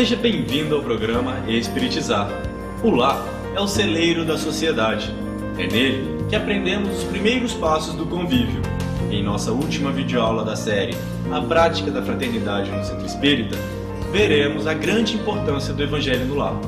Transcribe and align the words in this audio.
seja 0.00 0.16
bem-vindo 0.16 0.74
ao 0.74 0.82
programa 0.82 1.44
Espiritizar. 1.46 2.30
O 2.82 2.88
lar 2.88 3.22
é 3.54 3.60
o 3.60 3.68
celeiro 3.68 4.24
da 4.24 4.38
sociedade. 4.38 5.14
É 5.58 5.66
nele 5.66 6.24
que 6.26 6.34
aprendemos 6.34 7.00
os 7.00 7.04
primeiros 7.04 7.52
passos 7.52 7.94
do 7.94 8.06
convívio. 8.06 8.62
Em 9.10 9.22
nossa 9.22 9.52
última 9.52 9.92
videoaula 9.92 10.42
da 10.42 10.56
série 10.56 10.96
A 11.30 11.42
Prática 11.42 11.90
da 11.90 12.00
Fraternidade 12.00 12.70
no 12.70 12.82
Centro 12.82 13.04
Espírita, 13.04 13.58
veremos 14.10 14.66
a 14.66 14.72
grande 14.72 15.16
importância 15.16 15.74
do 15.74 15.82
Evangelho 15.82 16.24
no 16.24 16.36
lar. 16.36 16.58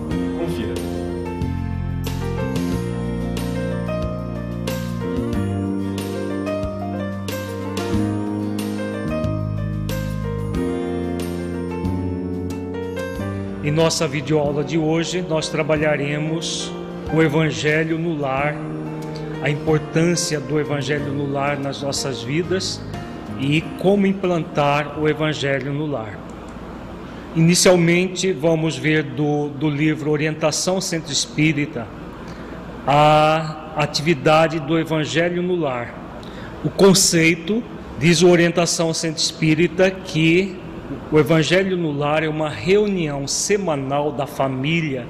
Em 13.72 13.74
nossa 13.74 14.06
videoaula 14.06 14.62
de 14.62 14.76
hoje, 14.76 15.24
nós 15.26 15.48
trabalharemos 15.48 16.70
o 17.10 17.22
Evangelho 17.22 17.98
no 17.98 18.14
lar, 18.14 18.54
a 19.40 19.48
importância 19.48 20.38
do 20.38 20.60
Evangelho 20.60 21.10
no 21.10 21.32
lar 21.32 21.58
nas 21.58 21.80
nossas 21.80 22.22
vidas 22.22 22.82
e 23.40 23.62
como 23.78 24.06
implantar 24.06 25.00
o 25.00 25.08
Evangelho 25.08 25.72
no 25.72 25.86
lar. 25.86 26.18
Inicialmente, 27.34 28.30
vamos 28.30 28.76
ver 28.76 29.04
do, 29.04 29.48
do 29.48 29.70
livro 29.70 30.10
Orientação 30.10 30.78
Centro 30.78 31.10
Espírita 31.10 31.86
a 32.86 33.72
atividade 33.76 34.60
do 34.60 34.78
Evangelho 34.78 35.42
no 35.42 35.56
lar. 35.56 35.94
O 36.62 36.68
conceito 36.68 37.64
diz 37.98 38.20
o 38.20 38.28
Orientação 38.28 38.92
Centro 38.92 39.22
Espírita 39.22 39.90
que 39.90 40.60
o 41.12 41.18
Evangelho 41.18 41.76
no 41.76 41.92
Lar 41.92 42.24
é 42.24 42.28
uma 42.28 42.48
reunião 42.48 43.28
semanal 43.28 44.10
da 44.10 44.26
família 44.26 45.06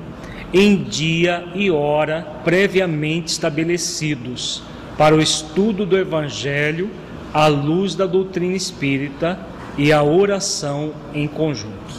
em 0.53 0.83
dia 0.83 1.45
e 1.55 1.70
hora 1.70 2.27
previamente 2.42 3.29
estabelecidos 3.29 4.64
para 4.98 5.14
o 5.14 5.20
estudo 5.20 5.86
do 5.86 5.96
Evangelho 5.96 6.91
à 7.33 7.46
luz 7.46 7.95
da 7.95 8.05
doutrina 8.05 8.57
espírita 8.57 9.39
e 9.79 9.92
a 9.92 10.02
oração 10.02 10.92
em 11.14 11.29
conjunto. 11.29 11.95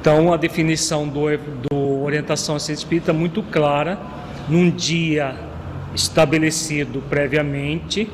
Então, 0.00 0.32
a 0.32 0.38
definição 0.38 1.06
do, 1.06 1.24
do 1.70 2.02
Orientação 2.02 2.58
Centro 2.58 2.80
Espírita 2.80 3.10
é 3.10 3.14
muito 3.14 3.42
clara, 3.42 3.98
num 4.48 4.70
dia 4.70 5.36
estabelecido 5.94 7.02
previamente, 7.08 8.10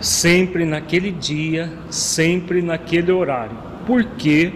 sempre 0.00 0.64
naquele 0.64 1.10
dia, 1.10 1.72
sempre 1.90 2.62
naquele 2.62 3.10
horário. 3.10 3.73
Por 3.86 4.04
que, 4.04 4.52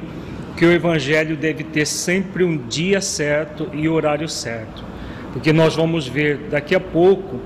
que 0.57 0.65
o 0.65 0.73
Evangelho 0.73 1.37
deve 1.37 1.65
ter 1.65 1.87
sempre 1.87 2.45
um 2.45 2.57
dia 2.57 3.01
certo 3.01 3.69
e 3.73 3.89
horário 3.89 4.29
certo? 4.29 4.85
Porque 5.33 5.53
nós 5.53 5.77
vamos 5.77 6.07
ver 6.09 6.49
daqui 6.51 6.75
a 6.75 6.81
pouco 6.81 7.41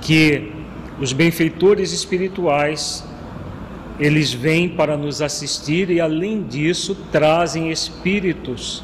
que 0.00 0.52
os 1.00 1.12
benfeitores 1.12 1.92
espirituais 1.92 3.06
eles 3.98 4.32
vêm 4.32 4.68
para 4.68 4.96
nos 4.96 5.20
assistir 5.20 5.90
e, 5.90 6.00
além 6.00 6.42
disso, 6.42 6.96
trazem 7.12 7.70
espíritos 7.70 8.82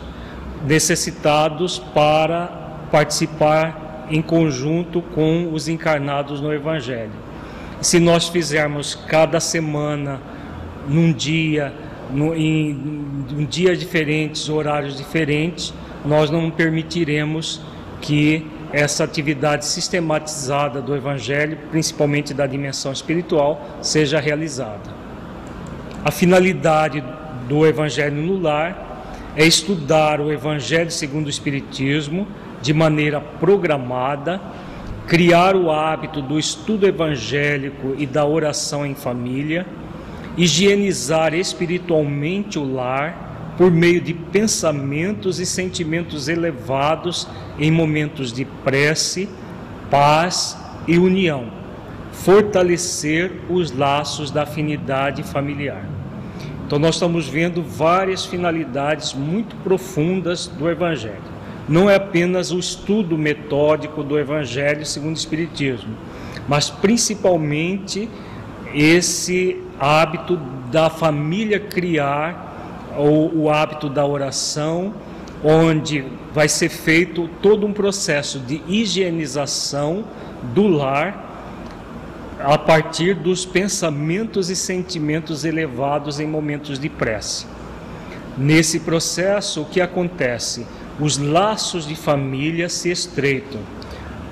necessitados 0.67 1.79
para 1.79 2.47
participar 2.93 4.07
em 4.11 4.21
conjunto 4.21 5.01
com 5.01 5.53
os 5.53 5.69
encarnados 5.69 6.41
no 6.41 6.53
Evangelho. 6.53 7.13
Se 7.81 7.99
nós 7.99 8.29
fizermos 8.29 8.95
cada 8.95 9.41
semana, 9.41 10.21
num 10.89 11.13
dia, 11.13 11.73
no, 12.11 12.35
em, 12.35 12.71
em 13.31 13.45
dias 13.45 13.79
diferentes, 13.79 14.49
horários 14.49 14.97
diferentes, 14.97 15.73
nós 16.05 16.31
não 16.31 16.51
permitiremos 16.51 17.61
que 18.01 18.47
essa 18.73 19.05
atividade 19.05 19.65
sistematizada 19.65 20.81
do 20.83 20.95
Evangelho, 20.95 21.59
principalmente 21.71 22.35
da 22.35 22.47
dimensão 22.47 22.93
espiritual, 22.93 23.79
seja 23.81 24.21
realizada. 24.21 24.95
A 26.05 26.11
finalidade 26.11 27.03
do 27.49 27.67
Evangelho 27.67 28.17
no 28.17 28.41
lar 28.41 29.33
é 29.37 29.45
estudar 29.45 30.21
o 30.21 30.33
Evangelho 30.33 30.91
segundo 30.91 31.27
o 31.27 31.31
Espiritismo 31.31 32.27
de 32.61 32.73
maneira 32.73 33.21
programada, 33.21 34.41
criar 35.07 35.55
o 35.55 35.71
hábito 35.71 36.21
do 36.21 36.39
estudo 36.39 36.87
evangélico 36.87 37.95
e 37.97 38.07
da 38.07 38.25
oração 38.25 38.85
em 38.85 38.95
família 38.95 39.65
higienizar 40.37 41.35
espiritualmente 41.35 42.59
o 42.59 42.65
lar 42.65 43.55
por 43.57 43.71
meio 43.71 44.01
de 44.01 44.13
pensamentos 44.13 45.41
e 45.41 45.47
sentimentos 45.47 46.29
elevados 46.29 47.27
em 47.59 47.71
momentos 47.71 48.33
de 48.33 48.45
prece, 48.45 49.29
paz 49.91 50.59
e 50.87 50.99
união, 50.99 51.51
fortalecer 52.13 53.33
os 53.49 53.73
laços 53.73 54.31
da 54.31 54.43
afinidade 54.43 55.23
familiar. 55.23 55.85
Então, 56.67 56.79
nós 56.79 56.97
estamos 56.97 57.29
vendo 57.29 57.63
várias 57.63 58.27
finalidades 58.27 59.15
muito 59.15 59.55
profundas 59.57 60.49
do 60.49 60.69
Evangelho. 60.69 61.37
Não 61.69 61.89
é 61.89 61.95
apenas 61.95 62.51
o 62.51 62.59
estudo 62.59 63.17
metódico 63.17 64.03
do 64.03 64.19
Evangelho 64.19 64.85
segundo 64.85 65.15
o 65.15 65.19
Espiritismo, 65.19 65.97
mas 66.49 66.69
principalmente 66.69 68.09
esse 68.75 69.63
hábito 69.79 70.37
da 70.71 70.91
família 70.91 71.61
criar 71.61 72.95
o, 72.99 73.43
o 73.43 73.51
hábito 73.51 73.89
da 73.89 74.05
oração, 74.05 74.93
onde 75.45 76.05
vai 76.33 76.49
ser 76.49 76.69
feito 76.69 77.29
todo 77.41 77.67
um 77.67 77.73
processo 77.73 78.39
de 78.39 78.63
higienização 78.67 80.05
do 80.55 80.67
lar 80.67 81.25
a 82.39 82.59
partir 82.59 83.15
dos 83.15 83.47
pensamentos 83.47 84.51
e 84.51 84.57
sentimentos 84.57 85.45
elevados 85.45 86.21
em 86.21 86.27
momentos 86.27 86.79
de 86.79 86.89
prece. 86.89 87.47
Nesse 88.37 88.81
processo, 88.81 89.63
o 89.63 89.65
que 89.65 89.81
acontece? 89.81 90.67
Os 91.01 91.17
laços 91.17 91.87
de 91.87 91.97
família 91.97 92.69
se 92.69 92.91
estreitam. 92.91 93.61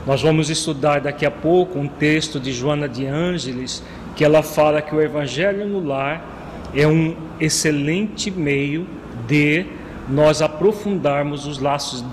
Nós 0.07 0.21
vamos 0.21 0.51
estudar 0.51 1.01
daqui 1.01 1.25
a 1.25 1.31
pouco 1.31 1.79
um 1.79 1.89
texto 1.89 2.39
de 2.39 2.53
Joana 2.53 2.87
de 2.87 3.07
Ângeles 3.07 3.83
que 4.17 4.25
ela 4.25 4.43
fala 4.43 4.81
que 4.81 4.95
o 4.95 5.01
evangelho 5.01 5.67
no 5.67 5.85
lar 5.85 6.25
é 6.75 6.87
um 6.87 7.15
excelente 7.41 8.31
meio 8.31 8.87
de 9.27 9.67
nós 10.09 10.43
aprofundarmos 10.43 11.47
os 11.47 11.59
laços 11.59 12.05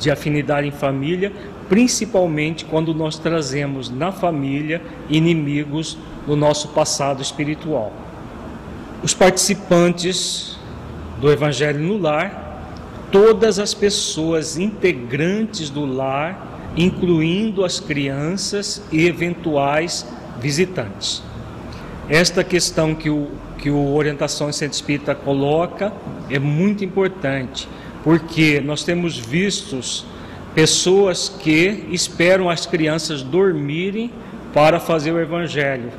de 0.00 0.10
afinidade 0.10 0.66
em 0.66 0.70
família, 0.70 1.32
principalmente 1.68 2.64
quando 2.64 2.94
nós 2.94 3.18
trazemos 3.18 3.90
na 3.90 4.12
família 4.12 4.82
inimigos 5.08 5.96
do 6.26 6.36
nosso 6.36 6.68
passado 6.68 7.22
espiritual. 7.22 7.92
Os 9.02 9.14
participantes 9.14 10.58
do 11.20 11.30
Evangelho 11.30 11.80
no 11.80 11.96
Lar, 11.96 12.50
todas 13.10 13.58
as 13.58 13.74
pessoas 13.74 14.56
integrantes 14.56 15.70
do 15.70 15.84
lar, 15.84 16.72
incluindo 16.76 17.64
as 17.64 17.80
crianças 17.80 18.82
e 18.92 19.06
eventuais 19.06 20.06
visitantes. 20.40 21.22
Esta 22.10 22.42
questão 22.42 22.94
que 22.94 23.08
o, 23.08 23.28
que 23.56 23.70
o 23.70 23.94
Orientação 23.94 24.48
em 24.48 24.52
Centro 24.52 24.74
Espírita 24.74 25.14
coloca 25.14 25.92
é 26.28 26.38
muito 26.38 26.84
importante, 26.84 27.68
porque 28.02 28.60
nós 28.60 28.82
temos 28.82 29.16
vistos 29.16 30.04
pessoas 30.54 31.28
que 31.28 31.86
esperam 31.92 32.50
as 32.50 32.66
crianças 32.66 33.22
dormirem 33.22 34.10
para 34.52 34.80
fazer 34.80 35.12
o 35.12 35.20
Evangelho. 35.20 35.90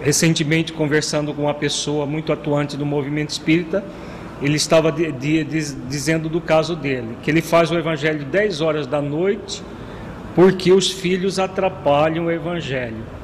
Recentemente, 0.00 0.72
conversando 0.72 1.32
com 1.32 1.42
uma 1.42 1.54
pessoa 1.54 2.04
muito 2.04 2.32
atuante 2.32 2.76
do 2.76 2.84
movimento 2.84 3.30
espírita, 3.30 3.84
ele 4.42 4.56
estava 4.56 4.90
de, 4.90 5.12
de, 5.12 5.44
de, 5.44 5.74
dizendo 5.88 6.28
do 6.28 6.40
caso 6.40 6.74
dele, 6.74 7.16
que 7.22 7.30
ele 7.30 7.40
faz 7.40 7.70
o 7.70 7.78
Evangelho 7.78 8.24
10 8.24 8.60
horas 8.60 8.86
da 8.88 9.00
noite 9.00 9.62
porque 10.34 10.72
os 10.72 10.90
filhos 10.90 11.38
atrapalham 11.38 12.26
o 12.26 12.30
Evangelho. 12.30 13.21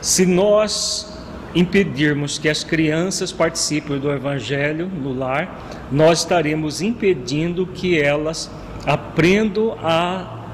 Se 0.00 0.24
nós 0.24 1.12
impedirmos 1.54 2.38
que 2.38 2.48
as 2.48 2.62
crianças 2.62 3.32
participem 3.32 3.98
do 3.98 4.12
Evangelho 4.12 4.86
no 4.86 5.12
lar, 5.12 5.88
nós 5.90 6.20
estaremos 6.20 6.80
impedindo 6.80 7.66
que 7.66 8.00
elas 8.00 8.50
aprendam 8.86 9.76
a, 9.82 10.44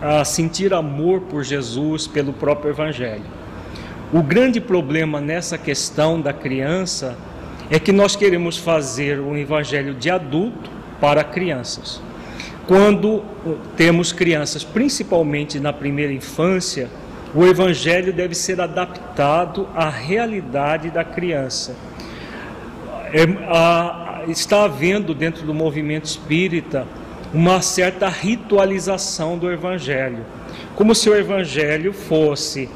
a 0.00 0.24
sentir 0.24 0.72
amor 0.72 1.22
por 1.22 1.42
Jesus, 1.42 2.06
pelo 2.06 2.32
próprio 2.32 2.70
Evangelho. 2.70 3.24
O 4.12 4.22
grande 4.22 4.60
problema 4.60 5.20
nessa 5.20 5.58
questão 5.58 6.20
da 6.20 6.32
criança 6.32 7.16
é 7.70 7.78
que 7.78 7.90
nós 7.90 8.14
queremos 8.14 8.56
fazer 8.56 9.18
um 9.18 9.36
Evangelho 9.36 9.94
de 9.94 10.10
adulto 10.10 10.70
para 11.00 11.24
crianças. 11.24 12.00
Quando 12.66 13.24
temos 13.76 14.12
crianças, 14.12 14.62
principalmente 14.62 15.58
na 15.58 15.72
primeira 15.72 16.12
infância, 16.12 16.88
o 17.34 17.44
evangelho 17.44 18.12
deve 18.12 18.34
ser 18.34 18.60
adaptado 18.60 19.68
à 19.74 19.88
realidade 19.88 20.90
da 20.90 21.04
criança. 21.04 21.74
É, 23.12 23.24
a, 23.48 24.22
está 24.28 24.64
havendo 24.64 25.14
dentro 25.14 25.44
do 25.44 25.54
movimento 25.54 26.04
espírita 26.04 26.86
uma 27.32 27.62
certa 27.62 28.08
ritualização 28.08 29.38
do 29.38 29.50
evangelho, 29.50 30.24
como 30.76 30.94
se 30.94 31.08
o 31.08 31.16
evangelho 31.16 31.92
fosse 31.92 32.68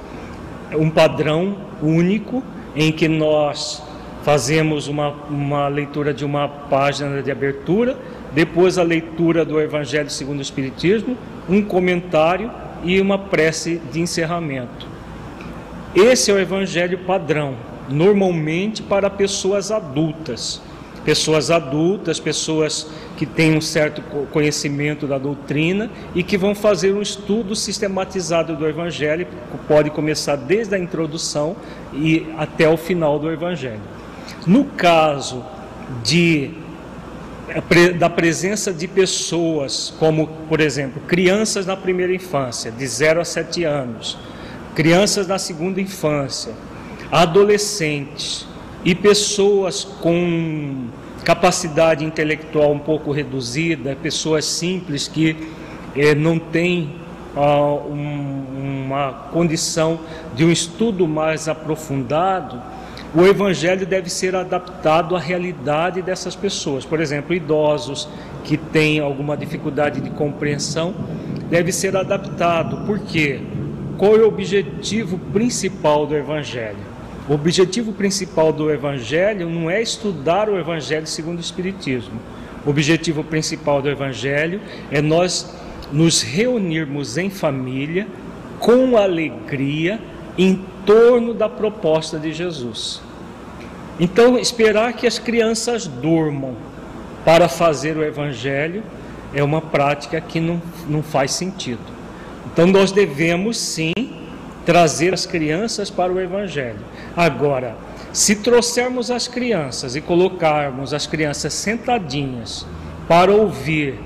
um 0.73 0.91
padrão 0.91 1.57
único 1.83 2.43
em 2.75 2.91
que 2.91 3.09
nós 3.09 3.83
fazemos 4.23 4.89
uma, 4.89 5.11
uma 5.31 5.69
leitura 5.69 6.13
de 6.13 6.25
uma 6.25 6.49
página 6.49 7.23
de 7.23 7.31
abertura, 7.31 7.97
depois 8.33 8.77
a 8.77 8.83
leitura 8.83 9.45
do 9.45 9.61
Evangelho 9.61 10.11
segundo 10.11 10.41
o 10.41 10.43
Espiritismo, 10.43 11.17
um 11.49 11.63
comentário 11.63 12.51
e 12.85 13.01
uma 13.01 13.19
prece 13.19 13.81
de 13.93 14.01
encerramento. 14.01 14.87
Esse 15.95 16.31
é 16.31 16.35
o 16.35 16.39
evangelho 16.39 16.99
padrão, 16.99 17.57
normalmente 17.89 18.83
para 18.83 19.09
pessoas 19.09 19.71
adultas. 19.71 20.61
Pessoas 21.05 21.53
adultas, 21.53 22.19
pessoas 22.19 22.91
que 23.17 23.25
têm 23.25 23.57
um 23.57 23.61
certo 23.61 24.03
conhecimento 24.33 25.07
da 25.07 25.19
doutrina 25.19 25.89
e 26.17 26.23
que 26.25 26.37
vão 26.37 26.53
fazer 26.53 26.93
um 26.93 27.01
estudo 27.01 27.55
sistematizado 27.55 28.57
do 28.57 28.67
Evangelho, 28.67 29.27
pode 29.69 29.91
começar 29.91 30.35
desde 30.35 30.75
a 30.75 30.79
introdução 30.79 31.55
e 31.95 32.27
até 32.37 32.69
o 32.69 32.77
final 32.77 33.21
do 33.21 33.31
Evangelho. 33.31 33.81
No 34.45 34.65
caso 34.65 35.45
de 36.03 36.51
da 37.99 38.11
presença 38.11 38.73
de 38.73 38.89
pessoas, 38.89 39.95
como, 39.99 40.27
por 40.49 40.61
exemplo, 40.61 41.01
crianças 41.07 41.65
na 41.65 41.77
primeira 41.77 42.15
infância, 42.15 42.71
de 42.71 42.87
0 42.87 43.21
a 43.21 43.25
7 43.25 43.65
anos, 43.65 44.19
crianças 44.75 45.27
na 45.27 45.39
segunda 45.39 45.81
infância, 45.81 46.53
adolescentes 47.11 48.47
e 48.85 48.95
pessoas 48.95 49.85
com 49.85 50.89
capacidade 51.25 52.05
intelectual 52.05 52.73
um 52.73 52.79
pouco 52.79 53.11
reduzida, 53.11 53.97
pessoas 54.01 54.45
simples 54.45 55.09
que 55.09 55.37
eh, 55.97 56.15
não 56.15 56.39
têm 56.39 56.95
ah, 57.37 57.75
um, 57.89 58.85
uma 58.87 59.13
condição 59.33 60.01
de 60.35 60.45
um 60.45 60.51
estudo 60.51 61.07
mais 61.07 61.49
aprofundado 61.49 62.63
o 63.15 63.25
evangelho 63.25 63.87
deve 63.87 64.11
ser 64.11 64.35
adaptado 64.35 65.17
à 65.17 65.19
realidade 65.19 66.03
dessas 66.03 66.35
pessoas. 66.35 66.85
Por 66.85 67.01
exemplo, 67.01 67.35
idosos 67.35 68.09
que 68.45 68.57
têm 68.57 69.01
alguma 69.01 69.37
dificuldade 69.37 70.01
de 70.01 70.11
compreensão, 70.11 70.95
deve 71.49 71.73
ser 71.73 71.97
adaptado. 71.97 72.87
Por 72.87 72.99
quê? 73.01 73.41
Qual 73.97 74.15
é 74.17 74.21
o 74.21 74.29
objetivo 74.29 75.19
principal 75.33 76.07
do 76.07 76.17
evangelho? 76.17 76.97
O 77.29 77.35
objetivo 77.35 77.93
principal 77.93 78.53
do 78.53 78.71
evangelho 78.71 79.49
não 79.49 79.71
é 79.71 79.83
estudar 79.83 80.49
o 80.49 80.59
evangelho 80.59 81.07
segundo 81.07 81.39
o 81.39 81.41
espiritismo. 81.41 82.21
O 82.65 82.71
objetivo 82.71 83.25
principal 83.25 83.81
do 83.81 83.89
evangelho 83.89 84.61
é 84.91 85.01
nós 85.01 85.57
nos 85.93 86.23
reunirmos 86.23 87.17
em 87.17 87.31
família 87.31 88.07
com 88.59 88.97
alegria 88.97 90.01
em 90.37 90.65
torno 90.87 91.35
da 91.35 91.49
proposta 91.49 92.19
de 92.19 92.33
Jesus. 92.33 93.03
Então, 94.01 94.39
esperar 94.39 94.93
que 94.93 95.07
as 95.07 95.19
crianças 95.19 95.87
durmam 95.87 96.55
para 97.25 97.49
fazer 97.49 97.97
o 97.97 98.05
evangelho 98.05 98.83
é 99.35 99.43
uma 99.43 99.61
prática 99.61 100.21
que 100.21 100.39
não, 100.41 100.63
não 100.89 101.03
faz 101.03 101.33
sentido. 101.33 101.81
Então, 102.53 102.67
nós 102.67 102.93
devemos 102.93 103.59
sim 103.59 103.93
trazer 104.65 105.13
as 105.13 105.27
crianças 105.27 105.91
para 105.91 106.13
o 106.13 106.21
evangelho. 106.21 106.79
Agora, 107.17 107.77
se 108.13 108.37
trouxermos 108.37 109.11
as 109.11 109.29
crianças 109.29 109.95
e 109.95 110.01
colocarmos 110.01 110.95
as 110.95 111.07
crianças 111.07 111.53
sentadinhas 111.53 112.67
para 113.07 113.31
ouvir 113.31 113.99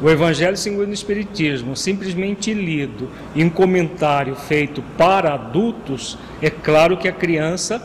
o 0.00 0.08
Evangelho 0.08 0.56
segundo 0.56 0.90
o 0.90 0.94
Espiritismo, 0.94 1.74
simplesmente 1.74 2.54
lido 2.54 3.08
em 3.34 3.44
um 3.44 3.50
comentário 3.50 4.34
feito 4.36 4.82
para 4.96 5.34
adultos, 5.34 6.16
é 6.40 6.48
claro 6.48 6.96
que 6.96 7.08
a 7.08 7.12
criança 7.12 7.82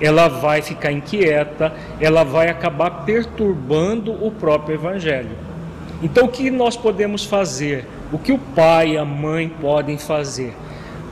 ela 0.00 0.28
vai 0.28 0.62
ficar 0.62 0.92
inquieta, 0.92 1.72
ela 2.00 2.22
vai 2.22 2.48
acabar 2.48 3.04
perturbando 3.04 4.12
o 4.12 4.30
próprio 4.30 4.74
Evangelho. 4.74 5.30
Então, 6.02 6.26
o 6.26 6.28
que 6.28 6.50
nós 6.50 6.76
podemos 6.76 7.24
fazer? 7.24 7.86
O 8.12 8.18
que 8.18 8.32
o 8.32 8.38
pai 8.38 8.92
e 8.92 8.98
a 8.98 9.04
mãe 9.04 9.48
podem 9.48 9.96
fazer? 9.96 10.54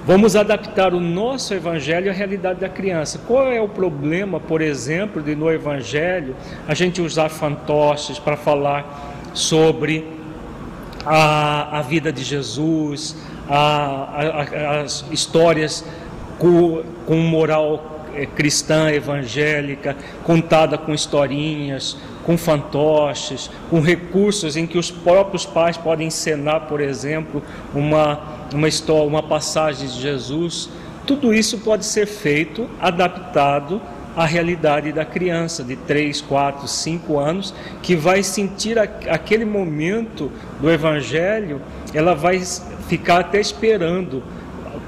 Vamos 0.07 0.37
adaptar 0.37 0.93
o 0.93 1.01
nosso 1.01 1.55
Evangelho 1.55 2.11
à 2.11 2.15
realidade 2.15 2.61
da 2.61 2.69
criança. 2.69 3.19
Qual 3.27 3.51
é 3.51 3.61
o 3.61 3.69
problema, 3.69 4.39
por 4.39 4.61
exemplo, 4.61 5.23
de 5.23 5.35
no 5.35 5.51
Evangelho 5.51 6.37
a 6.69 6.75
gente 6.75 7.01
usar 7.01 7.31
fantoches 7.31 8.19
para 8.19 8.37
falar 8.37 9.15
sobre 9.33 10.07
a, 11.05 11.79
a 11.79 11.83
vida 11.83 12.13
de 12.13 12.23
Jesus, 12.23 13.17
a, 13.49 13.59
a, 13.59 14.81
as 14.83 15.05
histórias 15.11 15.85
com, 16.39 16.83
com 17.07 17.17
moral 17.17 18.03
é, 18.15 18.27
cristã 18.27 18.91
evangélica, 18.91 19.97
contada 20.23 20.79
com 20.79 20.95
historinhas, 20.95 21.97
com 22.25 22.39
fantoches, 22.39 23.51
com 23.69 23.81
recursos 23.81 24.57
em 24.57 24.67
que 24.67 24.79
os 24.79 24.91
próprios 24.91 25.45
pais 25.45 25.77
podem 25.77 26.07
encenar, 26.07 26.63
por 26.63 26.81
exemplo, 26.81 27.43
uma, 27.75 28.21
uma 28.53 28.69
história, 28.69 29.07
uma 29.07 29.23
passagem 29.23 29.87
de 29.87 30.01
Jesus. 30.01 30.71
Tudo 31.07 31.35
isso 31.35 31.59
pode 31.59 31.85
ser 31.85 32.07
feito, 32.07 32.69
adaptado 32.81 33.81
à 34.17 34.25
realidade 34.25 34.93
da 34.93 35.05
criança 35.05 35.65
de 35.65 35.77
3, 35.77 36.21
4, 36.21 36.69
5 36.69 37.19
anos, 37.19 37.55
que 37.83 37.97
vai 37.97 38.23
sentir 38.23 38.79
aquele 38.79 39.45
momento 39.45 40.31
do 40.61 40.71
Evangelho, 40.71 41.61
ela 41.93 42.15
vai 42.15 42.41
ficar 42.89 43.21
até 43.21 43.41
esperando 43.41 44.23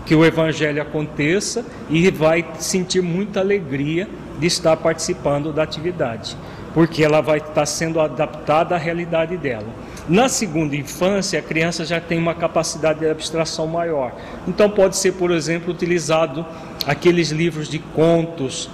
que 0.06 0.14
o 0.14 0.25
evangelho 0.25 0.80
aconteça 0.80 1.64
e 1.90 2.09
vai 2.11 2.47
sentir 2.61 3.02
muita 3.02 3.40
alegria 3.40 4.09
de 4.38 4.47
estar 4.47 4.76
participando 4.76 5.52
da 5.52 5.64
atividade, 5.64 6.37
porque 6.73 7.02
ela 7.02 7.21
vai 7.21 7.38
estar 7.38 7.66
sendo 7.66 8.00
adaptada 8.00 8.76
à 8.76 8.78
realidade 8.78 9.37
dela. 9.37 9.66
Na 10.09 10.28
segunda 10.28 10.76
infância, 10.76 11.40
a 11.40 11.42
criança 11.42 11.85
já 11.85 12.00
tem 12.00 12.18
uma 12.18 12.35
capacidade 12.35 13.00
de 13.00 13.11
abstração 13.11 13.66
maior. 13.66 14.14
Então 14.47 14.71
pode 14.71 14.97
ser, 14.97 15.14
por 15.14 15.33
exemplo, 15.33 15.73
utilizado 15.73 16.47
aqueles 16.87 17.30
livros 17.30 17.68
de 17.68 17.80
contos 17.80 18.71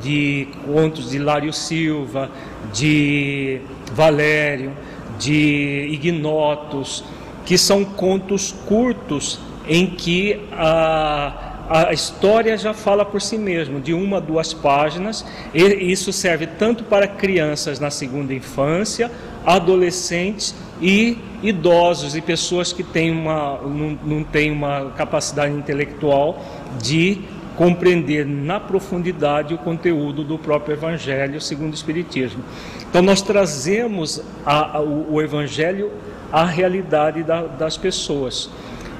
de 0.00 0.48
contos 0.66 1.10
de 1.10 1.18
Lário 1.18 1.52
Silva, 1.52 2.30
de 2.72 3.60
Valério, 3.92 4.72
de 5.18 5.88
Ignotos, 5.90 7.04
que 7.44 7.56
são 7.56 7.84
contos 7.84 8.52
curtos 8.66 9.38
em 9.68 9.86
que 9.86 10.40
a, 10.52 11.52
a 11.68 11.92
história 11.92 12.56
já 12.56 12.74
fala 12.74 13.04
por 13.04 13.20
si 13.22 13.38
mesmo, 13.38 13.80
de 13.80 13.94
uma 13.94 14.16
a 14.16 14.20
duas 14.20 14.52
páginas, 14.52 15.24
e 15.54 15.62
isso 15.62 16.12
serve 16.12 16.46
tanto 16.46 16.84
para 16.84 17.06
crianças 17.06 17.78
na 17.78 17.90
segunda 17.90 18.34
infância, 18.34 19.10
adolescentes 19.44 20.54
e 20.80 21.16
idosos 21.42 22.16
e 22.16 22.20
pessoas 22.20 22.72
que 22.72 22.82
têm 22.82 23.10
uma, 23.10 23.58
não, 23.62 23.98
não 24.04 24.24
têm 24.24 24.50
uma 24.50 24.92
capacidade 24.96 25.54
intelectual 25.54 26.44
de 26.80 27.20
compreender 27.56 28.26
na 28.26 28.58
profundidade 28.58 29.54
o 29.54 29.58
conteúdo 29.58 30.24
do 30.24 30.38
próprio 30.38 30.74
Evangelho 30.74 31.40
segundo 31.40 31.72
o 31.72 31.74
Espiritismo. 31.74 32.42
Então, 32.88 33.02
nós 33.02 33.22
trazemos 33.22 34.22
a, 34.44 34.78
a, 34.78 34.80
o, 34.80 35.14
o, 35.14 35.22
Evangelho 35.22 35.90
à 36.30 36.44
realidade 36.44 37.22
da, 37.22 37.42
das 37.42 37.76
pessoas. 37.76 38.50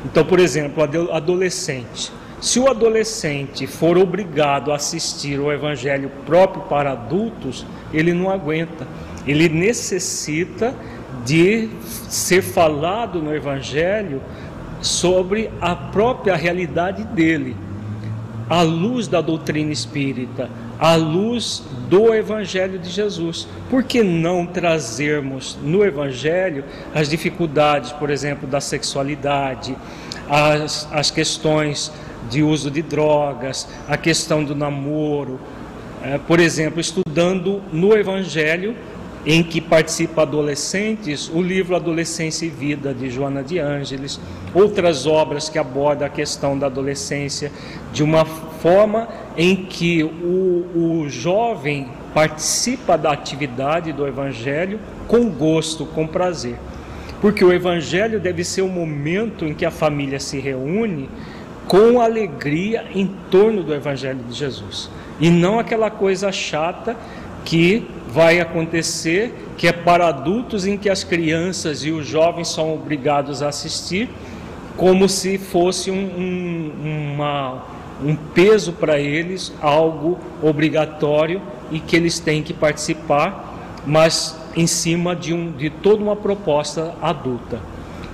Então, 0.05 0.25
por 0.25 0.39
exemplo, 0.39 0.83
adolescente. 1.13 2.13
Se 2.41 2.59
o 2.59 2.69
adolescente 2.69 3.69
for 3.69 3.97
obrigado 3.97 4.73
a 4.73 4.77
assistir 4.77 5.39
o 5.39 5.53
Evangelho 5.53 6.11
próprio 6.27 6.65
para 6.65 6.91
adultos, 6.91 7.65
ele 7.93 8.13
não 8.13 8.31
aguenta. 8.31 8.87
Ele 9.27 9.49
necessita 9.49 10.75
de 11.25 11.69
ser 12.09 12.43
falado 12.43 13.23
no 13.23 13.33
Evangelho 13.33 14.21
sobre 14.81 15.51
a 15.61 15.77
própria 15.77 16.35
realidade 16.35 17.05
dele, 17.05 17.57
à 18.53 18.61
luz 18.61 19.09
da 19.09 19.23
doutrina 19.23 19.73
espírita, 19.73 20.51
à 20.79 20.95
luz 20.95 21.63
do 21.89 22.13
Evangelho 22.13 22.79
de 22.79 22.91
Jesus. 22.91 23.49
Por 23.71 23.83
que 23.83 24.03
não 24.03 24.45
trazermos 24.45 25.57
no 25.63 25.83
Evangelho 25.83 26.63
as 26.95 27.09
dificuldades, 27.09 27.93
por 27.93 28.11
exemplo, 28.11 28.47
da 28.47 28.61
sexualidade, 28.61 29.75
as, 30.29 30.87
as 30.93 31.11
questões 31.11 31.91
de 32.29 32.43
uso 32.43 32.71
de 32.71 32.83
drogas, 32.83 33.67
a 33.89 33.97
questão 33.97 34.45
do 34.45 34.55
namoro? 34.55 35.41
É, 36.03 36.19
por 36.19 36.39
exemplo, 36.39 36.79
estudando 36.79 37.63
no 37.73 37.97
Evangelho 37.97 38.77
em 39.25 39.43
que 39.43 39.61
participa 39.61 40.23
adolescentes, 40.23 41.31
o 41.33 41.41
livro 41.41 41.77
Adolescência 41.77 42.45
e 42.45 42.49
Vida, 42.49 42.93
de 42.93 43.09
Joana 43.09 43.43
de 43.43 43.59
Ângeles, 43.59 44.21
outras 44.53 45.07
obras 45.07 45.49
que 45.49 45.59
abordam 45.59 46.07
a 46.07 46.11
questão 46.11 46.59
da 46.59 46.67
adolescência 46.67 47.53
de 47.93 48.03
uma 48.03 48.25
forma 48.25 49.09
em 49.37 49.55
que 49.55 50.03
o, 50.03 51.03
o 51.03 51.09
jovem 51.09 51.89
participa 52.13 52.99
da 52.99 53.13
atividade 53.13 53.93
do 53.93 54.07
Evangelho 54.07 54.81
com 55.07 55.31
gosto, 55.31 55.87
com 55.87 56.07
prazer. 56.07 56.57
Porque 57.21 57.45
o 57.45 57.53
Evangelho 57.53 58.19
deve 58.19 58.43
ser 58.43 58.63
o 58.63 58.69
momento 58.69 59.45
em 59.45 59.55
que 59.55 59.65
a 59.65 59.71
família 59.71 60.19
se 60.19 60.41
reúne 60.41 61.09
com 61.69 62.01
alegria 62.01 62.87
em 62.93 63.07
torno 63.31 63.63
do 63.63 63.73
Evangelho 63.73 64.19
de 64.29 64.35
Jesus. 64.35 64.91
E 65.21 65.31
não 65.31 65.61
aquela 65.61 65.91
coisa 65.91 66.33
chata 66.33 66.97
que 67.45 67.87
vai 68.13 68.41
acontecer, 68.41 69.33
que 69.57 69.67
é 69.67 69.73
para 69.73 70.09
adultos 70.09 70.67
em 70.67 70.77
que 70.77 70.91
as 70.91 71.03
crianças 71.03 71.83
e 71.83 71.91
os 71.91 72.07
jovens 72.07 72.49
são 72.49 72.75
obrigados 72.75 73.43
a 73.43 73.49
assistir, 73.49 74.11
como 74.77 75.09
se 75.09 75.39
fosse 75.39 75.91
um, 75.91 75.95
um, 75.95 77.15
uma, 77.15 77.63
um 78.05 78.15
peso 78.15 78.75
para 78.75 78.99
eles, 78.99 79.53
algo 79.63 80.19
obrigatório 80.43 81.41
e 81.71 81.81
que 81.81 81.97
eles 81.97 82.19
têm 82.19 82.43
que 82.43 82.53
participar, 82.53 83.81
mas 83.87 84.39
em 84.55 84.67
cima 84.67 85.17
de, 85.17 85.33
um, 85.33 85.51
de 85.51 85.71
toda 85.71 86.03
uma 86.03 86.17
proposta 86.17 86.95
adulta. 87.01 87.61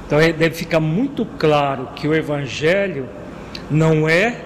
Então 0.06 0.20
é, 0.20 0.32
deve 0.32 0.54
ficar 0.54 0.80
muito 0.80 1.26
claro 1.38 1.88
que 1.96 2.06
o 2.06 2.14
Evangelho 2.14 3.08
não 3.68 4.08
é 4.08 4.44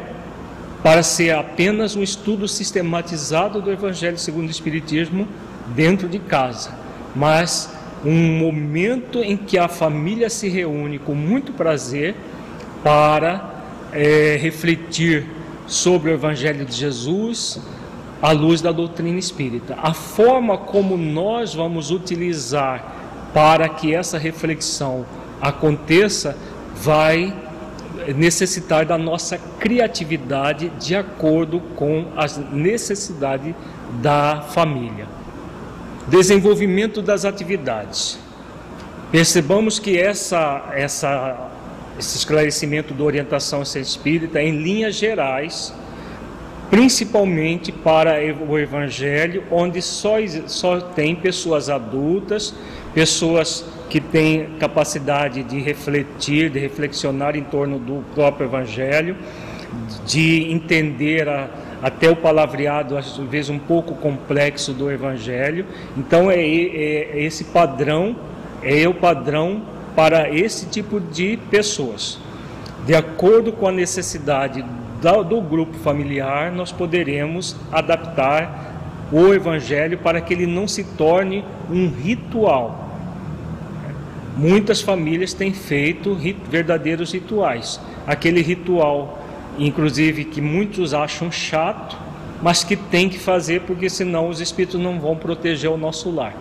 para 0.82 1.02
ser 1.02 1.30
apenas 1.30 1.94
um 1.94 2.02
estudo 2.02 2.48
sistematizado 2.48 3.60
do 3.60 3.70
Evangelho 3.70 4.18
segundo 4.18 4.48
o 4.48 4.50
Espiritismo 4.50 5.28
dentro 5.68 6.08
de 6.08 6.18
casa, 6.18 6.76
mas 7.14 7.72
um 8.04 8.38
momento 8.38 9.20
em 9.22 9.36
que 9.36 9.58
a 9.58 9.68
família 9.68 10.28
se 10.28 10.48
reúne 10.48 10.98
com 10.98 11.14
muito 11.14 11.52
prazer 11.52 12.16
para 12.82 13.50
é, 13.92 14.36
refletir 14.40 15.26
sobre 15.66 16.10
o 16.10 16.14
Evangelho 16.14 16.64
de 16.64 16.74
Jesus 16.74 17.60
à 18.20 18.32
luz 18.32 18.60
da 18.60 18.72
doutrina 18.72 19.18
espírita. 19.18 19.76
A 19.80 19.94
forma 19.94 20.58
como 20.58 20.96
nós 20.96 21.54
vamos 21.54 21.90
utilizar 21.90 23.30
para 23.32 23.68
que 23.68 23.94
essa 23.94 24.18
reflexão 24.18 25.06
aconteça 25.40 26.36
vai 26.74 27.34
necessitar 28.16 28.84
da 28.84 28.98
nossa 28.98 29.38
criatividade 29.58 30.70
de 30.80 30.96
acordo 30.96 31.60
com 31.76 32.06
as 32.16 32.36
necessidades 32.52 33.54
da 34.00 34.40
família. 34.40 35.06
Desenvolvimento 36.08 37.00
das 37.00 37.24
atividades. 37.24 38.18
Percebamos 39.10 39.78
que 39.78 39.98
essa, 39.98 40.70
essa, 40.74 41.50
esse 41.98 42.16
esclarecimento 42.16 42.92
da 42.94 43.04
orientação 43.04 43.62
espírita, 43.62 44.42
em 44.42 44.62
linhas 44.62 44.94
gerais, 44.94 45.72
principalmente 46.70 47.70
para 47.70 48.14
o 48.48 48.58
Evangelho, 48.58 49.44
onde 49.50 49.82
só, 49.82 50.16
só 50.46 50.80
tem 50.80 51.14
pessoas 51.14 51.68
adultas, 51.68 52.54
pessoas 52.94 53.64
que 53.90 54.00
têm 54.00 54.56
capacidade 54.58 55.42
de 55.42 55.60
refletir, 55.60 56.48
de 56.48 56.58
reflexionar 56.58 57.36
em 57.36 57.44
torno 57.44 57.78
do 57.78 58.02
próprio 58.14 58.46
Evangelho, 58.46 59.14
de 60.06 60.50
entender 60.50 61.28
a, 61.28 61.50
até 61.82 62.08
o 62.08 62.14
palavreado, 62.14 62.96
às 62.96 63.16
vezes 63.16 63.50
um 63.50 63.58
pouco 63.58 63.94
complexo 63.94 64.72
do 64.72 64.90
Evangelho. 64.90 65.66
Então, 65.96 66.30
é, 66.30 66.38
é, 66.38 67.10
é 67.14 67.22
esse 67.22 67.44
padrão, 67.44 68.14
é 68.62 68.86
o 68.88 68.94
padrão 68.94 69.62
para 69.96 70.30
esse 70.30 70.66
tipo 70.66 71.00
de 71.00 71.36
pessoas. 71.50 72.18
De 72.86 72.94
acordo 72.94 73.52
com 73.52 73.66
a 73.66 73.72
necessidade 73.72 74.64
do 75.28 75.40
grupo 75.40 75.76
familiar, 75.78 76.52
nós 76.52 76.70
poderemos 76.70 77.56
adaptar 77.72 78.72
o 79.10 79.34
Evangelho 79.34 79.98
para 79.98 80.20
que 80.20 80.32
ele 80.32 80.46
não 80.46 80.68
se 80.68 80.84
torne 80.84 81.44
um 81.68 81.88
ritual. 81.90 82.90
Muitas 84.36 84.80
famílias 84.80 85.34
têm 85.34 85.52
feito 85.52 86.16
verdadeiros 86.48 87.12
rituais. 87.12 87.80
Aquele 88.06 88.40
ritual, 88.40 89.21
inclusive, 89.58 90.24
que 90.24 90.40
muitos 90.40 90.94
acham 90.94 91.30
chato, 91.30 91.96
mas 92.42 92.64
que 92.64 92.76
tem 92.76 93.08
que 93.08 93.18
fazer 93.18 93.62
porque 93.62 93.88
senão 93.88 94.28
os 94.28 94.40
espíritos 94.40 94.80
não 94.80 94.98
vão 94.98 95.16
proteger 95.16 95.70
o 95.70 95.76
nosso 95.76 96.10
lar. 96.10 96.34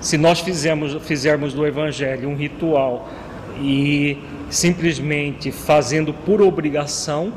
Se 0.00 0.16
nós 0.16 0.40
fizermos, 0.40 0.94
fizermos 1.06 1.52
do 1.52 1.66
Evangelho 1.66 2.28
um 2.28 2.34
ritual 2.34 3.08
e 3.60 4.18
simplesmente 4.50 5.52
fazendo 5.52 6.12
por 6.12 6.40
obrigação, 6.40 7.32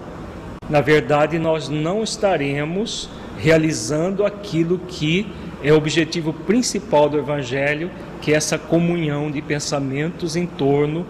na 0.70 0.82
verdade 0.82 1.38
nós 1.38 1.70
não 1.70 2.02
estaremos 2.02 3.10
realizando 3.38 4.26
aquilo 4.26 4.80
que 4.88 5.28
é 5.64 5.72
o 5.72 5.78
objetivo 5.78 6.32
principal 6.32 7.10
do 7.10 7.18
Evangelho, 7.18 7.92
que 8.22 8.32
é 8.32 8.36
essa 8.36 8.58
comunhão 8.58 9.30
de 9.30 9.42
pensamentos 9.42 10.36
em 10.36 10.46
torno 10.46 11.06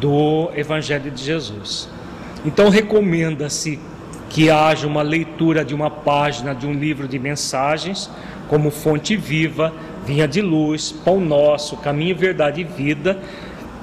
do 0.00 0.50
Evangelho 0.54 1.10
de 1.10 1.22
Jesus. 1.22 1.88
Então, 2.46 2.68
recomenda-se 2.68 3.76
que 4.30 4.48
haja 4.50 4.86
uma 4.86 5.02
leitura 5.02 5.64
de 5.64 5.74
uma 5.74 5.90
página 5.90 6.54
de 6.54 6.64
um 6.64 6.72
livro 6.72 7.08
de 7.08 7.18
mensagens, 7.18 8.08
como 8.48 8.70
Fonte 8.70 9.16
Viva, 9.16 9.72
Vinha 10.06 10.28
de 10.28 10.40
Luz, 10.40 10.92
Pão 10.92 11.18
Nosso, 11.20 11.76
Caminho, 11.78 12.14
Verdade 12.14 12.60
e 12.60 12.64
Vida, 12.64 13.18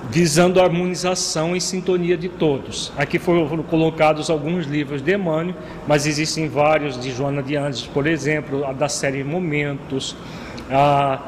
visando 0.10 0.62
a 0.62 0.64
harmonização 0.64 1.54
e 1.54 1.60
sintonia 1.60 2.16
de 2.16 2.30
todos. 2.30 2.94
Aqui 2.96 3.20
foram 3.20 3.62
colocados 3.64 4.30
alguns 4.30 4.66
livros 4.66 5.02
de 5.02 5.14
Emmanuel, 5.14 5.56
mas 5.86 6.06
existem 6.06 6.48
vários 6.48 6.98
de 6.98 7.12
Joana 7.12 7.44
de 7.44 7.58
Andes, 7.58 7.82
por 7.82 8.08
exemplo, 8.08 8.66
a 8.66 8.72
da 8.72 8.88
série 8.88 9.26
Momentos, 9.26 10.16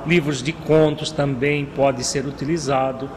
livros 0.08 0.42
de 0.42 0.54
contos 0.54 1.12
também 1.12 1.66
pode 1.66 2.02
ser 2.06 2.26
utilizado. 2.26 3.10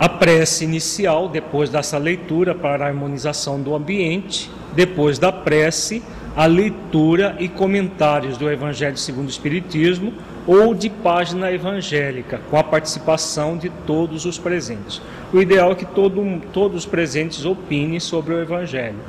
A 0.00 0.08
prece 0.08 0.64
inicial, 0.64 1.28
depois 1.28 1.68
dessa 1.68 1.98
leitura 1.98 2.54
para 2.54 2.86
a 2.86 2.88
harmonização 2.88 3.60
do 3.60 3.74
ambiente, 3.74 4.50
depois 4.72 5.18
da 5.18 5.30
prece, 5.30 6.02
a 6.34 6.46
leitura 6.46 7.36
e 7.38 7.50
comentários 7.50 8.38
do 8.38 8.50
Evangelho 8.50 8.96
segundo 8.96 9.26
o 9.26 9.30
Espiritismo, 9.30 10.14
ou 10.46 10.74
de 10.74 10.88
página 10.88 11.52
evangélica, 11.52 12.40
com 12.50 12.56
a 12.56 12.64
participação 12.64 13.58
de 13.58 13.68
todos 13.86 14.24
os 14.24 14.38
presentes. 14.38 15.02
O 15.34 15.38
ideal 15.38 15.72
é 15.72 15.74
que 15.74 15.84
todo, 15.84 16.24
todos 16.50 16.78
os 16.78 16.86
presentes 16.86 17.44
opinem 17.44 18.00
sobre 18.00 18.32
o 18.32 18.40
Evangelho. 18.40 19.00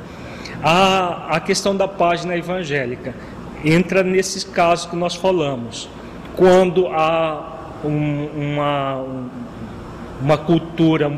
A, 0.62 1.36
a 1.36 1.40
questão 1.40 1.74
da 1.74 1.88
página 1.88 2.36
evangélica 2.36 3.14
entra 3.64 4.02
nesses 4.02 4.44
casos 4.44 4.84
que 4.84 4.96
nós 4.96 5.14
falamos. 5.14 5.88
Quando 6.36 6.88
há 6.88 7.78
um, 7.82 8.26
uma, 8.26 9.04
uma 10.22 10.38
cultura 10.38 11.12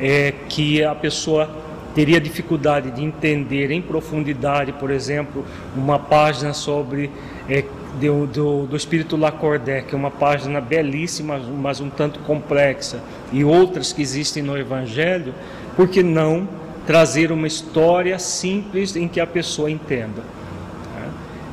é, 0.00 0.32
que 0.48 0.82
a 0.82 0.94
pessoa 0.94 1.48
teria 1.94 2.20
dificuldade 2.20 2.90
de 2.90 3.04
entender 3.04 3.70
em 3.70 3.82
profundidade, 3.82 4.72
por 4.72 4.90
exemplo, 4.90 5.44
uma 5.76 5.98
página 5.98 6.52
sobre 6.52 7.10
é, 7.48 7.64
do, 8.00 8.26
do, 8.26 8.66
do 8.66 8.76
Espírito 8.76 9.16
Lacordaire, 9.16 9.84
que 9.84 9.94
é 9.94 9.98
uma 9.98 10.10
página 10.10 10.60
belíssima, 10.60 11.38
mas 11.38 11.80
um 11.80 11.90
tanto 11.90 12.20
complexa, 12.20 13.02
e 13.32 13.44
outras 13.44 13.92
que 13.92 14.00
existem 14.00 14.42
no 14.42 14.56
Evangelho, 14.56 15.34
por 15.76 15.88
que 15.88 16.02
não 16.02 16.48
trazer 16.86 17.30
uma 17.30 17.46
história 17.46 18.18
simples 18.18 18.96
em 18.96 19.06
que 19.06 19.20
a 19.20 19.26
pessoa 19.26 19.70
entenda. 19.70 20.22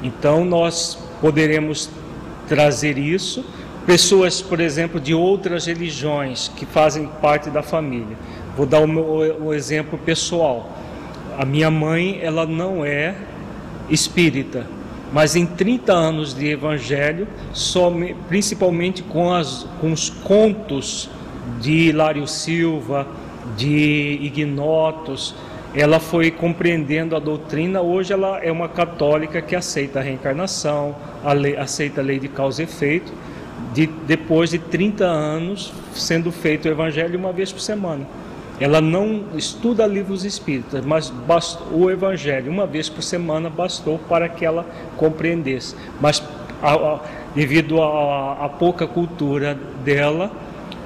Então 0.01 0.45
nós 0.45 0.97
poderemos 1.19 1.89
trazer 2.47 2.97
isso. 2.97 3.43
Pessoas, 3.87 4.41
por 4.41 4.59
exemplo, 4.59 4.99
de 4.99 5.13
outras 5.13 5.65
religiões 5.65 6.51
que 6.57 6.65
fazem 6.65 7.07
parte 7.21 7.49
da 7.49 7.63
família. 7.63 8.17
Vou 8.57 8.65
dar 8.65 8.81
o, 8.81 8.87
meu, 8.87 9.05
o 9.41 9.53
exemplo 9.53 9.97
pessoal. 9.97 10.77
A 11.37 11.45
minha 11.45 11.71
mãe, 11.71 12.19
ela 12.21 12.45
não 12.45 12.83
é 12.83 13.15
espírita, 13.89 14.67
mas 15.13 15.37
em 15.37 15.45
30 15.45 15.93
anos 15.93 16.33
de 16.33 16.47
evangelho, 16.49 17.29
principalmente 18.27 19.01
com, 19.03 19.33
as, 19.33 19.65
com 19.79 19.93
os 19.93 20.09
contos 20.09 21.09
de 21.61 21.87
Hilário 21.87 22.27
Silva, 22.27 23.07
de 23.55 24.19
Ignotos, 24.21 25.33
ela 25.73 26.01
foi 26.01 26.29
compreendendo 26.29 27.15
a 27.15 27.19
doutrina. 27.19 27.79
Hoje 27.79 28.11
ela 28.11 28.39
é 28.39 28.51
uma 28.51 28.67
católica 28.67 29.41
que 29.41 29.55
aceita 29.55 29.99
a 29.99 30.01
reencarnação, 30.01 30.93
a 31.23 31.31
lei, 31.31 31.55
aceita 31.55 32.01
a 32.01 32.03
lei 32.03 32.19
de 32.19 32.27
causa 32.27 32.61
e 32.61 32.65
efeito, 32.65 33.13
de, 33.73 33.87
depois 33.87 34.49
de 34.49 34.59
30 34.59 35.05
anos 35.05 35.73
sendo 35.93 36.31
feito 36.31 36.65
o 36.67 36.71
evangelho 36.71 37.17
uma 37.17 37.31
vez 37.31 37.51
por 37.51 37.61
semana. 37.61 38.05
Ela 38.59 38.81
não 38.81 39.25
estuda 39.35 39.85
livros 39.85 40.25
espíritas, 40.25 40.83
mas 40.83 41.11
bastou, 41.11 41.67
o 41.79 41.91
Evangelho, 41.91 42.51
uma 42.51 42.65
vez 42.65 42.89
por 42.89 43.03
semana, 43.03 43.51
bastou 43.51 43.99
para 43.99 44.27
que 44.27 44.43
ela 44.43 44.65
compreendesse. 44.95 45.75
Mas, 46.01 46.23
a, 46.61 46.73
a, 46.73 46.99
devido 47.35 47.79
à 47.79 48.49
pouca 48.57 48.87
cultura 48.87 49.55
dela, 49.85 50.31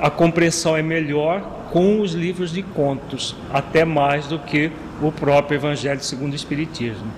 a 0.01 0.09
compreensão 0.09 0.75
é 0.75 0.81
melhor 0.81 1.41
com 1.71 2.01
os 2.01 2.11
livros 2.11 2.51
de 2.51 2.61
contos, 2.61 3.37
até 3.53 3.85
mais 3.85 4.27
do 4.27 4.37
que 4.37 4.69
o 5.01 5.09
próprio 5.09 5.55
Evangelho 5.55 6.01
segundo 6.03 6.33
o 6.33 6.35
Espiritismo. 6.35 7.09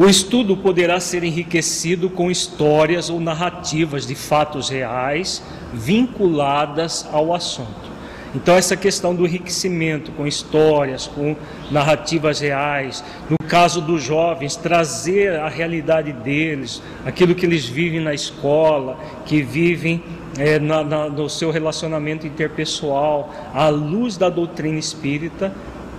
O 0.00 0.08
estudo 0.08 0.56
poderá 0.56 0.98
ser 0.98 1.24
enriquecido 1.24 2.08
com 2.08 2.30
histórias 2.30 3.10
ou 3.10 3.20
narrativas 3.20 4.06
de 4.06 4.14
fatos 4.14 4.70
reais 4.70 5.42
vinculadas 5.74 7.06
ao 7.12 7.34
assunto. 7.34 7.90
Então, 8.34 8.54
essa 8.54 8.74
questão 8.78 9.14
do 9.14 9.26
enriquecimento 9.26 10.10
com 10.12 10.26
histórias, 10.26 11.06
com 11.06 11.36
narrativas 11.70 12.40
reais, 12.40 13.04
no 13.28 13.36
caso 13.46 13.82
dos 13.82 14.02
jovens, 14.02 14.56
trazer 14.56 15.38
a 15.38 15.50
realidade 15.50 16.14
deles, 16.14 16.82
aquilo 17.04 17.34
que 17.34 17.44
eles 17.44 17.66
vivem 17.66 18.00
na 18.00 18.14
escola, 18.14 18.98
que 19.26 19.42
vivem 19.42 20.02
é, 20.38 20.58
na, 20.58 20.82
na, 20.82 21.08
no 21.10 21.28
seu 21.28 21.50
relacionamento 21.50 22.26
interpessoal, 22.26 23.34
à 23.52 23.68
luz 23.68 24.16
da 24.16 24.30
doutrina 24.30 24.78
espírita, 24.78 25.52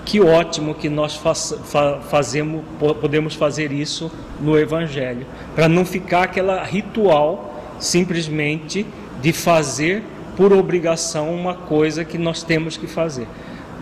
que 0.05 0.19
ótimo 0.19 0.73
que 0.73 0.89
nós 0.89 1.15
faz, 1.15 1.53
fa, 1.65 1.99
fazemos, 2.09 2.63
podemos 2.99 3.35
fazer 3.35 3.71
isso 3.71 4.11
no 4.39 4.57
Evangelho, 4.57 5.25
para 5.55 5.69
não 5.69 5.85
ficar 5.85 6.23
aquela 6.23 6.63
ritual 6.63 7.75
simplesmente 7.79 8.85
de 9.21 9.31
fazer 9.31 10.03
por 10.35 10.53
obrigação 10.53 11.33
uma 11.33 11.53
coisa 11.53 12.03
que 12.03 12.17
nós 12.17 12.43
temos 12.43 12.77
que 12.77 12.87
fazer, 12.87 13.27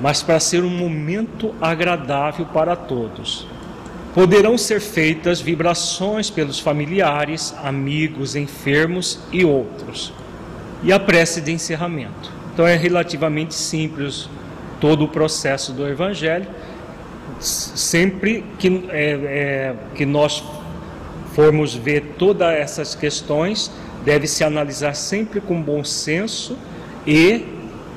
mas 0.02 0.22
para 0.22 0.40
ser 0.40 0.64
um 0.64 0.70
momento 0.70 1.54
agradável 1.62 2.46
para 2.46 2.76
todos. 2.76 3.48
Poderão 4.14 4.58
ser 4.58 4.82
feitas 4.82 5.40
vibrações 5.40 6.30
pelos 6.30 6.60
familiares, 6.60 7.54
amigos, 7.64 8.36
enfermos 8.36 9.20
e 9.32 9.46
outros. 9.46 10.12
E 10.84 10.92
a 10.92 11.00
prece 11.00 11.40
de 11.42 11.52
encerramento. 11.52 12.32
Então 12.54 12.66
é 12.66 12.76
relativamente 12.76 13.54
simples 13.54 14.28
todo 14.80 15.06
o 15.06 15.08
processo 15.08 15.72
do 15.72 15.88
Evangelho. 15.88 16.48
Sempre 17.40 18.44
que, 18.58 18.86
é, 18.90 19.12
é, 19.12 19.76
que 19.96 20.06
nós 20.06 20.44
formos 21.34 21.74
ver 21.74 22.16
todas 22.18 22.54
essas 22.54 22.96
questões, 22.96 23.72
deve 24.04 24.28
se 24.28 24.44
analisar 24.44 24.94
sempre 24.94 25.40
com 25.40 25.62
bom 25.62 25.84
senso 25.84 26.58
e 27.06 27.46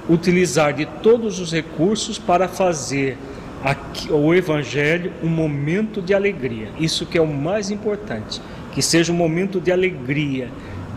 utilizar 0.09 0.73
de 0.73 0.87
todos 0.87 1.41
os 1.41 1.53
recursos 1.53 2.19
para 2.19 2.49
fazer 2.49 3.17
aqui, 3.65 4.13
o 4.13 4.35
Evangelho 4.35 5.13
um 5.23 5.29
momento 5.29 6.03
de 6.03 6.13
alegria. 6.15 6.69
Isso 6.79 7.07
que 7.07 7.17
é 7.17 7.23
o 7.23 7.27
mais 7.27 7.71
importante, 7.71 8.41
que 8.73 8.83
seja 8.83 9.13
um 9.13 9.17
momento 9.17 9.61
de 9.61 9.73
alegria, 9.73 10.49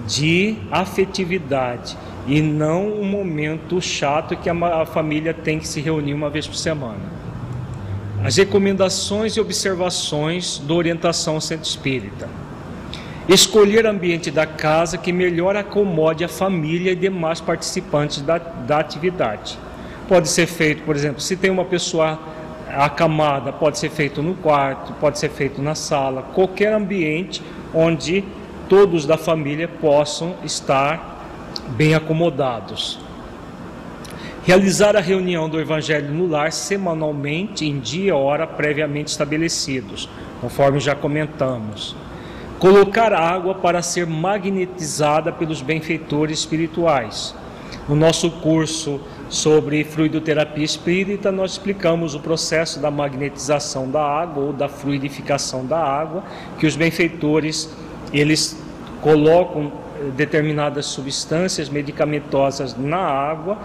de 0.08 0.58
afetividade 0.72 1.98
e 2.28 2.42
não 2.42 2.88
um 2.88 3.04
momento 3.04 3.80
chato 3.82 4.36
que 4.36 4.50
a, 4.50 4.86
família 4.86 5.34
tem 5.34 5.60
que 5.60 5.68
se 5.68 5.80
reunir 5.80 6.14
uma 6.14 6.30
vez 6.30 6.48
por 6.48 6.56
semana. 6.56 7.16
As 8.24 8.38
recomendações 8.38 9.36
e 9.36 9.40
observações 9.40 10.58
da 10.60 10.74
orientação 10.74 11.40
centro 11.40 11.68
espírita. 11.68 12.28
Escolher 13.28 13.86
ambiente 13.86 14.32
da 14.32 14.46
casa 14.46 14.98
que 14.98 15.12
melhor 15.12 15.56
acomode 15.56 16.24
a 16.24 16.28
família 16.28 16.92
e 16.92 16.96
demais 16.96 17.40
participantes 17.40 18.22
da, 18.22 18.38
da 18.38 18.80
atividade. 18.80 19.58
Pode 20.08 20.30
ser 20.30 20.48
feito, 20.48 20.84
por 20.84 20.96
exemplo, 20.96 21.22
se 21.22 21.36
tem 21.36 21.52
uma 21.52 21.66
pessoa 21.66 22.20
acamada, 22.70 23.52
pode 23.54 23.78
ser 23.78 23.90
feito 23.90 24.22
no 24.22 24.36
quarto, 24.36 24.94
pode 24.94 25.18
ser 25.20 25.30
feito 25.30 25.62
na 25.62 25.76
sala, 25.76 26.24
qualquer 26.34 26.74
ambiente 26.74 27.42
onde 27.74 28.24
todos 28.68 29.06
da 29.06 29.18
família 29.18 29.68
possam 29.68 30.36
estar 30.44 31.15
bem 31.70 31.96
acomodados. 31.96 33.00
Realizar 34.44 34.96
a 34.96 35.02
reunião 35.02 35.50
do 35.50 35.60
Evangelho 35.60 36.14
no 36.14 36.28
lar 36.28 36.52
semanalmente, 36.52 37.66
em 37.66 37.80
dia 37.80 38.10
e 38.10 38.12
hora 38.12 38.46
previamente 38.46 39.10
estabelecidos, 39.10 40.08
conforme 40.40 40.80
já 40.80 40.96
comentamos 40.96 41.96
colocar 42.60 43.14
água 43.14 43.56
para 43.56 43.82
ser 43.82 44.08
magnetizada 44.08 45.32
pelos 45.32 45.62
benfeitores 45.62 46.40
espirituais. 46.40 47.36
No 47.88 47.96
nosso 47.96 48.32
curso 48.32 49.00
sobre 49.30 49.84
fluidoterapia 49.84 50.64
espírita, 50.64 51.32
nós 51.32 51.52
explicamos 51.52 52.16
o 52.16 52.20
processo 52.20 52.80
da 52.80 52.90
magnetização 52.90 53.90
da 53.90 54.02
água 54.02 54.46
ou 54.46 54.54
da 54.54 54.68
fluidificação 54.68 55.66
da 55.66 55.78
água, 55.78 56.24
que 56.58 56.66
os 56.66 56.76
benfeitores 56.76 57.70
eles 58.14 58.58
colocam 59.02 59.72
determinadas 60.16 60.86
substâncias 60.86 61.70
medicamentosas 61.70 62.78
na 62.78 62.98
água 62.98 63.58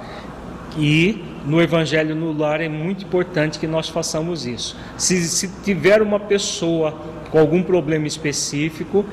e 0.77 1.25
no 1.45 1.61
Evangelho 1.61 2.15
no 2.15 2.33
Lar 2.33 2.61
é 2.61 2.69
muito 2.69 3.05
importante 3.05 3.59
que 3.59 3.67
nós 3.67 3.89
façamos 3.89 4.47
isso. 4.47 4.77
Se, 4.97 5.23
se 5.25 5.49
tiver 5.65 6.03
uma 6.03 6.21
pessoa 6.21 6.95
com 7.31 7.39
algum 7.39 7.63
problema 7.63 8.07
específico, 8.07 9.05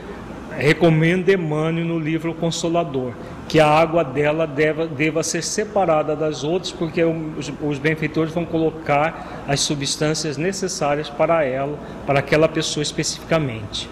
recomendo 0.58 1.30
Emmanuel 1.30 1.86
no 1.86 2.00
livro 2.00 2.34
Consolador, 2.34 3.14
que 3.48 3.60
a 3.60 3.68
água 3.68 4.04
dela 4.04 4.46
deva, 4.46 4.88
deva 4.88 5.24
ser 5.24 5.44
separada 5.44 6.16
das 6.16 6.44
outras, 6.44 6.72
porque 6.72 7.04
os, 7.04 7.52
os 7.62 7.80
benfeitores 7.80 8.34
vão 8.34 8.46
colocar 8.46 9.44
as 9.48 9.60
substâncias 9.62 10.36
necessárias 10.38 11.10
para 11.10 11.44
ela, 11.44 11.78
para 12.06 12.20
aquela 12.20 12.48
pessoa 12.48 12.82
especificamente. 12.82 13.90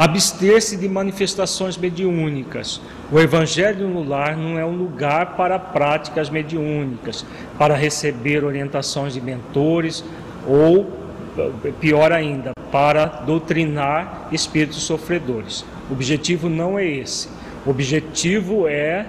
Abster-se 0.00 0.78
de 0.78 0.88
manifestações 0.88 1.76
mediúnicas. 1.76 2.80
O 3.12 3.20
Evangelho 3.20 3.86
no 3.86 4.02
lar 4.02 4.34
não 4.34 4.58
é 4.58 4.64
um 4.64 4.74
lugar 4.74 5.36
para 5.36 5.58
práticas 5.58 6.30
mediúnicas, 6.30 7.22
para 7.58 7.76
receber 7.76 8.42
orientações 8.42 9.12
de 9.12 9.20
mentores 9.20 10.02
ou, 10.48 10.90
pior 11.78 12.12
ainda, 12.12 12.52
para 12.72 13.04
doutrinar 13.04 14.28
espíritos 14.32 14.84
sofredores. 14.84 15.66
O 15.90 15.92
objetivo 15.92 16.48
não 16.48 16.78
é 16.78 16.86
esse. 16.86 17.28
O 17.66 17.68
objetivo 17.68 18.66
é, 18.66 19.04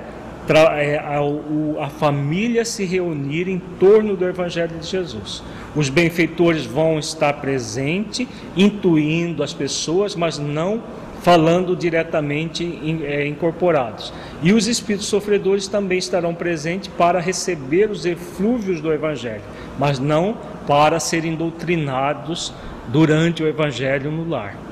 a, 0.50 1.86
a, 1.86 1.90
família 1.90 2.66
se 2.66 2.84
reunir 2.84 3.48
em 3.48 3.60
torno 3.80 4.16
do 4.16 4.26
Evangelho 4.26 4.78
de 4.78 4.88
Jesus. 4.88 5.44
Os 5.76 5.90
benfeitores 5.90 6.66
vão 6.66 7.00
estar 7.00 7.34
presentes, 7.34 8.28
intuindo 8.58 9.44
as 9.44 9.54
pessoas, 9.54 10.16
mas 10.16 10.38
não 10.38 10.82
falando 11.22 11.76
diretamente 11.76 12.80
é, 13.04 13.28
incorporados. 13.28 14.12
E 14.42 14.54
os 14.54 14.68
espíritos 14.68 15.08
sofredores 15.08 15.68
também 15.68 16.00
estarão 16.00 16.34
presentes 16.34 16.90
para 16.98 17.20
receber 17.20 17.90
os 17.92 18.06
eflúvios 18.06 18.82
do 18.82 18.92
Evangelho, 18.92 19.44
mas 19.78 20.00
não 20.00 20.36
para 20.68 21.00
serem 21.00 21.36
doutrinados 21.36 22.54
durante 22.88 23.44
o 23.44 23.48
Evangelho 23.48 24.12
no 24.12 24.28
lar. 24.28 24.71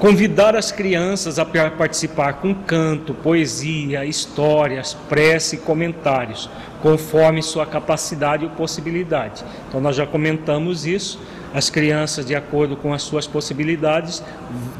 Convidar 0.00 0.56
as 0.56 0.72
crianças 0.72 1.38
a 1.38 1.44
participar 1.44 2.40
com 2.40 2.54
canto, 2.54 3.12
poesia, 3.12 4.02
histórias, 4.06 4.94
prece 4.94 5.56
e 5.56 5.58
comentários, 5.58 6.48
conforme 6.80 7.42
sua 7.42 7.66
capacidade 7.66 8.46
e 8.46 8.48
possibilidade. 8.48 9.44
Então, 9.68 9.78
nós 9.78 9.94
já 9.94 10.06
comentamos 10.06 10.86
isso. 10.86 11.20
As 11.52 11.68
crianças, 11.68 12.24
de 12.24 12.34
acordo 12.34 12.76
com 12.76 12.94
as 12.94 13.02
suas 13.02 13.26
possibilidades, 13.26 14.22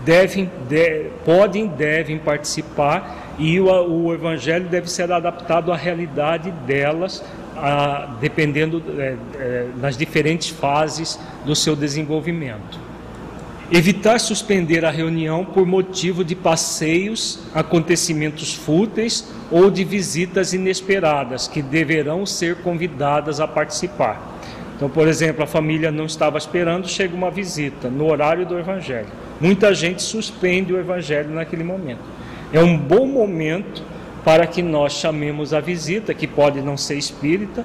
devem, 0.06 0.50
de, 0.66 1.11
podem, 1.22 1.66
devem 1.66 2.18
participar 2.18 3.35
e 3.38 3.61
o, 3.61 3.66
o 3.66 4.14
Evangelho 4.14 4.70
deve 4.70 4.90
ser 4.90 5.12
adaptado 5.12 5.70
à 5.70 5.76
realidade 5.76 6.50
delas, 6.66 7.22
a, 7.59 8.16
dependendo 8.22 8.83
é, 8.96 9.16
é, 9.35 9.66
nas 9.76 9.98
diferentes 9.98 10.48
fases 10.48 11.20
do 11.44 11.54
seu 11.54 11.76
desenvolvimento. 11.76 12.89
Evitar 13.72 14.18
suspender 14.18 14.85
a 14.85 14.90
reunião 14.90 15.44
por 15.44 15.64
motivo 15.64 16.24
de 16.24 16.35
passeios, 16.35 17.38
acontecimentos 17.54 18.52
fúteis 18.52 19.33
ou 19.48 19.70
de 19.70 19.85
visitas 19.85 20.52
inesperadas 20.52 21.46
que 21.46 21.62
deverão 21.62 22.26
ser 22.26 22.56
convidadas 22.62 23.38
a 23.38 23.46
participar. 23.46 24.40
Então, 24.74 24.90
por 24.90 25.06
exemplo, 25.06 25.44
a 25.44 25.46
família 25.46 25.92
não 25.92 26.06
estava 26.06 26.37
esperando, 26.37 26.88
chega 26.88 27.14
uma 27.14 27.30
visita 27.30 27.88
no 27.88 28.11
horário 28.11 28.44
do 28.44 28.59
evangelho. 28.59 29.06
Muita 29.40 29.72
gente 29.72 30.02
suspende 30.02 30.72
o 30.72 30.78
evangelho 30.80 31.30
naquele 31.30 31.62
momento. 31.62 32.00
É 32.52 32.61
um 32.61 32.76
bom 32.76 33.06
momento 33.06 33.85
para 34.24 34.48
que 34.48 34.62
nós 34.62 34.94
chamemos 34.94 35.54
a 35.54 35.61
visita, 35.61 36.12
que 36.12 36.26
pode 36.26 36.61
não 36.61 36.76
ser 36.76 36.96
espírita, 36.96 37.64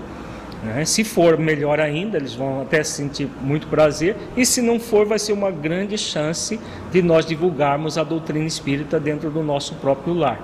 né? 0.66 0.84
Se 0.84 1.04
for, 1.04 1.38
melhor 1.38 1.80
ainda, 1.80 2.18
eles 2.18 2.34
vão 2.34 2.64
até 2.64 2.84
sentir 2.84 3.30
muito 3.42 3.68
prazer, 3.68 4.16
e 4.36 4.46
se 4.46 4.62
não 4.62 4.80
for, 4.80 5.06
vai 5.06 5.20
ser 5.20 5.32
uma 5.32 5.52
grande 5.52 5.98
chance 5.98 6.60
de 6.92 7.02
nós 7.04 7.26
divulgarmos 7.26 7.98
a 7.98 8.04
doutrina 8.04 8.46
espírita 8.46 9.00
dentro 9.00 9.30
do 9.30 9.44
nosso 9.44 9.76
próprio 9.76 10.14
lar. 10.16 10.40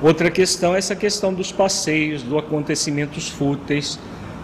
Outra 0.00 0.30
questão 0.30 0.74
é 0.74 0.78
essa 0.78 0.94
questão 0.94 1.34
dos 1.34 1.50
passeios, 1.50 2.22
dos 2.22 2.38
acontecimentos 2.38 3.28
fúteis. 3.28 3.98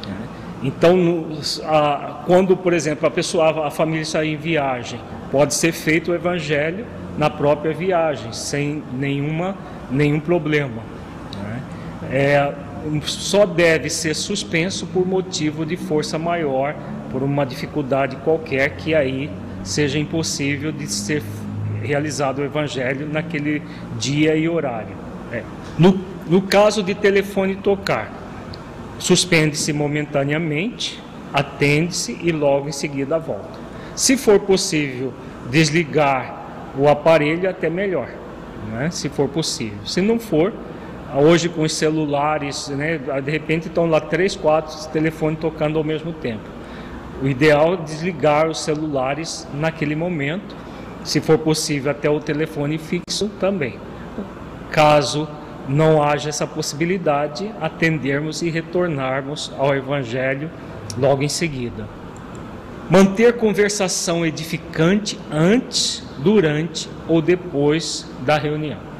Né? 0.06 0.16
Então, 0.64 0.96
no, 0.96 1.38
a, 1.64 2.22
quando, 2.26 2.56
por 2.56 2.72
exemplo, 2.72 3.06
a 3.06 3.10
pessoa, 3.10 3.66
a 3.66 3.70
família 3.70 4.02
está 4.02 4.24
em 4.24 4.36
viagem, 4.36 4.98
pode 5.30 5.54
ser 5.54 5.72
feito 5.72 6.10
o 6.10 6.14
evangelho 6.14 6.84
na 7.16 7.30
própria 7.30 7.72
viagem, 7.72 8.32
sem 8.32 8.82
nenhuma, 8.92 9.54
nenhum 9.90 10.18
problema. 10.18 10.82
Né? 11.36 11.62
É, 12.10 12.54
só 13.04 13.46
deve 13.46 13.88
ser 13.88 14.14
suspenso 14.14 14.86
por 14.86 15.06
motivo 15.06 15.64
de 15.64 15.76
força 15.76 16.18
maior, 16.18 16.74
por 17.10 17.22
uma 17.22 17.44
dificuldade 17.44 18.16
qualquer 18.16 18.76
que 18.76 18.94
aí 18.94 19.30
seja 19.62 19.98
impossível 19.98 20.72
de 20.72 20.86
ser 20.86 21.22
realizado 21.82 22.40
o 22.40 22.44
evangelho 22.44 23.08
naquele 23.08 23.62
dia 23.98 24.36
e 24.36 24.48
horário. 24.48 24.94
É. 25.32 25.42
No, 25.78 25.98
no 26.28 26.42
caso 26.42 26.82
de 26.82 26.94
telefone 26.94 27.56
tocar, 27.56 28.12
suspende-se 28.98 29.72
momentaneamente, 29.72 31.02
atende-se 31.32 32.18
e 32.22 32.30
logo 32.30 32.68
em 32.68 32.72
seguida 32.72 33.18
volta. 33.18 33.60
Se 33.94 34.16
for 34.16 34.40
possível 34.40 35.12
desligar 35.50 36.40
o 36.78 36.88
aparelho, 36.88 37.48
até 37.48 37.68
melhor, 37.68 38.08
né? 38.70 38.90
se 38.90 39.08
for 39.08 39.28
possível. 39.28 39.78
Se 39.84 40.00
não 40.00 40.18
for, 40.18 40.52
Hoje 41.14 41.48
com 41.50 41.62
os 41.62 41.74
celulares, 41.74 42.68
né, 42.68 42.98
de 43.22 43.30
repente 43.30 43.68
estão 43.68 43.86
lá 43.86 44.00
três, 44.00 44.34
quatro 44.34 44.74
telefones 44.90 45.38
tocando 45.38 45.76
ao 45.76 45.84
mesmo 45.84 46.10
tempo. 46.12 46.48
O 47.22 47.28
ideal 47.28 47.74
é 47.74 47.76
desligar 47.76 48.48
os 48.48 48.60
celulares 48.60 49.46
naquele 49.52 49.94
momento, 49.94 50.56
se 51.04 51.20
for 51.20 51.36
possível 51.36 51.90
até 51.90 52.08
o 52.08 52.18
telefone 52.18 52.78
fixo 52.78 53.28
também. 53.38 53.74
Caso 54.70 55.28
não 55.68 56.02
haja 56.02 56.30
essa 56.30 56.46
possibilidade, 56.46 57.52
atendermos 57.60 58.40
e 58.40 58.48
retornarmos 58.48 59.52
ao 59.58 59.74
Evangelho 59.76 60.50
logo 60.98 61.22
em 61.22 61.28
seguida. 61.28 61.86
Manter 62.88 63.36
conversação 63.36 64.24
edificante 64.24 65.18
antes, 65.30 66.02
durante 66.18 66.88
ou 67.06 67.20
depois 67.20 68.10
da 68.24 68.38
reunião. 68.38 68.91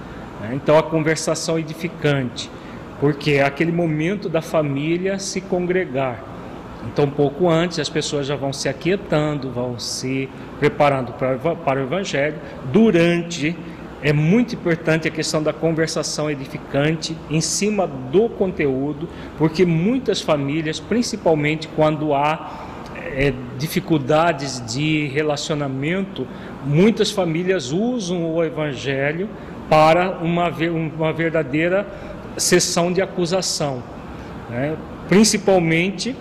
Né? 0.42 0.50
Então 0.55 0.76
a 0.76 0.83
conversação 0.83 1.59
edificante, 1.59 2.50
porque 3.00 3.33
é 3.33 3.42
aquele 3.42 3.72
momento 3.72 4.28
da 4.28 4.42
família 4.42 5.18
se 5.18 5.40
congregar. 5.40 6.33
Então, 6.87 7.09
pouco 7.09 7.48
antes, 7.48 7.78
as 7.78 7.88
pessoas 7.88 8.26
já 8.26 8.35
vão 8.35 8.52
se 8.52 8.68
aquietando, 8.68 9.50
vão 9.50 9.78
se 9.78 10.28
preparando 10.59 11.12
para, 11.12 11.37
para 11.55 11.81
o 11.81 11.85
Evangelho. 11.85 12.35
Durante, 12.72 13.57
é 14.02 14.12
muito 14.12 14.57
importante 14.57 15.07
a 15.07 15.11
questão 15.11 15.40
da 15.40 15.52
conversação 15.52 16.28
edificante 16.28 17.16
em 17.31 17.40
cima 17.40 17.87
do 17.87 18.28
conteúdo, 18.28 19.09
porque 19.38 19.64
muitas 19.64 20.20
famílias, 20.20 20.81
principalmente 20.81 21.68
quando 21.68 22.12
há 22.14 22.50
é, 23.14 23.33
dificuldades 23.57 24.61
de 24.74 25.07
relacionamento, 25.07 26.26
muitas 26.64 27.12
famílias 27.12 27.70
usam 27.70 28.35
o 28.35 28.42
Evangelho 28.42 29.28
para 29.73 30.19
uma, 30.21 30.51
uma 30.51 31.15
verdadeira 31.15 31.87
sessão 32.37 32.93
de 32.93 33.01
acusação. 33.01 33.83
Né? 34.51 34.77
Principalmente, 35.09 36.15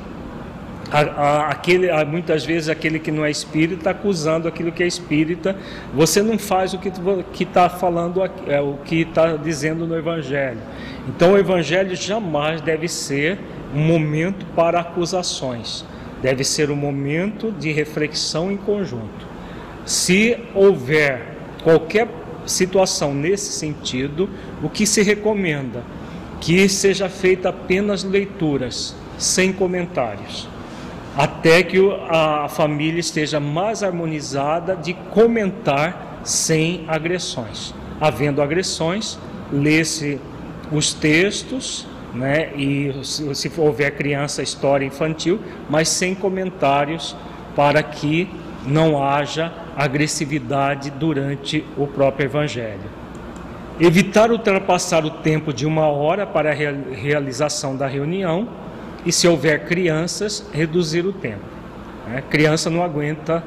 a, 0.90 1.00
a, 1.02 1.48
aquele, 1.50 1.90
a, 1.90 2.06
muitas 2.06 2.46
vezes 2.46 2.70
aquele 2.70 2.98
que 2.98 3.12
não 3.12 3.26
é 3.26 3.30
espírita 3.30 3.90
acusando 3.90 4.48
aquilo 4.48 4.72
que 4.72 4.82
é 4.82 4.88
espírita. 4.88 5.54
Você 5.94 6.22
não 6.22 6.40
faz 6.40 6.74
o 6.74 6.80
que 6.80 7.44
está 7.44 7.68
falando, 7.68 8.22
é, 8.48 8.62
o 8.62 8.78
que 8.86 9.02
está 9.02 9.36
dizendo 9.36 9.86
no 9.86 9.98
Evangelho. 9.98 10.62
Então, 11.10 11.34
o 11.34 11.38
Evangelho 11.38 11.94
jamais 11.94 12.62
deve 12.62 12.88
ser 12.88 13.38
um 13.76 13.82
momento 13.82 14.46
para 14.56 14.80
acusações. 14.80 15.84
Deve 16.22 16.46
ser 16.46 16.72
um 16.72 16.76
momento 16.78 17.52
de 17.52 17.70
reflexão 17.74 18.50
em 18.50 18.56
conjunto. 18.56 19.28
Se 19.84 20.38
houver 20.56 21.36
qualquer 21.66 22.21
situação 22.46 23.14
nesse 23.14 23.52
sentido, 23.52 24.30
o 24.62 24.70
que 24.70 24.86
se 24.86 25.02
recomenda? 25.02 25.84
Que 26.40 26.68
seja 26.68 27.08
feita 27.10 27.50
apenas 27.50 28.04
leituras, 28.04 28.96
sem 29.18 29.54
comentários, 29.54 30.48
até 31.16 31.62
que 31.62 31.78
a 32.10 32.48
família 32.50 33.00
esteja 33.00 33.40
mais 33.40 33.84
harmonizada 33.84 34.76
de 34.76 34.94
comentar 35.12 36.22
sem 36.24 36.86
agressões. 36.88 37.74
Havendo 38.00 38.42
agressões, 38.42 39.20
lê-se 39.52 40.20
os 40.72 40.94
textos, 40.94 41.86
né, 42.14 42.52
e 42.56 42.94
se 43.04 43.52
houver 43.58 43.96
criança, 43.96 44.42
história 44.42 44.86
infantil, 44.86 45.40
mas 45.70 45.90
sem 45.90 46.16
comentários 46.16 47.16
para 47.56 47.82
que 47.84 48.28
não 48.66 49.04
haja 49.04 49.52
agressividade 49.84 50.92
durante 50.92 51.66
o 51.78 51.88
próprio 51.88 52.26
Evangelho. 52.26 53.02
Evitar 53.80 54.32
ultrapassar 54.32 55.04
o 55.06 55.10
tempo 55.10 55.52
de 55.52 55.66
uma 55.66 55.88
hora 55.88 56.26
para 56.26 56.52
a 56.52 56.54
realização 56.54 57.76
da 57.76 57.88
reunião 57.88 58.48
e, 59.06 59.12
se 59.12 59.28
houver 59.28 59.66
crianças, 59.66 60.48
reduzir 60.54 61.06
o 61.06 61.12
tempo. 61.12 61.46
Né? 62.08 62.24
Criança 62.30 62.70
não 62.70 62.84
aguenta 62.84 63.44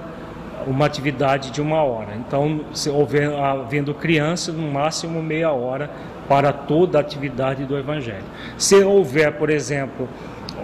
uma 0.67 0.87
atividade 0.87 1.51
de 1.51 1.61
uma 1.61 1.83
hora. 1.83 2.17
Então, 2.17 2.63
se 2.73 2.89
houver 2.89 3.33
havendo 3.33 3.95
criança, 3.95 4.51
no 4.51 4.73
máximo 4.73 5.23
meia 5.23 5.53
hora 5.53 5.91
para 6.29 6.53
toda 6.53 6.99
a 6.99 7.01
atividade 7.01 7.65
do 7.65 7.77
Evangelho. 7.79 8.25
Se 8.57 8.83
houver, 8.83 9.33
por 9.33 9.51
exemplo, 9.51 10.09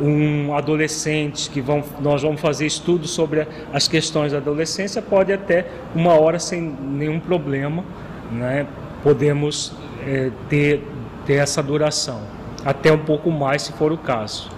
um 0.00 0.54
adolescente 0.54 1.50
que 1.50 1.60
vão, 1.60 1.82
nós 2.00 2.22
vamos 2.22 2.40
fazer 2.40 2.66
estudos 2.66 3.10
sobre 3.10 3.46
as 3.72 3.88
questões 3.88 4.32
da 4.32 4.38
adolescência, 4.38 5.00
pode 5.00 5.32
até 5.32 5.66
uma 5.94 6.12
hora 6.14 6.38
sem 6.38 6.60
nenhum 6.60 7.18
problema, 7.18 7.84
né? 8.30 8.66
podemos 9.02 9.72
é, 10.06 10.30
ter, 10.48 10.84
ter 11.26 11.34
essa 11.34 11.62
duração, 11.62 12.20
até 12.64 12.92
um 12.92 12.98
pouco 12.98 13.30
mais 13.30 13.62
se 13.62 13.72
for 13.72 13.92
o 13.92 13.98
caso. 13.98 14.50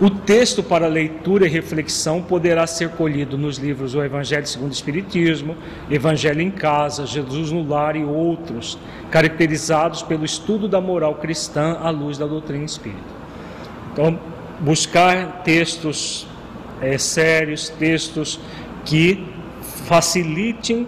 O 0.00 0.10
texto 0.10 0.60
para 0.60 0.88
leitura 0.88 1.46
e 1.46 1.48
reflexão 1.48 2.20
poderá 2.20 2.66
ser 2.66 2.88
colhido 2.90 3.38
nos 3.38 3.58
livros 3.58 3.94
O 3.94 4.02
Evangelho 4.02 4.44
segundo 4.44 4.70
o 4.70 4.74
Espiritismo, 4.74 5.56
Evangelho 5.88 6.40
em 6.40 6.50
Casa, 6.50 7.06
Jesus 7.06 7.52
no 7.52 7.66
Lar 7.66 7.94
e 7.94 8.04
outros, 8.04 8.76
caracterizados 9.08 10.02
pelo 10.02 10.24
estudo 10.24 10.66
da 10.66 10.80
moral 10.80 11.14
cristã 11.14 11.78
à 11.80 11.90
luz 11.90 12.18
da 12.18 12.26
doutrina 12.26 12.64
espírita. 12.64 13.13
Então, 13.94 14.18
buscar 14.58 15.42
textos 15.44 16.26
é, 16.82 16.98
sérios, 16.98 17.68
textos 17.68 18.40
que 18.84 19.24
facilitem 19.86 20.84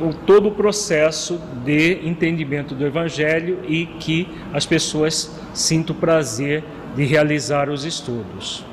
o, 0.00 0.14
todo 0.14 0.48
o 0.48 0.52
processo 0.52 1.40
de 1.64 2.06
entendimento 2.06 2.72
do 2.72 2.86
Evangelho 2.86 3.58
e 3.66 3.86
que 3.86 4.28
as 4.52 4.64
pessoas 4.64 5.36
sintam 5.52 5.96
prazer 5.96 6.62
de 6.94 7.04
realizar 7.04 7.68
os 7.68 7.84
estudos. 7.84 8.64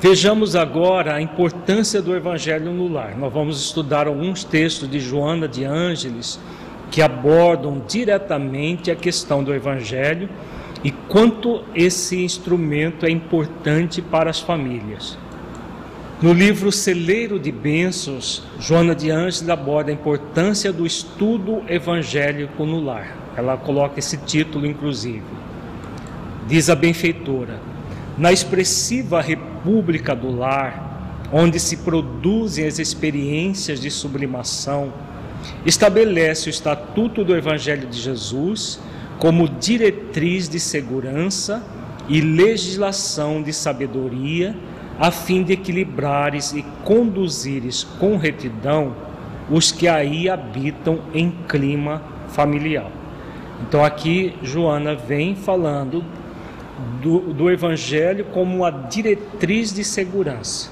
Vejamos 0.00 0.56
agora 0.56 1.14
a 1.14 1.20
importância 1.20 2.00
do 2.00 2.16
Evangelho 2.16 2.72
no 2.72 2.88
lar. 2.88 3.14
Nós 3.14 3.32
vamos 3.32 3.60
estudar 3.60 4.06
alguns 4.06 4.42
textos 4.42 4.90
de 4.90 5.00
Joana 5.00 5.46
de 5.46 5.64
Ângeles 5.64 6.40
que 6.90 7.02
abordam 7.02 7.82
diretamente 7.86 8.90
a 8.90 8.96
questão 8.96 9.44
do 9.44 9.52
Evangelho 9.52 10.30
e 10.84 10.90
quanto 10.90 11.64
esse 11.74 12.22
instrumento 12.22 13.04
é 13.04 13.10
importante 13.10 14.00
para 14.00 14.30
as 14.30 14.40
famílias. 14.40 15.18
No 16.20 16.32
livro 16.32 16.72
Celeiro 16.72 17.38
de 17.38 17.52
Bênçãos, 17.52 18.42
Joana 18.58 18.94
de 18.94 19.10
Ângeles 19.10 19.48
aborda 19.48 19.90
a 19.90 19.94
importância 19.94 20.72
do 20.72 20.84
estudo 20.84 21.62
evangélico 21.68 22.64
no 22.64 22.80
lar. 22.80 23.16
Ela 23.36 23.56
coloca 23.56 24.00
esse 24.00 24.16
título, 24.16 24.66
inclusive. 24.66 25.22
Diz 26.48 26.68
a 26.68 26.74
benfeitora: 26.74 27.60
na 28.16 28.32
expressiva 28.32 29.20
República 29.20 30.16
do 30.16 30.36
Lar, 30.36 31.28
onde 31.32 31.60
se 31.60 31.76
produzem 31.78 32.66
as 32.66 32.80
experiências 32.80 33.80
de 33.80 33.90
sublimação, 33.90 34.92
estabelece 35.64 36.48
o 36.48 36.50
Estatuto 36.50 37.22
do 37.22 37.36
Evangelho 37.36 37.86
de 37.86 37.96
Jesus 37.96 38.80
como 39.18 39.48
diretriz 39.48 40.48
de 40.48 40.60
segurança 40.60 41.62
e 42.08 42.20
legislação 42.20 43.42
de 43.42 43.52
sabedoria, 43.52 44.56
a 44.98 45.10
fim 45.10 45.42
de 45.42 45.52
equilibrares 45.52 46.52
e 46.52 46.64
conduzires 46.84 47.84
com 47.84 48.16
retidão 48.16 48.94
os 49.50 49.72
que 49.72 49.88
aí 49.88 50.28
habitam 50.28 51.00
em 51.14 51.30
clima 51.48 52.02
familiar. 52.28 52.90
Então 53.62 53.84
aqui 53.84 54.34
Joana 54.42 54.94
vem 54.94 55.34
falando 55.34 56.04
do, 57.00 57.32
do 57.32 57.50
Evangelho 57.50 58.26
como 58.26 58.56
uma 58.56 58.70
diretriz 58.70 59.72
de 59.72 59.82
segurança 59.82 60.70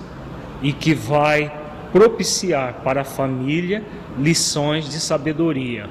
e 0.62 0.72
que 0.72 0.94
vai 0.94 1.52
propiciar 1.92 2.74
para 2.84 3.00
a 3.00 3.04
família 3.04 3.82
lições 4.18 4.88
de 4.88 5.00
sabedoria. 5.00 5.88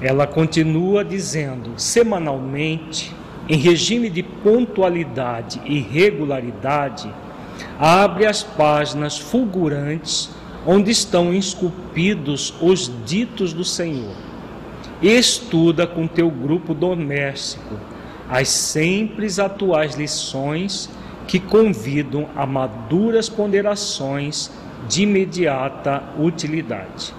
Ela 0.00 0.26
continua 0.26 1.04
dizendo: 1.04 1.72
semanalmente, 1.76 3.14
em 3.48 3.56
regime 3.56 4.08
de 4.08 4.22
pontualidade 4.22 5.60
e 5.64 5.80
regularidade, 5.80 7.12
abre 7.78 8.26
as 8.26 8.42
páginas 8.42 9.18
fulgurantes 9.18 10.30
onde 10.66 10.90
estão 10.90 11.32
esculpidos 11.32 12.54
os 12.60 12.90
ditos 13.04 13.52
do 13.52 13.64
Senhor. 13.64 14.14
Estuda 15.02 15.86
com 15.86 16.06
teu 16.06 16.30
grupo 16.30 16.74
doméstico 16.74 17.76
as 18.28 18.48
sempre 18.48 19.26
atuais 19.40 19.96
lições 19.96 20.88
que 21.26 21.40
convidam 21.40 22.28
a 22.36 22.46
maduras 22.46 23.28
ponderações 23.28 24.50
de 24.88 25.02
imediata 25.02 26.02
utilidade. 26.18 27.12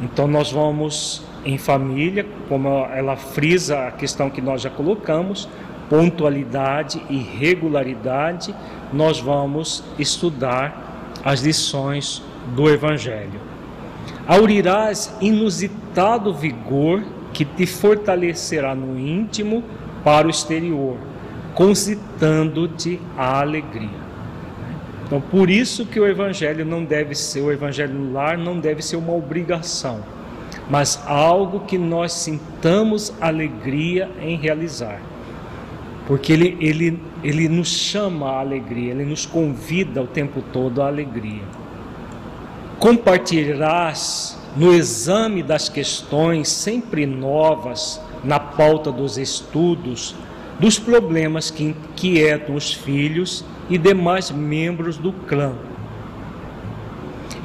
Então 0.00 0.28
nós 0.28 0.52
vamos 0.52 1.22
em 1.44 1.58
família, 1.58 2.26
como 2.48 2.86
ela 2.86 3.16
frisa 3.16 3.86
a 3.86 3.90
questão 3.90 4.28
que 4.28 4.40
nós 4.40 4.62
já 4.62 4.70
colocamos, 4.70 5.48
pontualidade 5.88 7.02
e 7.08 7.16
regularidade, 7.18 8.54
nós 8.92 9.20
vamos 9.20 9.82
estudar 9.98 11.10
as 11.24 11.40
lições 11.40 12.22
do 12.54 12.68
Evangelho. 12.68 13.40
Aurirás 14.26 15.14
inusitado 15.20 16.32
vigor 16.32 17.02
que 17.32 17.44
te 17.44 17.66
fortalecerá 17.66 18.74
no 18.74 18.98
íntimo 18.98 19.64
para 20.04 20.26
o 20.26 20.30
exterior, 20.30 20.96
concitando-te 21.54 23.00
a 23.16 23.40
alegria. 23.40 24.10
Então, 25.04 25.20
por 25.20 25.50
isso 25.50 25.84
que 25.84 25.98
o 25.98 26.06
evangelho 26.06 26.64
não 26.64 26.84
deve 26.84 27.16
ser, 27.16 27.40
o 27.40 27.50
evangelho 27.50 27.92
no 27.92 28.12
lar 28.12 28.38
não 28.38 28.60
deve 28.60 28.80
ser 28.80 28.94
uma 28.94 29.12
obrigação, 29.12 30.00
mas 30.70 31.02
algo 31.04 31.60
que 31.60 31.76
nós 31.76 32.12
sintamos 32.12 33.12
alegria 33.20 34.08
em 34.22 34.36
realizar. 34.36 35.02
Porque 36.06 36.32
ele, 36.32 36.56
ele, 36.60 37.02
ele 37.22 37.48
nos 37.48 37.68
chama 37.68 38.30
à 38.30 38.40
alegria, 38.40 38.92
ele 38.92 39.04
nos 39.04 39.26
convida 39.26 40.00
o 40.00 40.06
tempo 40.06 40.42
todo 40.52 40.80
à 40.80 40.86
alegria. 40.86 41.42
Compartilharás 42.78 44.38
no 44.56 44.72
exame 44.72 45.42
das 45.42 45.68
questões 45.68 46.48
sempre 46.48 47.04
novas 47.04 48.00
na 48.22 48.38
pauta 48.38 48.92
dos 48.92 49.18
estudos, 49.18 50.14
dos 50.58 50.78
problemas 50.78 51.50
que 51.50 51.64
inquietam 51.64 52.54
os 52.54 52.72
filhos 52.72 53.44
e 53.68 53.76
demais 53.76 54.30
membros 54.30 54.96
do 54.96 55.12
clã. 55.12 55.54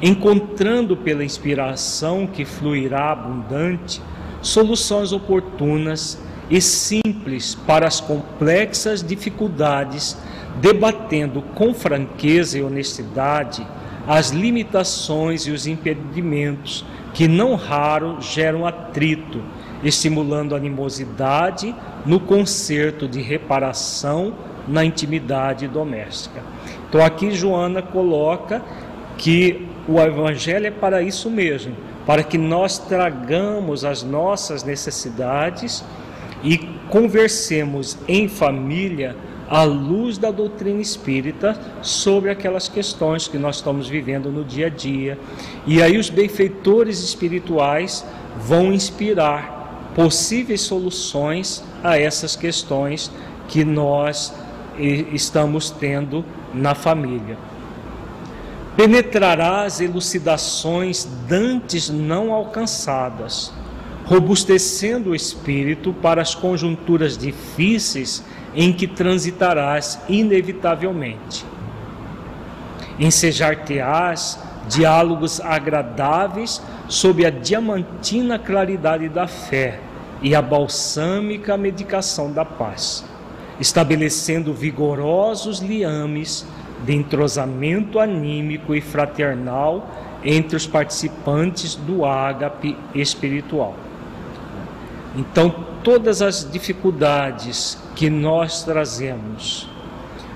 Encontrando 0.02 0.96
pela 0.96 1.24
inspiração 1.24 2.26
que 2.26 2.44
fluirá 2.44 3.12
abundante 3.12 4.02
soluções 4.42 5.12
oportunas 5.12 6.18
e 6.50 6.60
simples 6.60 7.54
para 7.54 7.86
as 7.86 8.00
complexas 8.00 9.02
dificuldades, 9.02 10.16
debatendo 10.60 11.42
com 11.54 11.74
franqueza 11.74 12.58
e 12.58 12.62
honestidade 12.62 13.66
as 14.06 14.30
limitações 14.30 15.46
e 15.46 15.50
os 15.50 15.66
impedimentos 15.66 16.84
que 17.12 17.26
não 17.26 17.54
raro 17.56 18.18
geram 18.20 18.64
atrito, 18.64 19.42
estimulando 19.82 20.54
animosidade 20.54 21.74
no 22.04 22.20
concerto 22.20 23.08
de 23.08 23.20
reparação 23.20 24.34
na 24.68 24.84
intimidade 24.84 25.66
doméstica. 25.66 26.42
Então 26.88 27.04
aqui 27.04 27.32
Joana 27.32 27.82
coloca 27.82 28.62
que 29.18 29.65
o 29.88 30.00
evangelho 30.00 30.66
é 30.66 30.70
para 30.70 31.02
isso 31.02 31.30
mesmo, 31.30 31.74
para 32.04 32.22
que 32.22 32.38
nós 32.38 32.78
tragamos 32.78 33.84
as 33.84 34.02
nossas 34.02 34.64
necessidades 34.64 35.84
e 36.42 36.58
conversemos 36.88 37.98
em 38.06 38.28
família 38.28 39.16
à 39.48 39.62
luz 39.62 40.18
da 40.18 40.30
doutrina 40.30 40.80
espírita 40.80 41.58
sobre 41.82 42.30
aquelas 42.30 42.68
questões 42.68 43.28
que 43.28 43.38
nós 43.38 43.56
estamos 43.56 43.88
vivendo 43.88 44.30
no 44.30 44.44
dia 44.44 44.66
a 44.66 44.70
dia. 44.70 45.18
E 45.66 45.80
aí 45.80 45.96
os 45.96 46.10
benfeitores 46.10 47.02
espirituais 47.02 48.04
vão 48.38 48.72
inspirar 48.72 49.92
possíveis 49.94 50.60
soluções 50.60 51.64
a 51.82 51.98
essas 51.98 52.36
questões 52.36 53.10
que 53.48 53.64
nós 53.64 54.34
estamos 54.78 55.70
tendo 55.70 56.24
na 56.52 56.74
família. 56.74 57.38
Penetrarás 58.76 59.80
elucidações 59.80 61.08
dantes 61.26 61.88
não 61.88 62.30
alcançadas, 62.30 63.50
robustecendo 64.04 65.10
o 65.10 65.14
espírito 65.14 65.94
para 65.94 66.20
as 66.20 66.34
conjunturas 66.34 67.16
difíceis 67.16 68.22
em 68.54 68.74
que 68.74 68.86
transitarás 68.86 69.98
inevitavelmente. 70.10 71.46
Ensejar-te-ás 72.98 74.38
diálogos 74.68 75.40
agradáveis 75.40 76.60
sob 76.86 77.24
a 77.24 77.30
diamantina 77.30 78.38
claridade 78.38 79.08
da 79.08 79.26
fé 79.26 79.80
e 80.20 80.34
a 80.34 80.42
balsâmica 80.42 81.56
medicação 81.56 82.30
da 82.30 82.44
paz 82.44 83.04
estabelecendo 83.60 84.52
vigorosos 84.52 85.60
liames 85.60 86.46
de 86.84 86.94
entrosamento 86.94 87.98
anímico 87.98 88.74
e 88.74 88.80
fraternal 88.80 89.88
entre 90.24 90.56
os 90.56 90.66
participantes 90.66 91.74
do 91.74 92.04
ágape 92.04 92.76
espiritual. 92.94 93.74
Então, 95.16 95.54
todas 95.82 96.20
as 96.20 96.50
dificuldades 96.50 97.78
que 97.94 98.10
nós 98.10 98.64
trazemos, 98.64 99.68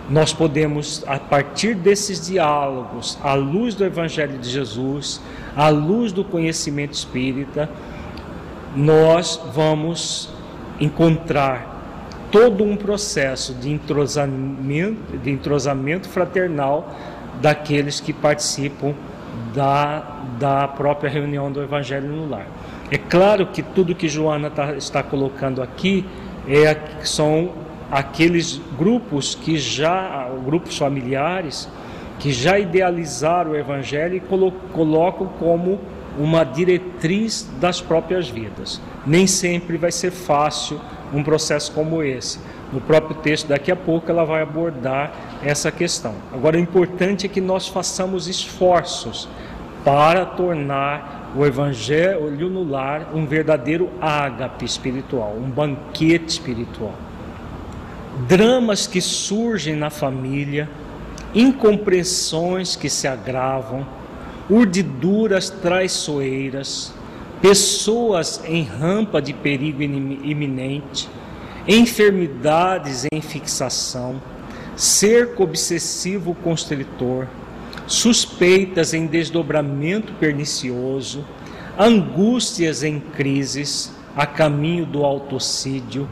nós 0.08 0.32
podemos, 0.32 1.04
a 1.06 1.18
partir 1.18 1.74
desses 1.74 2.26
diálogos, 2.26 3.18
à 3.22 3.34
luz 3.34 3.74
do 3.74 3.84
Evangelho 3.84 4.38
de 4.38 4.48
Jesus, 4.48 5.20
à 5.54 5.68
luz 5.68 6.12
do 6.12 6.24
conhecimento 6.24 6.94
espírita, 6.94 7.68
nós 8.74 9.40
vamos 9.52 10.30
encontrar 10.80 11.69
todo 12.30 12.64
um 12.64 12.76
processo 12.76 13.54
de 13.54 13.70
entrosamento, 13.70 15.16
de 15.18 15.30
entrosamento 15.30 16.08
fraternal 16.08 16.94
daqueles 17.40 18.00
que 18.00 18.12
participam 18.12 18.94
da, 19.54 20.22
da 20.38 20.68
própria 20.68 21.10
reunião 21.10 21.50
do 21.50 21.62
Evangelho 21.62 22.08
no 22.08 22.28
Lar. 22.28 22.46
É 22.90 22.98
claro 22.98 23.46
que 23.46 23.62
tudo 23.62 23.94
que 23.94 24.08
Joana 24.08 24.50
tá, 24.50 24.74
está 24.74 25.02
colocando 25.02 25.62
aqui 25.62 26.04
é, 26.48 26.76
são 27.04 27.50
aqueles 27.90 28.60
grupos 28.78 29.34
que 29.34 29.58
já, 29.58 30.28
grupos 30.44 30.78
familiares, 30.78 31.68
que 32.18 32.32
já 32.32 32.58
idealizaram 32.58 33.52
o 33.52 33.56
Evangelho 33.56 34.16
e 34.16 34.20
colocam 34.72 35.26
como 35.38 35.80
uma 36.20 36.44
diretriz 36.44 37.48
das 37.58 37.80
próprias 37.80 38.28
vidas. 38.28 38.80
Nem 39.06 39.26
sempre 39.26 39.78
vai 39.78 39.90
ser 39.90 40.10
fácil 40.10 40.78
um 41.12 41.22
processo 41.22 41.72
como 41.72 42.02
esse. 42.02 42.38
No 42.70 42.80
próprio 42.80 43.16
texto, 43.16 43.48
daqui 43.48 43.72
a 43.72 43.76
pouco, 43.76 44.10
ela 44.10 44.24
vai 44.24 44.42
abordar 44.42 45.12
essa 45.42 45.72
questão. 45.72 46.14
Agora, 46.32 46.56
o 46.56 46.60
importante 46.60 47.24
é 47.24 47.28
que 47.28 47.40
nós 47.40 47.66
façamos 47.66 48.28
esforços 48.28 49.28
para 49.84 50.26
tornar 50.26 51.32
o 51.34 51.46
Evangelho 51.46 52.50
no 52.50 52.68
lar 52.68 53.12
um 53.14 53.24
verdadeiro 53.24 53.88
ágape 54.00 54.64
espiritual, 54.64 55.34
um 55.36 55.48
banquete 55.48 56.28
espiritual. 56.28 56.94
Dramas 58.28 58.86
que 58.86 59.00
surgem 59.00 59.74
na 59.74 59.88
família, 59.88 60.68
incompreensões 61.34 62.76
que 62.76 62.90
se 62.90 63.08
agravam, 63.08 63.86
urdiduras 64.50 65.48
traiçoeiras, 65.48 66.92
pessoas 67.40 68.42
em 68.44 68.64
rampa 68.64 69.22
de 69.22 69.32
perigo 69.32 69.80
iminente, 69.82 71.08
enfermidades 71.68 73.06
em 73.12 73.20
fixação, 73.20 74.20
cerco 74.74 75.44
obsessivo 75.44 76.34
constritor, 76.34 77.28
suspeitas 77.86 78.92
em 78.92 79.06
desdobramento 79.06 80.12
pernicioso, 80.14 81.24
angústias 81.78 82.82
em 82.82 82.98
crises 82.98 83.92
a 84.16 84.26
caminho 84.26 84.84
do 84.84 85.04
autocídio, 85.04 86.08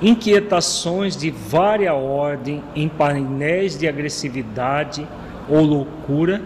inquietações 0.00 1.14
de 1.14 1.30
vária 1.30 1.92
ordem 1.92 2.62
em 2.74 2.88
painéis 2.88 3.78
de 3.78 3.86
agressividade 3.86 5.06
ou 5.48 5.60
loucura, 5.60 6.40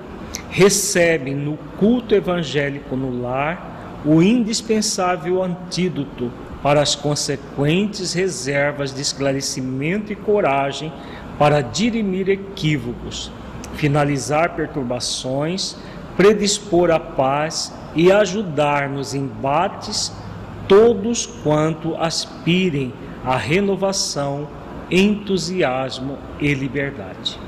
recebem 0.54 1.34
no 1.34 1.56
culto 1.80 2.14
evangélico 2.14 2.94
no 2.94 3.20
lar 3.20 4.02
o 4.04 4.22
indispensável 4.22 5.42
antídoto 5.42 6.30
para 6.62 6.80
as 6.80 6.94
consequentes 6.94 8.12
reservas 8.12 8.94
de 8.94 9.02
esclarecimento 9.02 10.12
e 10.12 10.16
coragem 10.16 10.92
para 11.40 11.60
dirimir 11.60 12.28
equívocos, 12.28 13.32
finalizar 13.74 14.54
perturbações, 14.54 15.76
predispor 16.16 16.88
a 16.92 17.00
paz 17.00 17.74
e 17.96 18.12
ajudar 18.12 18.88
nos 18.88 19.12
embates 19.12 20.12
todos 20.68 21.26
quanto 21.26 21.96
aspirem 21.96 22.94
à 23.24 23.36
renovação, 23.36 24.46
entusiasmo 24.88 26.16
e 26.38 26.54
liberdade. 26.54 27.40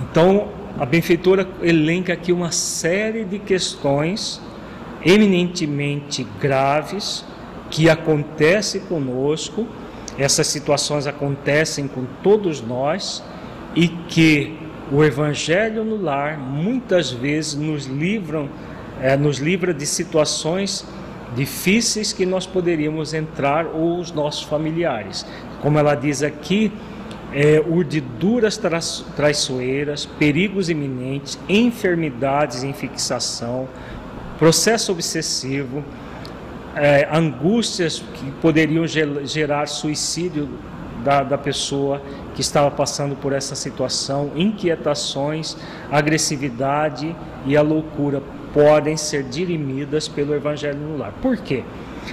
Então, 0.00 0.55
a 0.78 0.84
benfeitora 0.84 1.48
elenca 1.62 2.12
aqui 2.12 2.32
uma 2.32 2.52
série 2.52 3.24
de 3.24 3.38
questões 3.38 4.40
eminentemente 5.04 6.26
graves 6.40 7.24
que 7.70 7.88
acontecem 7.88 8.82
conosco, 8.82 9.66
essas 10.18 10.46
situações 10.46 11.06
acontecem 11.06 11.88
com 11.88 12.04
todos 12.22 12.60
nós 12.60 13.22
e 13.74 13.88
que 13.88 14.58
o 14.90 15.02
Evangelho 15.02 15.84
no 15.84 15.96
lar 15.96 16.38
muitas 16.38 17.10
vezes 17.10 17.54
nos 17.54 17.86
livram, 17.86 18.48
é, 19.00 19.16
nos 19.16 19.38
livra 19.38 19.74
de 19.74 19.86
situações 19.86 20.86
difíceis 21.34 22.12
que 22.12 22.24
nós 22.24 22.46
poderíamos 22.46 23.12
entrar 23.12 23.66
ou 23.66 23.98
os 23.98 24.12
nossos 24.12 24.42
familiares. 24.42 25.26
Como 25.60 25.78
ela 25.78 25.94
diz 25.94 26.22
aqui, 26.22 26.72
é, 27.36 27.60
urdiduras 27.60 28.58
traiçoeiras, 29.14 30.06
perigos 30.06 30.70
iminentes, 30.70 31.38
enfermidades 31.46 32.64
em 32.64 32.72
fixação, 32.72 33.68
processo 34.38 34.90
obsessivo, 34.90 35.84
é, 36.74 37.06
angústias 37.12 38.02
que 38.14 38.30
poderiam 38.40 38.86
gerar 38.86 39.66
suicídio 39.66 40.48
da, 41.04 41.22
da 41.22 41.36
pessoa 41.36 42.00
que 42.34 42.40
estava 42.40 42.70
passando 42.70 43.14
por 43.14 43.34
essa 43.34 43.54
situação, 43.54 44.32
inquietações, 44.34 45.58
agressividade 45.92 47.14
e 47.44 47.54
a 47.54 47.60
loucura 47.60 48.22
podem 48.54 48.96
ser 48.96 49.24
dirimidas 49.24 50.08
pelo 50.08 50.34
Evangelho 50.34 50.78
no 50.78 50.96
lar. 50.96 51.12
Por 51.20 51.36
quê? 51.36 51.64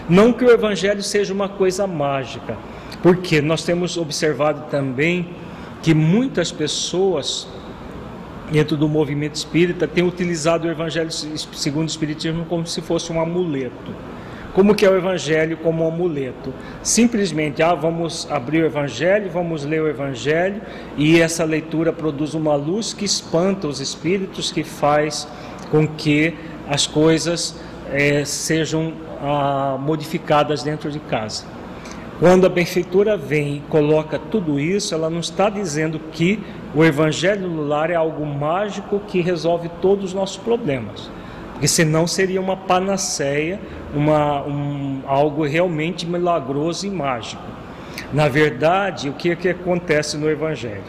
Não 0.10 0.34
que 0.34 0.44
o 0.44 0.52
Evangelho 0.52 1.02
seja 1.02 1.34
uma 1.34 1.48
coisa 1.48 1.88
mágica, 1.88 2.58
porque 3.02 3.42
nós 3.42 3.64
temos 3.64 3.98
observado 3.98 4.70
também 4.70 5.30
que 5.82 5.94
muitas 5.94 6.52
pessoas 6.52 7.48
dentro 8.52 8.78
do 8.78 8.88
movimento 8.88 9.36
espírita 9.36 9.88
têm 9.88 10.04
utilizado 10.04 10.68
o 10.68 10.72
Evangelho 10.72 11.12
segundo 11.12 11.88
o 11.88 11.90
Espiritismo 11.90 12.46
como 12.46 12.66
se 12.68 12.82
fosse 12.82 13.12
um 13.12 13.20
amuleto. 13.20 13.94
Como 14.54 14.76
que 14.76 14.86
é 14.86 14.90
o 14.90 14.96
evangelho 14.96 15.58
como 15.58 15.84
um 15.84 15.88
amuleto? 15.88 16.54
Simplesmente, 16.84 17.64
ah, 17.64 17.74
vamos 17.74 18.28
abrir 18.30 18.62
o 18.62 18.66
evangelho, 18.68 19.32
vamos 19.32 19.66
ler 19.66 19.82
o 19.82 19.88
evangelho 19.88 20.62
e 20.96 21.20
essa 21.20 21.44
leitura 21.44 21.92
produz 21.92 22.36
uma 22.36 22.56
luz 22.56 22.94
que 22.94 23.04
espanta 23.04 23.68
os 23.68 23.80
espíritos, 23.80 24.52
que 24.52 24.64
faz 24.64 25.28
com 25.72 25.88
que 25.88 26.36
as 26.68 26.86
coisas 26.86 27.60
é, 27.92 28.24
sejam 28.26 28.94
ah, 29.20 29.76
modificadas 29.80 30.62
dentro 30.62 30.92
de 30.92 31.00
casa. 31.00 31.46
Quando 32.24 32.46
a 32.46 32.50
benfeitura 32.50 33.18
vem 33.18 33.58
e 33.58 33.60
coloca 33.68 34.18
tudo 34.18 34.58
isso, 34.58 34.96
ela 34.96 35.10
não 35.10 35.20
está 35.20 35.50
dizendo 35.50 36.00
que 36.00 36.40
o 36.74 36.82
evangelho 36.82 37.50
no 37.50 37.68
lar 37.68 37.90
é 37.92 37.96
algo 37.96 38.26
mágico 38.26 39.02
que 39.08 39.20
resolve 39.20 39.70
todos 39.82 40.06
os 40.06 40.14
nossos 40.14 40.38
problemas 40.38 41.12
porque 41.64 41.68
senão 41.70 42.06
seria 42.06 42.42
uma 42.42 42.58
panaceia, 42.58 43.58
uma, 43.96 44.46
um, 44.46 45.02
algo 45.06 45.46
realmente 45.46 46.06
milagroso 46.06 46.86
e 46.86 46.90
mágico. 46.90 47.42
Na 48.12 48.28
verdade, 48.28 49.08
o 49.08 49.14
que, 49.14 49.30
é 49.30 49.36
que 49.38 49.48
acontece 49.48 50.18
no 50.18 50.30
Evangelho? 50.30 50.84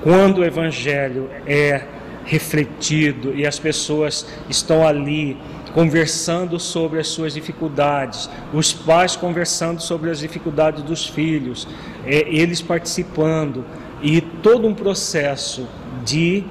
Quando 0.00 0.38
o 0.38 0.44
Evangelho 0.44 1.28
é 1.44 1.82
refletido 2.24 3.34
e 3.34 3.44
as 3.44 3.58
pessoas 3.58 4.24
estão 4.48 4.86
ali 4.86 5.36
conversando 5.74 6.58
sobre 6.58 7.00
as 7.00 7.08
suas 7.08 7.34
dificuldades, 7.34 8.28
os 8.52 8.72
pais 8.72 9.16
conversando 9.16 9.80
sobre 9.80 10.10
as 10.10 10.18
dificuldades 10.18 10.82
dos 10.82 11.06
filhos, 11.06 11.66
é, 12.04 12.28
eles 12.28 12.60
participando 12.60 13.64
e 14.02 14.20
todo 14.20 14.66
um 14.66 14.74
processo 14.74 15.66
de 16.04 16.44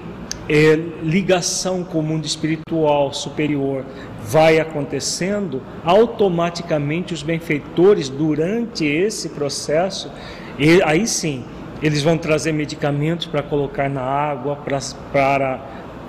é, 0.50 0.76
ligação 1.04 1.84
com 1.84 2.00
o 2.00 2.04
mundo 2.04 2.26
espiritual 2.26 3.14
superior 3.14 3.86
vai 4.24 4.60
acontecendo, 4.60 5.62
automaticamente 5.84 7.14
os 7.14 7.24
benfeitores, 7.24 8.10
durante 8.10 8.86
esse 8.86 9.30
processo, 9.30 10.12
e, 10.58 10.82
aí 10.84 11.08
sim, 11.08 11.44
eles 11.82 12.04
vão 12.04 12.18
trazer 12.18 12.52
medicamentos 12.52 13.26
para 13.26 13.42
colocar 13.42 13.90
na 13.90 14.02
água, 14.02 14.56
pra, 14.56 14.80
para 15.12 15.60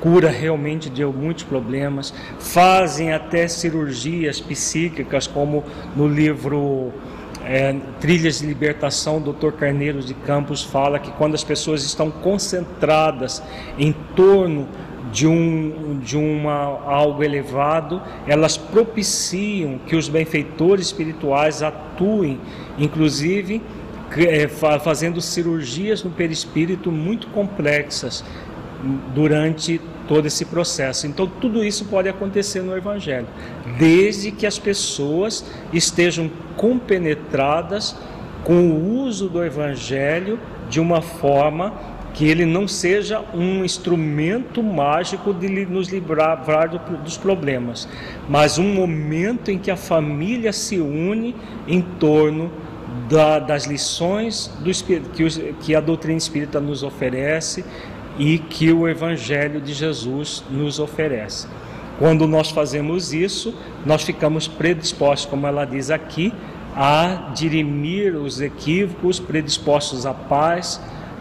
cura 0.02 0.28
realmente 0.28 0.90
de 0.90 1.04
muitos 1.04 1.44
problemas, 1.44 2.12
fazem 2.40 3.12
até 3.12 3.46
cirurgias 3.46 4.40
psíquicas, 4.40 5.28
como 5.28 5.62
no 5.94 6.08
livro 6.08 6.92
é, 7.44 7.76
Trilhas 8.00 8.40
de 8.40 8.46
Libertação, 8.46 9.20
Dr. 9.20 9.52
Carneiro 9.52 10.00
de 10.00 10.12
Campos 10.12 10.64
fala 10.64 10.98
que 10.98 11.12
quando 11.12 11.34
as 11.34 11.44
pessoas 11.44 11.84
estão 11.84 12.10
concentradas 12.10 13.40
em 13.78 13.92
torno 14.16 14.66
de, 15.12 15.28
um, 15.28 16.00
de 16.02 16.16
uma, 16.16 16.52
algo 16.52 17.22
elevado, 17.22 18.02
elas 18.26 18.56
propiciam 18.56 19.78
que 19.86 19.94
os 19.94 20.08
benfeitores 20.08 20.86
espirituais 20.86 21.62
atuem, 21.62 22.40
inclusive 22.76 23.62
é, 24.16 24.48
fazendo 24.48 25.20
cirurgias 25.20 26.02
no 26.02 26.10
perispírito 26.10 26.90
muito 26.90 27.28
complexas 27.28 28.24
durante 29.14 29.80
todo 30.08 30.26
esse 30.26 30.44
processo. 30.44 31.06
Então, 31.06 31.26
tudo 31.26 31.64
isso 31.64 31.84
pode 31.86 32.08
acontecer 32.08 32.62
no 32.62 32.76
Evangelho, 32.76 33.26
desde 33.78 34.30
que 34.32 34.46
as 34.46 34.58
pessoas 34.58 35.44
estejam 35.72 36.30
compenetradas 36.56 37.96
com 38.44 38.70
o 38.70 39.04
uso 39.04 39.28
do 39.28 39.44
Evangelho 39.44 40.38
de 40.68 40.80
uma 40.80 41.00
forma 41.00 41.72
que 42.12 42.26
ele 42.26 42.44
não 42.44 42.68
seja 42.68 43.22
um 43.32 43.64
instrumento 43.64 44.62
mágico 44.62 45.32
de 45.32 45.48
nos 45.64 45.88
livrar 45.88 46.42
dos 47.02 47.16
problemas, 47.16 47.88
mas 48.28 48.58
um 48.58 48.74
momento 48.74 49.50
em 49.50 49.58
que 49.58 49.70
a 49.70 49.76
família 49.76 50.52
se 50.52 50.78
une 50.78 51.34
em 51.66 51.80
torno 51.80 52.50
da, 53.08 53.38
das 53.38 53.64
lições 53.64 54.48
do, 54.60 54.70
que, 54.70 55.00
que 55.60 55.74
a 55.74 55.80
doutrina 55.80 56.18
espírita 56.18 56.60
nos 56.60 56.82
oferece 56.82 57.64
e 58.18 58.38
que 58.38 58.72
o 58.72 58.88
Evangelho 58.88 59.60
de 59.60 59.72
Jesus 59.72 60.44
nos 60.50 60.78
oferece. 60.78 61.46
Quando 61.98 62.26
nós 62.26 62.50
fazemos 62.50 63.12
isso, 63.12 63.54
nós 63.84 64.02
ficamos 64.02 64.48
predispostos, 64.48 65.30
como 65.30 65.46
ela 65.46 65.64
diz 65.64 65.90
aqui, 65.90 66.32
a 66.74 67.30
dirimir 67.34 68.16
os 68.16 68.40
equívocos, 68.40 69.20
predispostos 69.20 70.06
à 70.06 70.14
paz, 70.14 70.80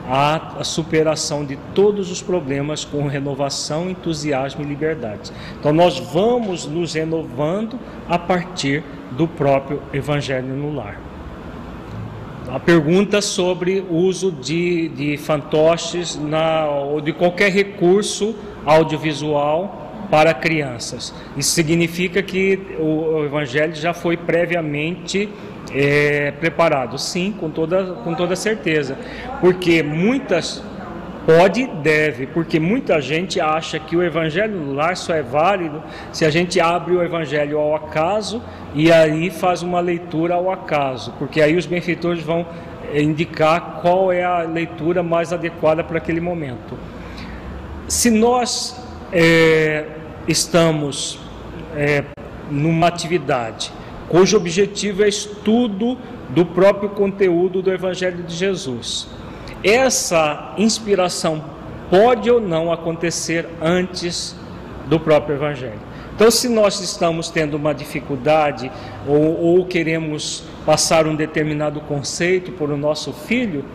à 0.09 0.63
superação 0.63 1.45
de 1.45 1.57
todos 1.75 2.09
os 2.09 2.21
problemas 2.21 2.83
com 2.83 3.05
renovação, 3.07 3.89
entusiasmo 3.89 4.63
e 4.63 4.65
liberdade. 4.65 5.31
Então 5.59 5.71
nós 5.71 5.99
vamos 5.99 6.65
nos 6.65 6.93
renovando 6.93 7.77
a 8.09 8.17
partir 8.17 8.83
do 9.11 9.27
próprio 9.27 9.81
Evangelho 9.93 10.47
no 10.47 10.73
lar. 10.73 11.10
A 12.51 12.59
pergunta 12.59 13.21
sobre 13.21 13.79
o 13.89 13.95
uso 13.95 14.29
de, 14.29 14.89
de 14.89 15.15
fantoches 15.15 16.17
na, 16.17 16.65
ou 16.65 16.99
de 16.99 17.13
qualquer 17.13 17.49
recurso 17.49 18.35
audiovisual 18.65 20.05
para 20.11 20.33
crianças. 20.33 21.13
Isso 21.37 21.51
significa 21.51 22.21
que 22.21 22.59
o, 22.77 23.23
Evangelho 23.23 23.73
já 23.73 23.93
foi 23.93 24.17
previamente 24.17 25.29
é, 25.73 26.31
preparado? 26.31 26.97
Sim, 26.97 27.33
com 27.39 27.49
toda, 27.49 27.93
com 28.03 28.13
toda 28.13 28.35
certeza. 28.35 28.97
Porque 29.39 29.81
muitas 29.81 30.61
Pode 31.37 31.65
deve, 31.65 32.27
porque 32.27 32.59
muita 32.59 32.99
gente 32.99 33.39
acha 33.39 33.79
que 33.79 33.95
o 33.95 34.03
evangelho 34.03 34.53
no 34.53 34.73
lar 34.73 34.97
só 34.97 35.13
é 35.13 35.21
válido 35.21 35.81
se 36.11 36.25
a 36.25 36.29
gente 36.29 36.59
abre 36.59 36.93
o 36.93 37.01
evangelho 37.01 37.57
ao 37.57 37.73
acaso 37.73 38.43
e 38.75 38.91
aí 38.91 39.29
faz 39.29 39.61
uma 39.61 39.79
leitura 39.79 40.33
ao 40.33 40.51
acaso, 40.51 41.13
porque 41.17 41.41
aí 41.41 41.55
os 41.55 41.65
benfeitores 41.65 42.21
vão 42.21 42.45
indicar 42.93 43.79
qual 43.81 44.11
é 44.11 44.25
a 44.25 44.39
leitura 44.39 45.01
mais 45.01 45.31
adequada 45.31 45.85
para 45.85 45.99
aquele 45.99 46.19
momento. 46.19 46.77
Se 47.87 48.11
nós 48.11 48.85
é, 49.13 49.85
estamos 50.27 51.17
é, 51.77 52.03
numa 52.49 52.87
atividade 52.87 53.71
cujo 54.09 54.35
objetivo 54.35 55.01
é 55.01 55.07
estudo 55.07 55.97
do 56.27 56.45
próprio 56.45 56.89
conteúdo 56.89 57.61
do 57.61 57.71
Evangelho 57.71 58.21
de 58.23 58.35
Jesus, 58.35 59.07
essa 59.63 60.53
inspiração 60.57 61.43
pode 61.89 62.29
ou 62.29 62.39
não 62.39 62.71
acontecer 62.71 63.47
antes 63.61 64.35
do 64.87 64.99
próprio 64.99 65.35
Evangelho. 65.35 65.79
Então, 66.15 66.29
se 66.29 66.47
nós 66.47 66.79
estamos 66.79 67.29
tendo 67.29 67.55
uma 67.55 67.73
dificuldade 67.73 68.71
ou, 69.07 69.39
ou 69.39 69.65
queremos 69.65 70.43
passar 70.65 71.07
um 71.07 71.15
determinado 71.15 71.79
conceito 71.81 72.51
para 72.51 72.73
o 72.73 72.77
nosso 72.77 73.11
filho, 73.11 73.65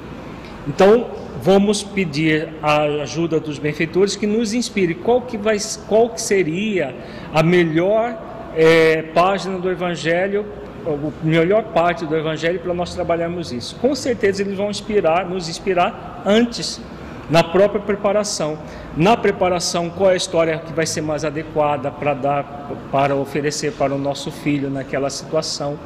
então 0.66 1.08
vamos 1.42 1.82
pedir 1.82 2.48
a 2.62 2.82
ajuda 3.02 3.38
dos 3.38 3.58
benfeitores 3.58 4.16
que 4.16 4.26
nos 4.26 4.52
inspire 4.52 4.94
qual 4.94 5.22
que, 5.22 5.36
vai, 5.36 5.56
qual 5.88 6.10
que 6.10 6.20
seria 6.20 6.94
a 7.32 7.42
melhor 7.42 8.16
é, 8.56 9.02
página 9.02 9.58
do 9.58 9.70
Evangelho, 9.70 10.46
a 10.94 11.26
melhor 11.26 11.64
parte 11.64 12.04
do 12.04 12.16
Evangelho 12.16 12.60
para 12.60 12.72
nós 12.74 12.94
trabalharmos 12.94 13.52
isso. 13.52 13.76
Com 13.76 13.94
certeza 13.94 14.42
eles 14.42 14.56
vão 14.56 14.70
inspirar, 14.70 15.28
nos 15.28 15.48
inspirar 15.48 16.22
antes, 16.24 16.80
na 17.28 17.42
própria 17.42 17.80
preparação. 17.80 18.58
Na 18.96 19.16
preparação, 19.16 19.90
qual 19.90 20.10
é 20.10 20.14
a 20.14 20.16
história 20.16 20.58
que 20.58 20.72
vai 20.72 20.86
ser 20.86 21.00
mais 21.00 21.24
adequada 21.24 21.90
para 21.90 22.14
dar, 22.14 22.44
para 22.90 23.14
oferecer 23.14 23.72
para 23.72 23.94
o 23.94 23.98
nosso 23.98 24.30
filho 24.30 24.70
naquela 24.70 25.10
situação. 25.10 25.78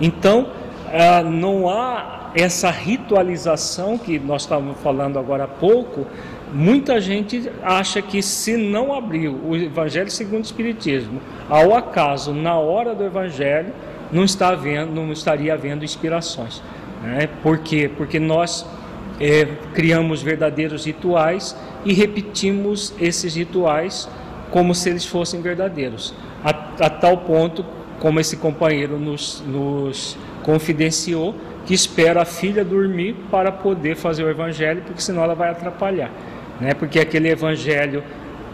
Então, 0.00 0.48
ah, 0.92 1.22
não 1.22 1.68
há 1.68 2.30
essa 2.34 2.70
ritualização 2.70 3.96
que 3.96 4.18
nós 4.18 4.42
estávamos 4.42 4.78
falando 4.80 5.18
agora 5.18 5.44
há 5.44 5.48
pouco. 5.48 6.06
Muita 6.52 7.00
gente 7.00 7.50
acha 7.62 8.00
que 8.00 8.22
se 8.22 8.56
não 8.56 8.94
abrir 8.94 9.28
o 9.28 9.56
Evangelho 9.56 10.10
segundo 10.10 10.42
o 10.42 10.46
Espiritismo, 10.46 11.20
ao 11.48 11.74
acaso, 11.74 12.32
na 12.32 12.56
hora 12.56 12.94
do 12.94 13.04
Evangelho, 13.04 13.72
não, 14.14 14.24
está 14.24 14.48
havendo, 14.48 14.92
não 14.92 15.12
estaria 15.12 15.52
havendo 15.52 15.84
inspirações. 15.84 16.62
Né? 17.02 17.28
Por 17.42 17.58
quê? 17.58 17.90
Porque 17.94 18.18
nós 18.18 18.66
é, 19.20 19.44
criamos 19.74 20.22
verdadeiros 20.22 20.86
rituais 20.86 21.56
e 21.84 21.92
repetimos 21.92 22.94
esses 22.98 23.34
rituais 23.34 24.08
como 24.50 24.74
se 24.74 24.88
eles 24.88 25.04
fossem 25.04 25.42
verdadeiros, 25.42 26.14
a, 26.42 26.50
a 26.50 26.88
tal 26.88 27.18
ponto, 27.18 27.66
como 27.98 28.20
esse 28.20 28.36
companheiro 28.36 28.98
nos, 28.98 29.42
nos 29.46 30.16
confidenciou 30.44 31.34
que 31.66 31.74
espera 31.74 32.22
a 32.22 32.24
filha 32.24 32.64
dormir 32.64 33.16
para 33.30 33.50
poder 33.50 33.96
fazer 33.96 34.22
o 34.22 34.30
evangelho, 34.30 34.82
porque 34.82 35.00
senão 35.00 35.24
ela 35.24 35.34
vai 35.34 35.50
atrapalhar. 35.50 36.10
Né? 36.60 36.74
Porque 36.74 37.00
aquele 37.00 37.28
evangelho 37.28 38.04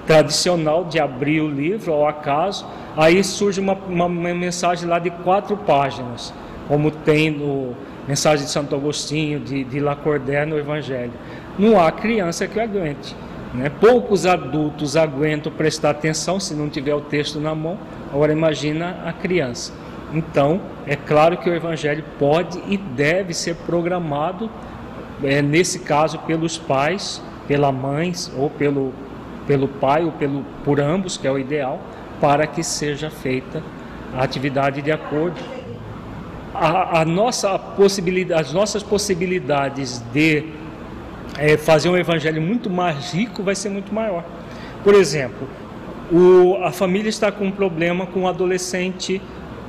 tradicional 0.07 0.84
de 0.84 0.98
abrir 0.98 1.40
o 1.40 1.48
livro 1.48 1.92
ao 1.92 2.09
acaso, 2.09 2.66
aí 2.96 3.22
surge 3.22 3.61
uma, 3.61 3.74
uma, 3.74 4.09
mensagem 4.09 4.88
lá 4.88 4.98
de 4.98 5.11
quatro 5.11 5.57
páginas, 5.57 6.32
como 6.68 6.90
tem 6.90 7.30
no 7.30 7.74
mensagem 8.09 8.44
de 8.44 8.51
Santo 8.51 8.74
Agostinho, 8.74 9.38
de, 9.38 9.62
de 9.64 9.78
Lacordaire 9.78 10.48
no 10.48 10.59
Evangelho. 10.59 11.12
Não 11.59 11.78
há 11.78 11.92
criança 11.92 12.46
que 12.46 12.59
aguente. 12.59 13.14
Né? 13.55 13.70
Poucos 13.80 14.26
adultos 14.26 14.96
aguentam 14.96 15.53
prestar 15.53 15.90
atenção 15.90 16.40
se 16.40 16.55
não 16.55 16.68
tiver 16.68 16.94
o 16.94 17.01
texto 17.01 17.40
na 17.40 17.55
mão. 17.55 17.78
Agora 18.12 18.32
imagina 18.32 18.98
a 19.05 19.12
criança. 19.12 19.72
Então, 20.12 20.61
é 20.86 20.96
claro 20.96 21.36
que 21.36 21.48
o 21.48 21.55
Evangelho 21.55 22.05
pode 22.18 22.61
e 22.68 22.76
deve 22.76 23.32
ser 23.32 23.55
programado, 23.55 24.51
é, 25.22 25.40
nesse 25.40 25.80
caso, 25.80 26.18
pelos 26.20 26.59
pais, 26.59 27.22
pela 27.46 27.70
mãe 27.70 28.12
ou 28.36 28.51
pelo, 28.51 28.92
pelo 29.51 29.66
pai 29.66 30.05
ou 30.05 30.12
pelo, 30.12 30.44
por 30.64 30.80
ambos, 30.80 31.16
que 31.16 31.26
é 31.26 31.32
o 31.32 31.36
ideal, 31.36 31.80
para 32.20 32.46
que 32.46 32.62
seja 32.62 33.11
feita 33.11 33.61
a 34.16 34.22
atividade 34.22 34.80
de 34.80 34.92
acordo. 34.92 35.40
A, 36.55 37.01
a 37.01 37.05
nossa 37.05 37.59
possibilidade, 37.59 38.40
as 38.40 38.53
nossas 38.53 38.80
possibilidades 38.80 39.98
de 40.12 40.44
é, 41.36 41.57
fazer 41.57 41.88
um 41.88 41.96
evangelho 41.96 42.40
muito 42.40 42.70
mais 42.70 43.12
rico 43.12 43.42
vai 43.42 43.57
ser 43.57 43.70
muito 43.70 43.92
maior. 43.92 44.22
Por 44.84 44.94
exemplo, 44.94 45.48
o, 46.12 46.62
a 46.62 46.70
família 46.70 47.09
está 47.09 47.32
com 47.32 47.46
um 47.46 47.51
problema 47.51 48.07
com 48.07 48.20
o 48.20 48.22
um 48.22 48.28
adolescente 48.28 49.20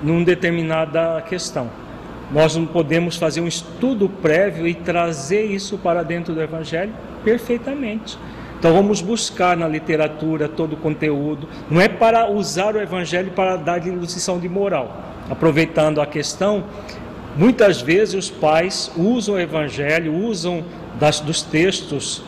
numa 0.03 0.23
determinada 0.23 1.23
questão. 1.27 1.71
Nós 2.31 2.55
não 2.55 2.67
podemos 2.67 3.15
fazer 3.15 3.41
um 3.41 3.47
estudo 3.47 4.07
prévio 4.07 4.67
e 4.67 4.75
trazer 4.75 5.45
isso 5.45 5.75
para 5.79 6.03
dentro 6.03 6.35
do 6.35 6.41
Evangelho 6.41 6.93
perfeitamente. 7.23 8.15
Então 8.61 8.73
vamos 8.73 9.01
buscar 9.01 9.57
na 9.57 9.67
literatura 9.67 10.47
todo 10.47 10.73
o 10.73 10.77
conteúdo. 10.77 11.49
Não 11.67 11.81
é 11.81 11.87
para 11.87 12.29
usar 12.29 12.75
o 12.75 12.79
Evangelho 12.79 13.31
para 13.31 13.55
dar 13.55 13.79
lição 13.79 14.39
de 14.39 14.47
moral. 14.47 15.01
Aproveitando 15.27 15.99
a 15.99 16.05
questão, 16.05 16.65
muitas 17.35 17.81
vezes 17.81 18.13
os 18.13 18.29
pais 18.29 18.91
usam 18.95 19.33
o 19.33 19.39
Evangelho, 19.39 20.13
usam 20.13 20.63
das, 20.99 21.19
dos 21.19 21.41
textos 21.41 22.23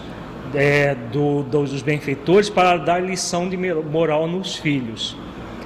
é, 0.55 0.95
do, 1.11 1.43
dos 1.43 1.83
benfeitores 1.83 2.49
para 2.49 2.77
dar 2.77 2.99
lição 2.99 3.47
de 3.47 3.55
moral 3.55 4.27
nos 4.27 4.55
filhos. 4.55 5.15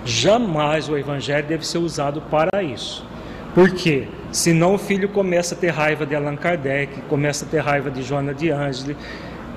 Jamais 0.03 0.89
o 0.89 0.97
evangelho 0.97 1.47
deve 1.47 1.65
ser 1.65 1.77
usado 1.77 2.21
para 2.29 2.61
isso. 2.61 3.05
Por 3.55 3.71
quê? 3.71 4.05
Senão 4.33 4.75
o 4.75 4.77
filho 4.77 5.07
começa 5.07 5.55
a 5.55 5.57
ter 5.57 5.69
raiva 5.69 6.05
de 6.05 6.13
Allan 6.13 6.35
Kardec, 6.35 7.03
começa 7.03 7.45
a 7.45 7.47
ter 7.47 7.59
raiva 7.59 7.89
de 7.89 8.03
Joana 8.03 8.33
de 8.33 8.49
Ângeles, 8.49 8.97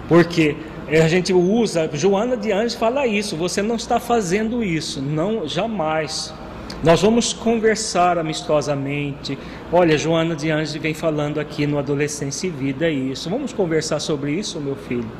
porque 0.08 0.56
a 0.98 1.08
gente 1.08 1.32
usa, 1.32 1.88
Joana 1.92 2.36
de 2.36 2.50
Ângeles 2.50 2.74
fala 2.74 3.06
isso, 3.06 3.36
você 3.36 3.62
não 3.62 3.76
está 3.76 4.00
fazendo 4.00 4.64
isso, 4.64 5.00
não, 5.00 5.46
jamais. 5.46 6.34
Nós 6.82 7.02
vamos 7.02 7.32
conversar 7.32 8.16
amistosamente. 8.16 9.38
Olha, 9.70 9.98
Joana 9.98 10.34
de 10.34 10.50
Ângeles 10.50 10.74
vem 10.82 10.94
falando 10.94 11.38
aqui 11.38 11.66
no 11.66 11.78
Adolescência 11.78 12.46
e 12.46 12.50
Vida 12.50 12.86
é 12.86 12.90
isso. 12.90 13.28
Vamos 13.28 13.52
conversar 13.52 14.00
sobre 14.00 14.32
isso, 14.32 14.58
meu 14.58 14.74
filho. 14.74 15.10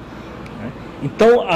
Então, 1.03 1.47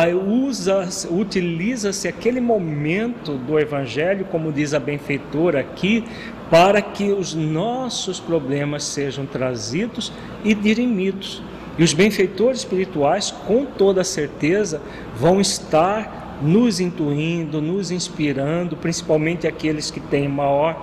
utiliza-se 1.10 2.08
aquele 2.08 2.40
momento 2.40 3.32
do 3.32 3.58
Evangelho, 3.58 4.26
como 4.26 4.52
diz 4.52 4.72
a 4.74 4.80
benfeitora 4.80 5.60
aqui, 5.60 6.04
para 6.50 6.80
que 6.80 7.10
os 7.10 7.34
nossos 7.34 8.20
problemas 8.20 8.84
sejam 8.84 9.26
trazidos 9.26 10.12
e 10.44 10.54
dirimidos. 10.54 11.42
E 11.79 11.83
os 11.83 11.93
benfeitores 11.93 12.61
espirituais, 12.61 13.31
com 13.31 13.64
toda 13.64 14.05
certeza, 14.05 14.81
vão 15.16 15.41
estar 15.41 16.39
nos 16.43 16.81
intuindo, 16.81 17.61
nos 17.61 17.91
inspirando, 17.91 18.77
principalmente 18.77 19.47
aqueles 19.47 19.91
que 19.91 20.01
têm 20.01 20.29
maior 20.29 20.77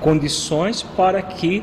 condições, 0.00 0.82
para 0.82 1.20
que 1.20 1.62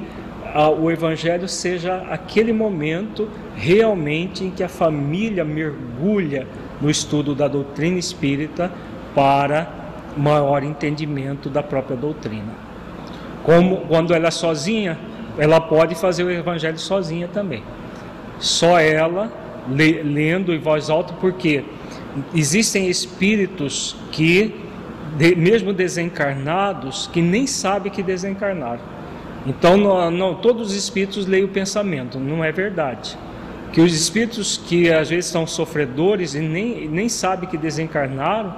o 0.79 0.89
Evangelho 0.89 1.47
seja 1.47 1.97
aquele 2.09 2.51
momento 2.51 3.29
realmente 3.55 4.43
em 4.43 4.49
que 4.49 4.63
a 4.63 4.69
família 4.69 5.45
mergulha 5.45 6.47
no 6.81 6.89
estudo 6.89 7.35
da 7.35 7.47
doutrina 7.47 7.99
espírita 7.99 8.71
para 9.13 9.67
maior 10.17 10.63
entendimento 10.63 11.49
da 11.49 11.61
própria 11.61 11.95
doutrina. 11.95 12.51
Como 13.43 13.81
quando 13.87 14.13
ela 14.13 14.27
é 14.27 14.31
sozinha, 14.31 14.97
ela 15.37 15.61
pode 15.61 15.93
fazer 15.95 16.23
o 16.23 16.31
Evangelho 16.31 16.79
sozinha 16.79 17.27
também. 17.27 17.63
Só 18.39 18.79
ela 18.79 19.31
lendo 19.67 20.53
em 20.53 20.59
voz 20.59 20.89
alta, 20.89 21.13
porque 21.13 21.63
existem 22.33 22.89
espíritos 22.89 23.95
que, 24.11 24.55
mesmo 25.37 25.73
desencarnados, 25.73 27.07
que 27.11 27.21
nem 27.21 27.45
sabem 27.45 27.91
que 27.91 28.01
desencarnaram 28.01 28.99
então, 29.45 29.77
não, 29.77 30.11
não, 30.11 30.35
todos 30.35 30.69
os 30.69 30.75
espíritos 30.75 31.25
leem 31.25 31.45
o 31.45 31.47
pensamento, 31.47 32.19
não 32.19 32.43
é 32.43 32.51
verdade. 32.51 33.17
Que 33.71 33.81
os 33.81 33.93
espíritos 33.93 34.57
que 34.57 34.91
às 34.91 35.09
vezes 35.09 35.29
são 35.29 35.45
sofredores 35.47 36.33
e 36.33 36.39
nem, 36.39 36.87
nem 36.87 37.07
sabem 37.07 37.47
que 37.47 37.57
desencarnaram, 37.57 38.53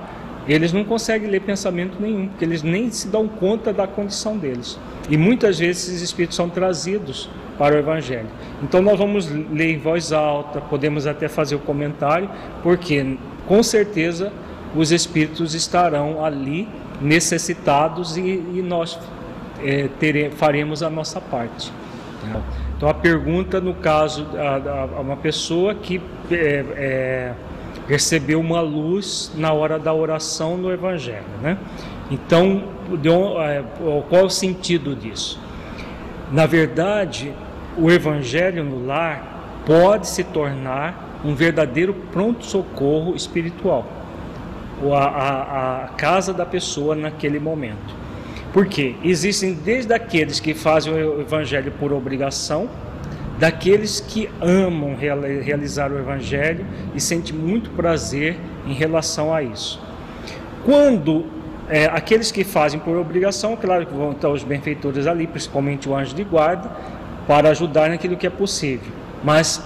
eles 0.48 0.74
não 0.74 0.84
conseguem 0.84 1.30
ler 1.30 1.42
pensamento 1.42 1.98
nenhum, 2.00 2.28
porque 2.28 2.44
eles 2.44 2.64
nem 2.64 2.90
se 2.92 3.08
dão 3.08 3.28
conta 3.28 3.72
da 3.72 3.88
condição 3.88 4.38
deles. 4.38 4.80
E 5.10 5.18
muitas 5.18 5.60
vezes 5.60 5.88
esses 5.88 6.02
espíritos 6.02 6.36
são 6.36 6.50
trazidos 6.50 7.30
para 7.58 7.76
o 7.76 7.78
Evangelho. 7.78 8.28
Então 8.64 8.82
nós 8.82 8.98
vamos 8.98 9.30
ler 9.30 9.72
em 9.72 9.78
voz 9.78 10.12
alta, 10.12 10.60
podemos 10.62 11.06
até 11.06 11.28
fazer 11.28 11.56
o 11.56 11.60
comentário, 11.60 12.30
porque 12.64 13.18
com 13.48 13.62
certeza 13.62 14.32
os 14.76 14.92
espíritos 14.92 15.54
estarão 15.54 16.24
ali 16.24 16.68
necessitados 17.00 18.18
e, 18.18 18.22
e 18.22 18.64
nós 18.66 18.98
é, 19.64 19.90
tere, 20.00 20.32
faremos 20.32 20.82
a 20.82 20.90
nossa 20.90 21.20
parte. 21.20 21.72
Né? 22.24 22.42
Então 22.78 22.90
a 22.90 22.94
pergunta, 22.94 23.62
no 23.62 23.76
caso, 23.76 24.28
a, 24.36 24.98
a 24.98 25.02
uma 25.02 25.18
pessoa 25.18 25.76
que 25.76 26.02
é, 26.32 26.66
é, 26.76 27.34
recebeu 27.92 28.40
uma 28.40 28.62
luz 28.62 29.34
na 29.36 29.52
hora 29.52 29.78
da 29.78 29.94
oração 29.94 30.56
no 30.56 30.72
Evangelho, 30.72 31.26
né? 31.42 31.58
Então, 32.10 32.64
é, 33.42 33.62
qual 34.08 34.28
o 34.28 34.30
sentido 34.30 34.96
disso? 34.96 35.38
Na 36.32 36.46
verdade, 36.46 37.34
o 37.78 37.92
Evangelho 37.92 38.64
no 38.64 38.86
lar 38.86 39.62
pode 39.66 40.08
se 40.08 40.24
tornar 40.24 41.20
um 41.26 41.36
verdadeiro 41.36 41.94
pronto-socorro 42.14 43.14
espiritual, 43.14 43.86
a, 44.94 44.98
a, 44.98 45.84
a 45.84 45.88
casa 45.90 46.34
da 46.34 46.46
pessoa 46.46 46.96
naquele 46.96 47.40
momento. 47.40 47.94
Porque 48.54 48.96
existem 49.04 49.54
desde 49.54 49.94
aqueles 49.94 50.40
que 50.40 50.54
fazem 50.54 50.94
o 50.94 51.20
evangelho 51.20 51.74
por 51.78 51.92
obrigação, 51.92 52.70
daqueles 53.42 54.00
que 54.00 54.30
amam 54.40 54.96
realizar 54.96 55.92
o 55.92 55.98
evangelho 55.98 56.64
e 56.94 57.02
sentem 57.02 57.34
muito 57.36 57.72
prazer 57.72 58.38
em 58.68 58.74
relação 58.74 59.34
a 59.34 59.42
isso. 59.42 59.82
Quando 60.64 61.26
é, 61.68 61.86
aqueles 61.86 62.32
que 62.32 62.44
fazem 62.44 62.80
por 62.80 62.96
obrigação, 62.96 63.58
claro 63.58 63.88
que 63.88 63.96
vão 63.96 64.12
estar 64.12 64.30
os 64.30 64.44
benfeitores 64.44 65.08
ali, 65.08 65.26
principalmente 65.26 65.90
o 65.90 65.96
anjo 65.96 66.14
de 66.14 66.24
guarda, 66.24 66.70
para 67.26 67.50
ajudar 67.50 67.90
naquilo 67.90 68.16
que 68.16 68.28
é 68.28 68.30
possível. 68.30 68.92
Mas 69.24 69.60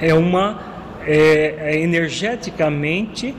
é 0.00 0.12
uma 0.12 0.60
é, 1.06 1.54
é 1.60 1.80
energeticamente 1.80 3.32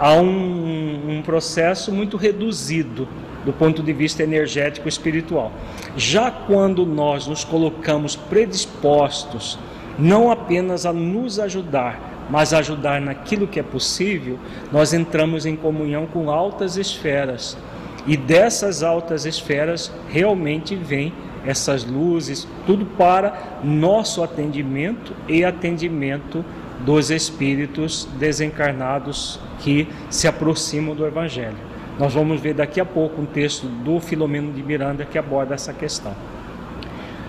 há 0.00 0.14
um, 0.14 1.18
um 1.18 1.22
processo 1.22 1.92
muito 1.92 2.16
reduzido 2.16 3.06
do 3.44 3.52
ponto 3.52 3.82
de 3.82 3.92
vista 3.92 4.22
energético 4.22 4.88
espiritual. 4.88 5.52
Já 5.94 6.30
quando 6.30 6.86
nós 6.86 7.26
nos 7.26 7.44
colocamos 7.44 8.16
predispostos 8.16 9.58
não 9.98 10.30
apenas 10.30 10.86
a 10.86 10.92
nos 10.92 11.38
ajudar, 11.38 12.26
mas 12.30 12.54
a 12.54 12.58
ajudar 12.58 13.00
naquilo 13.00 13.46
que 13.46 13.60
é 13.60 13.62
possível, 13.62 14.38
nós 14.72 14.94
entramos 14.94 15.44
em 15.44 15.54
comunhão 15.54 16.06
com 16.06 16.30
altas 16.30 16.76
esferas. 16.76 17.58
E 18.06 18.16
dessas 18.16 18.82
altas 18.82 19.26
esferas 19.26 19.92
realmente 20.08 20.74
vem 20.74 21.12
essas 21.44 21.84
luzes, 21.84 22.46
tudo 22.66 22.86
para 22.86 23.60
nosso 23.62 24.22
atendimento 24.22 25.14
e 25.28 25.44
atendimento 25.44 26.44
dos 26.84 27.10
espíritos 27.10 28.08
desencarnados 28.18 29.38
que 29.60 29.88
se 30.08 30.26
aproximam 30.26 30.94
do 30.94 31.06
Evangelho. 31.06 31.70
Nós 31.98 32.14
vamos 32.14 32.40
ver 32.40 32.54
daqui 32.54 32.80
a 32.80 32.84
pouco 32.84 33.20
um 33.20 33.26
texto 33.26 33.66
do 33.66 34.00
Filomeno 34.00 34.52
de 34.52 34.62
Miranda 34.62 35.04
que 35.04 35.18
aborda 35.18 35.54
essa 35.54 35.72
questão. 35.72 36.14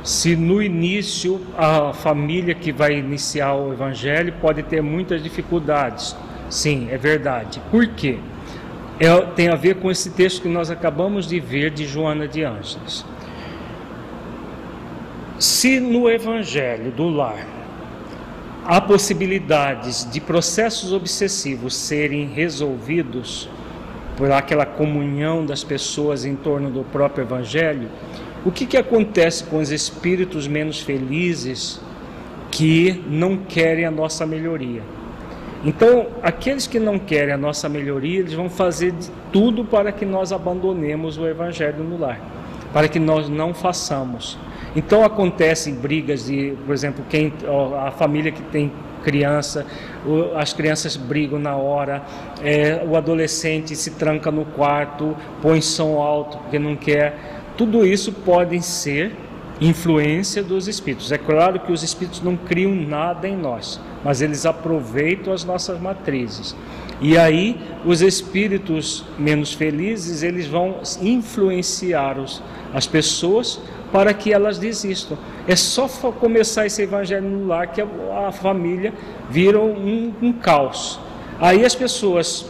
Se 0.03 0.35
no 0.35 0.63
início 0.63 1.41
a 1.57 1.93
família 1.93 2.55
que 2.55 2.71
vai 2.71 2.97
iniciar 2.97 3.53
o 3.53 3.71
evangelho 3.73 4.33
pode 4.41 4.63
ter 4.63 4.81
muitas 4.81 5.21
dificuldades, 5.21 6.15
sim, 6.49 6.87
é 6.89 6.97
verdade. 6.97 7.61
Por 7.69 7.85
quê? 7.87 8.17
É, 8.99 9.13
tem 9.35 9.49
a 9.49 9.55
ver 9.55 9.75
com 9.75 9.91
esse 9.91 10.11
texto 10.11 10.41
que 10.41 10.47
nós 10.47 10.71
acabamos 10.71 11.27
de 11.27 11.39
ver 11.39 11.69
de 11.71 11.85
Joana 11.85 12.27
de 12.27 12.43
Ângeles. 12.43 13.05
Se 15.37 15.79
no 15.79 16.09
evangelho 16.09 16.91
do 16.91 17.09
lar 17.09 17.45
há 18.65 18.79
possibilidades 18.79 20.09
de 20.09 20.21
processos 20.21 20.93
obsessivos 20.93 21.75
serem 21.75 22.27
resolvidos, 22.27 23.49
por 24.15 24.31
aquela 24.31 24.65
comunhão 24.65 25.45
das 25.45 25.63
pessoas 25.63 26.25
em 26.25 26.35
torno 26.35 26.69
do 26.69 26.83
próprio 26.83 27.23
Evangelho, 27.23 27.89
o 28.45 28.51
que, 28.51 28.65
que 28.65 28.77
acontece 28.77 29.43
com 29.43 29.57
os 29.57 29.71
espíritos 29.71 30.47
menos 30.47 30.79
felizes 30.79 31.79
que 32.51 33.03
não 33.07 33.37
querem 33.37 33.85
a 33.85 33.91
nossa 33.91 34.25
melhoria? 34.25 34.83
Então, 35.63 36.07
aqueles 36.23 36.65
que 36.65 36.79
não 36.79 36.97
querem 36.97 37.33
a 37.33 37.37
nossa 37.37 37.69
melhoria, 37.69 38.19
eles 38.19 38.33
vão 38.33 38.49
fazer 38.49 38.91
de 38.91 39.09
tudo 39.31 39.63
para 39.63 39.91
que 39.91 40.05
nós 40.05 40.31
abandonemos 40.31 41.17
o 41.17 41.27
Evangelho 41.27 41.83
no 41.83 41.99
lar, 41.99 42.19
para 42.73 42.87
que 42.87 42.99
nós 42.99 43.29
não 43.29 43.53
façamos. 43.53 44.37
Então 44.75 45.03
acontecem 45.03 45.73
brigas 45.73 46.25
de, 46.25 46.53
por 46.65 46.73
exemplo, 46.73 47.03
quem 47.09 47.33
a 47.85 47.91
família 47.91 48.31
que 48.31 48.41
tem 48.43 48.71
criança, 49.03 49.65
as 50.35 50.53
crianças 50.53 50.95
brigam 50.95 51.39
na 51.39 51.55
hora, 51.55 52.03
é, 52.43 52.83
o 52.87 52.95
adolescente 52.95 53.75
se 53.75 53.91
tranca 53.91 54.31
no 54.31 54.45
quarto, 54.45 55.15
põe 55.41 55.61
som 55.61 56.01
alto 56.01 56.37
porque 56.37 56.59
não 56.59 56.75
quer. 56.75 57.41
Tudo 57.57 57.85
isso 57.85 58.11
podem 58.13 58.61
ser 58.61 59.13
influência 59.59 60.41
dos 60.41 60.67
espíritos. 60.67 61.11
É 61.11 61.17
claro 61.17 61.59
que 61.59 61.71
os 61.71 61.83
espíritos 61.83 62.21
não 62.21 62.35
criam 62.35 62.73
nada 62.73 63.27
em 63.27 63.37
nós, 63.37 63.79
mas 64.03 64.21
eles 64.21 64.45
aproveitam 64.45 65.33
as 65.33 65.43
nossas 65.43 65.79
matrizes. 65.79 66.55
E 66.99 67.17
aí 67.17 67.59
os 67.85 68.01
espíritos 68.01 69.05
menos 69.17 69.53
felizes, 69.53 70.23
eles 70.23 70.47
vão 70.47 70.79
influenciar 71.01 72.17
os, 72.17 72.41
as 72.73 72.87
pessoas 72.87 73.59
para 73.91 74.13
que 74.13 74.33
elas 74.33 74.57
desistam. 74.57 75.17
É 75.47 75.55
só 75.55 75.87
começar 76.11 76.65
esse 76.65 76.81
evangelho 76.81 77.27
no 77.27 77.47
lar 77.47 77.67
que 77.67 77.81
a, 77.81 78.31
família 78.31 78.93
vira 79.29 79.59
um, 79.59 80.13
um 80.21 80.33
caos. 80.33 80.99
Aí 81.39 81.65
as 81.65 81.75
pessoas, 81.75 82.45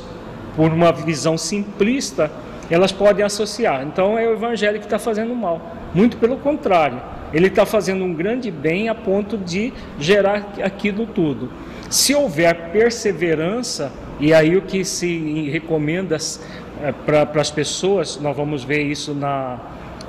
por 0.55 0.71
uma 0.71 0.91
visão 0.91 1.37
simplista, 1.37 2.31
elas 2.69 2.91
podem 2.91 3.25
associar. 3.25 3.83
Então 3.83 4.17
é 4.17 4.27
o 4.27 4.33
evangelho 4.33 4.79
que 4.79 4.85
está 4.85 4.99
fazendo 4.99 5.35
mal. 5.35 5.61
Muito 5.93 6.17
pelo 6.17 6.37
contrário, 6.37 7.01
ele 7.33 7.47
está 7.47 7.65
fazendo 7.65 8.03
um 8.03 8.13
grande 8.13 8.51
bem 8.51 8.89
a 8.89 8.95
ponto 8.95 9.37
de 9.37 9.73
gerar 9.99 10.53
aquilo 10.63 11.05
tudo. 11.05 11.51
Se 11.89 12.13
houver 12.15 12.71
perseverança, 12.71 13.91
e 14.19 14.33
aí 14.33 14.55
o 14.55 14.61
que 14.61 14.85
se 14.85 15.49
recomenda 15.49 16.15
é, 16.83 16.91
para 16.91 17.41
as 17.41 17.51
pessoas, 17.51 18.19
nós 18.21 18.35
vamos 18.35 18.63
ver 18.63 18.81
isso 18.83 19.13
na, 19.13 19.59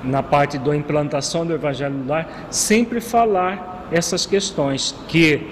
na 0.05 0.22
parte 0.22 0.59
da 0.59 0.74
implantação 0.74 1.46
do 1.46 1.53
Evangelho 1.53 1.94
no 1.94 2.09
Lar, 2.09 2.46
sempre 2.50 3.00
falar 3.00 3.86
essas 3.92 4.26
questões, 4.26 4.94
que 5.09 5.48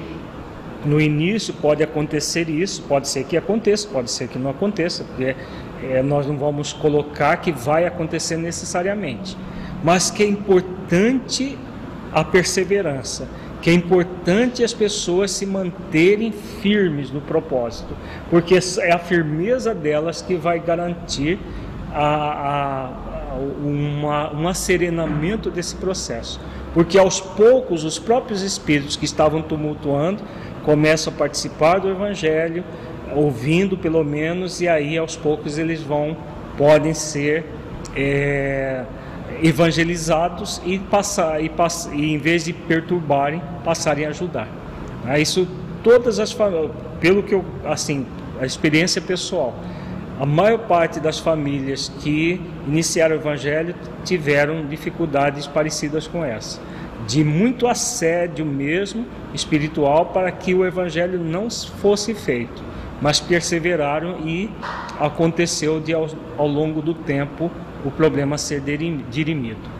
no 0.84 1.00
início 1.00 1.52
pode 1.54 1.82
acontecer 1.82 2.48
isso, 2.48 2.82
pode 2.82 3.08
ser 3.08 3.24
que 3.24 3.36
aconteça, 3.36 3.88
pode 3.88 4.10
ser 4.10 4.28
que 4.28 4.38
não 4.38 4.50
aconteça, 4.50 5.04
porque 5.04 5.36
é, 5.82 6.02
nós 6.02 6.26
não 6.26 6.36
vamos 6.36 6.72
colocar 6.72 7.36
que 7.36 7.52
vai 7.52 7.86
acontecer 7.86 8.36
necessariamente, 8.36 9.36
mas 9.84 10.10
que 10.10 10.22
é 10.22 10.26
importante 10.26 11.58
a 12.12 12.24
perseverança, 12.24 13.28
que 13.60 13.68
é 13.68 13.74
importante 13.74 14.64
as 14.64 14.72
pessoas 14.72 15.30
se 15.30 15.44
manterem 15.44 16.32
firmes 16.32 17.10
no 17.10 17.20
propósito, 17.20 17.94
porque 18.30 18.58
é 18.78 18.92
a 18.92 18.98
firmeza 18.98 19.74
delas 19.74 20.22
que 20.22 20.34
vai 20.34 20.58
garantir 20.58 21.38
a, 21.92 22.86
a 23.04 23.09
uma, 23.32 24.32
um 24.32 24.48
acerenamento 24.48 25.50
desse 25.50 25.76
processo. 25.76 26.40
Porque 26.72 26.98
aos 26.98 27.20
poucos 27.20 27.84
os 27.84 27.98
próprios 27.98 28.42
espíritos 28.42 28.96
que 28.96 29.04
estavam 29.04 29.42
tumultuando 29.42 30.22
começam 30.64 31.12
a 31.12 31.16
participar 31.16 31.78
do 31.78 31.88
Evangelho, 31.88 32.64
ouvindo 33.14 33.76
pelo 33.76 34.04
menos, 34.04 34.60
e 34.60 34.68
aí 34.68 34.96
aos 34.96 35.16
poucos 35.16 35.58
eles 35.58 35.82
vão, 35.82 36.16
podem 36.56 36.94
ser 36.94 37.44
é, 37.96 38.84
evangelizados 39.42 40.60
e 40.64 40.78
passar, 40.78 41.42
e, 41.42 41.48
pass, 41.48 41.90
e 41.92 42.12
em 42.12 42.18
vez 42.18 42.44
de 42.44 42.52
perturbarem, 42.52 43.42
passarem 43.64 44.06
a 44.06 44.10
ajudar. 44.10 44.48
É, 45.06 45.20
isso 45.20 45.48
todas 45.82 46.20
as 46.20 46.36
pelo 47.00 47.22
que 47.22 47.34
eu 47.34 47.44
assim 47.64 48.06
a 48.38 48.44
experiência 48.44 49.00
pessoal 49.00 49.54
a 50.20 50.26
maior 50.26 50.58
parte 50.58 51.00
das 51.00 51.18
famílias 51.18 51.90
que 52.00 52.38
iniciaram 52.68 53.16
o 53.16 53.18
evangelho 53.18 53.74
tiveram 54.04 54.66
dificuldades 54.66 55.46
parecidas 55.46 56.06
com 56.06 56.22
essa, 56.22 56.60
de 57.06 57.24
muito 57.24 57.66
assédio 57.66 58.44
mesmo 58.44 59.06
espiritual 59.32 60.06
para 60.06 60.30
que 60.30 60.52
o 60.52 60.66
evangelho 60.66 61.18
não 61.18 61.48
fosse 61.50 62.12
feito, 62.12 62.62
mas 63.00 63.18
perseveraram 63.18 64.18
e 64.26 64.50
aconteceu 64.98 65.80
de 65.80 65.94
ao, 65.94 66.06
ao 66.36 66.46
longo 66.46 66.82
do 66.82 66.92
tempo 66.92 67.50
o 67.82 67.90
problema 67.90 68.36
ser 68.36 68.60
dirimido. 68.60 69.70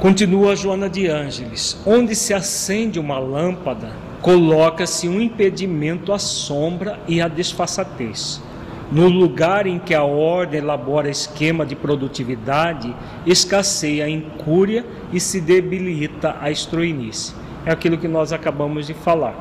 Continua 0.00 0.56
Joana 0.56 0.90
de 0.90 1.06
Ângeles: 1.06 1.80
onde 1.86 2.16
se 2.16 2.34
acende 2.34 2.98
uma 2.98 3.20
lâmpada, 3.20 3.92
coloca-se 4.20 5.08
um 5.08 5.20
impedimento 5.20 6.12
à 6.12 6.18
sombra 6.18 6.98
e 7.06 7.20
à 7.20 7.28
desfaçatez. 7.28 8.44
No 8.90 9.08
lugar 9.08 9.66
em 9.66 9.78
que 9.78 9.94
a 9.94 10.04
ordem 10.04 10.60
elabora 10.60 11.10
esquema 11.10 11.66
de 11.66 11.74
produtividade, 11.74 12.94
escasseia 13.26 14.04
a 14.04 14.08
incúria 14.08 14.86
e 15.12 15.18
se 15.18 15.40
debilita 15.40 16.36
a 16.40 16.50
estroinice. 16.50 17.34
É 17.64 17.72
aquilo 17.72 17.98
que 17.98 18.06
nós 18.06 18.32
acabamos 18.32 18.86
de 18.86 18.94
falar. 18.94 19.34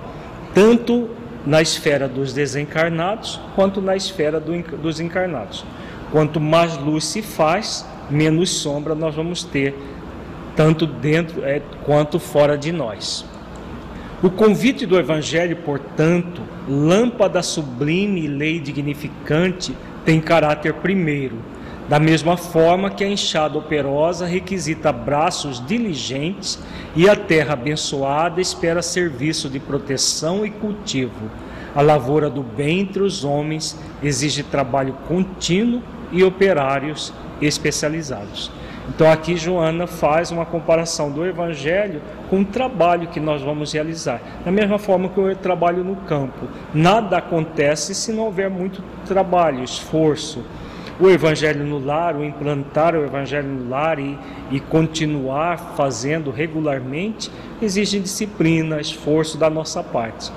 Tanto 0.53 1.09
na 1.45 1.61
esfera 1.61 2.07
dos 2.07 2.33
desencarnados, 2.33 3.39
quanto 3.53 3.79
na 3.81 3.95
esfera 3.95 4.39
do, 4.39 4.51
dos 4.77 4.99
encarnados. 4.99 5.63
Quanto 6.11 6.39
mais 6.39 6.75
luz 6.77 7.05
se 7.05 7.21
faz, 7.21 7.85
menos 8.09 8.49
sombra 8.49 8.95
nós 8.95 9.13
vamos 9.13 9.43
ter 9.43 9.75
tanto 10.55 10.87
dentro 10.87 11.43
é, 11.43 11.61
quanto 11.83 12.19
fora 12.19 12.57
de 12.57 12.71
nós. 12.71 13.25
O 14.25 14.31
convite 14.31 14.87
do 14.87 14.97
Evangelho, 14.97 15.57
portanto, 15.57 16.41
lâmpada 16.67 17.43
sublime 17.43 18.21
e 18.21 18.27
lei 18.27 18.59
dignificante, 18.59 19.77
tem 20.03 20.19
caráter 20.19 20.73
primeiro, 20.73 21.37
da 21.87 21.99
mesma 21.99 22.35
forma 22.35 22.89
que 22.89 23.03
a 23.03 23.07
enxada 23.07 23.55
operosa 23.55 24.25
requisita 24.25 24.91
braços 24.91 25.63
diligentes 25.63 26.57
e 26.95 27.07
a 27.07 27.15
terra 27.15 27.53
abençoada 27.53 28.41
espera 28.41 28.81
serviço 28.81 29.47
de 29.47 29.59
proteção 29.59 30.43
e 30.43 30.49
cultivo. 30.49 31.29
A 31.75 31.83
lavoura 31.83 32.27
do 32.27 32.41
bem 32.41 32.79
entre 32.79 33.03
os 33.03 33.23
homens 33.23 33.79
exige 34.01 34.41
trabalho 34.41 34.97
contínuo 35.07 35.83
e 36.11 36.23
operários 36.23 37.13
especializados. 37.39 38.49
Então 38.87 39.11
aqui 39.11 39.35
Joana 39.35 39.87
faz 39.87 40.31
uma 40.31 40.45
comparação 40.45 41.11
do 41.11 41.25
evangelho 41.25 42.01
com 42.29 42.41
o 42.41 42.45
trabalho 42.45 43.07
que 43.07 43.19
nós 43.19 43.41
vamos 43.41 43.73
realizar. 43.73 44.21
Da 44.43 44.51
mesma 44.51 44.77
forma 44.77 45.09
que 45.09 45.17
eu 45.17 45.35
trabalho 45.35 45.83
no 45.83 45.95
campo, 45.95 46.47
nada 46.73 47.17
acontece 47.17 47.95
se 47.95 48.13
não 48.13 48.25
houver 48.25 48.49
muito 48.49 48.83
trabalho, 49.05 49.63
esforço. 49.63 50.43
O 50.99 51.09
evangelho 51.09 51.65
no 51.65 51.77
lar, 51.77 52.15
o 52.15 52.23
implantar 52.23 52.95
o 52.95 53.03
evangelho 53.03 53.49
no 53.49 53.69
lar 53.69 53.99
e, 53.99 54.17
e 54.49 54.61
continuar 54.61 55.73
fazendo 55.75 56.31
regularmente, 56.31 57.29
exige 57.61 57.99
disciplina, 57.99 58.79
esforço 58.79 59.37
da 59.37 59.49
nossa 59.49 59.83
parte. 59.83 60.31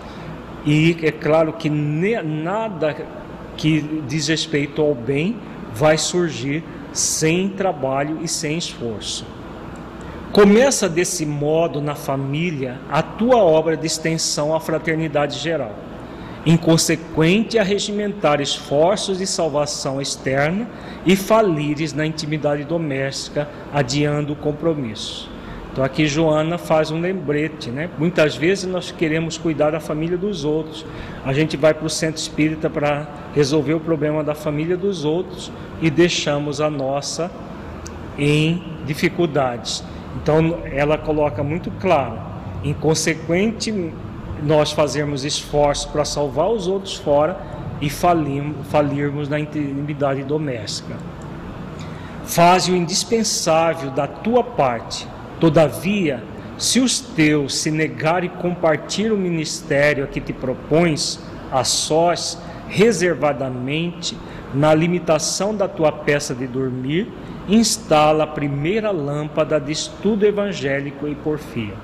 E 0.66 0.98
é 1.02 1.12
claro 1.12 1.52
que 1.52 1.70
nada 1.70 2.96
que 3.56 4.02
diz 4.08 4.26
respeito 4.26 4.82
ao 4.82 4.94
bem 4.94 5.36
vai 5.72 5.96
surgir 5.96 6.64
sem 6.92 7.48
trabalho 7.48 8.18
e 8.22 8.28
sem 8.28 8.56
esforço. 8.58 9.24
Começa 10.32 10.88
desse 10.88 11.24
modo 11.24 11.80
na 11.80 11.94
família 11.94 12.78
a 12.90 13.02
tua 13.02 13.36
obra 13.36 13.76
de 13.76 13.86
extensão 13.86 14.54
à 14.54 14.60
fraternidade 14.60 15.38
geral, 15.38 15.74
inconsequente 16.44 17.58
a 17.58 17.62
regimentar 17.62 18.40
esforços 18.40 19.18
de 19.18 19.26
salvação 19.26 20.00
externa 20.00 20.68
e 21.06 21.16
falires 21.16 21.92
na 21.92 22.06
intimidade 22.06 22.64
doméstica, 22.64 23.48
adiando 23.72 24.34
o 24.34 24.36
compromisso. 24.36 25.37
Então 25.78 25.86
aqui 25.86 26.08
Joana 26.08 26.58
faz 26.58 26.90
um 26.90 27.00
lembrete, 27.00 27.70
né? 27.70 27.88
Muitas 27.96 28.34
vezes 28.34 28.64
nós 28.64 28.90
queremos 28.90 29.38
cuidar 29.38 29.70
da 29.70 29.78
família 29.78 30.18
dos 30.18 30.44
outros. 30.44 30.84
A 31.24 31.32
gente 31.32 31.56
vai 31.56 31.72
para 31.72 31.86
o 31.86 31.88
centro 31.88 32.20
espírita 32.20 32.68
para 32.68 33.06
resolver 33.32 33.74
o 33.74 33.78
problema 33.78 34.24
da 34.24 34.34
família 34.34 34.76
dos 34.76 35.04
outros 35.04 35.52
e 35.80 35.88
deixamos 35.88 36.60
a 36.60 36.68
nossa 36.68 37.30
em 38.18 38.60
dificuldades. 38.84 39.84
Então 40.20 40.58
ela 40.64 40.98
coloca 40.98 41.44
muito 41.44 41.70
claro, 41.78 42.18
inconsequente 42.64 43.92
nós 44.42 44.72
fazermos 44.72 45.24
esforço 45.24 45.90
para 45.90 46.04
salvar 46.04 46.48
os 46.48 46.66
outros 46.66 46.96
fora 46.96 47.40
e 47.80 47.88
falimos, 47.88 48.66
falirmos 48.66 49.28
na 49.28 49.38
intimidade 49.38 50.24
doméstica. 50.24 50.96
Faz 52.24 52.66
o 52.66 52.74
indispensável 52.74 53.92
da 53.92 54.08
tua 54.08 54.42
parte 54.42 55.06
Todavia, 55.40 56.22
se 56.56 56.80
os 56.80 56.98
teus 56.98 57.56
se 57.56 57.70
negarem 57.70 58.28
compartilhar 58.28 59.12
o 59.12 59.16
ministério 59.16 60.04
a 60.04 60.06
que 60.06 60.20
te 60.20 60.32
propões, 60.32 61.20
a 61.52 61.62
sós, 61.62 62.38
reservadamente, 62.68 64.16
na 64.52 64.74
limitação 64.74 65.54
da 65.54 65.68
tua 65.68 65.92
peça 65.92 66.34
de 66.34 66.46
dormir, 66.46 67.08
instala 67.48 68.24
a 68.24 68.26
primeira 68.26 68.90
lâmpada 68.90 69.60
de 69.60 69.72
estudo 69.72 70.26
evangélico 70.26 71.06
e 71.06 71.14
porfia. 71.14 71.74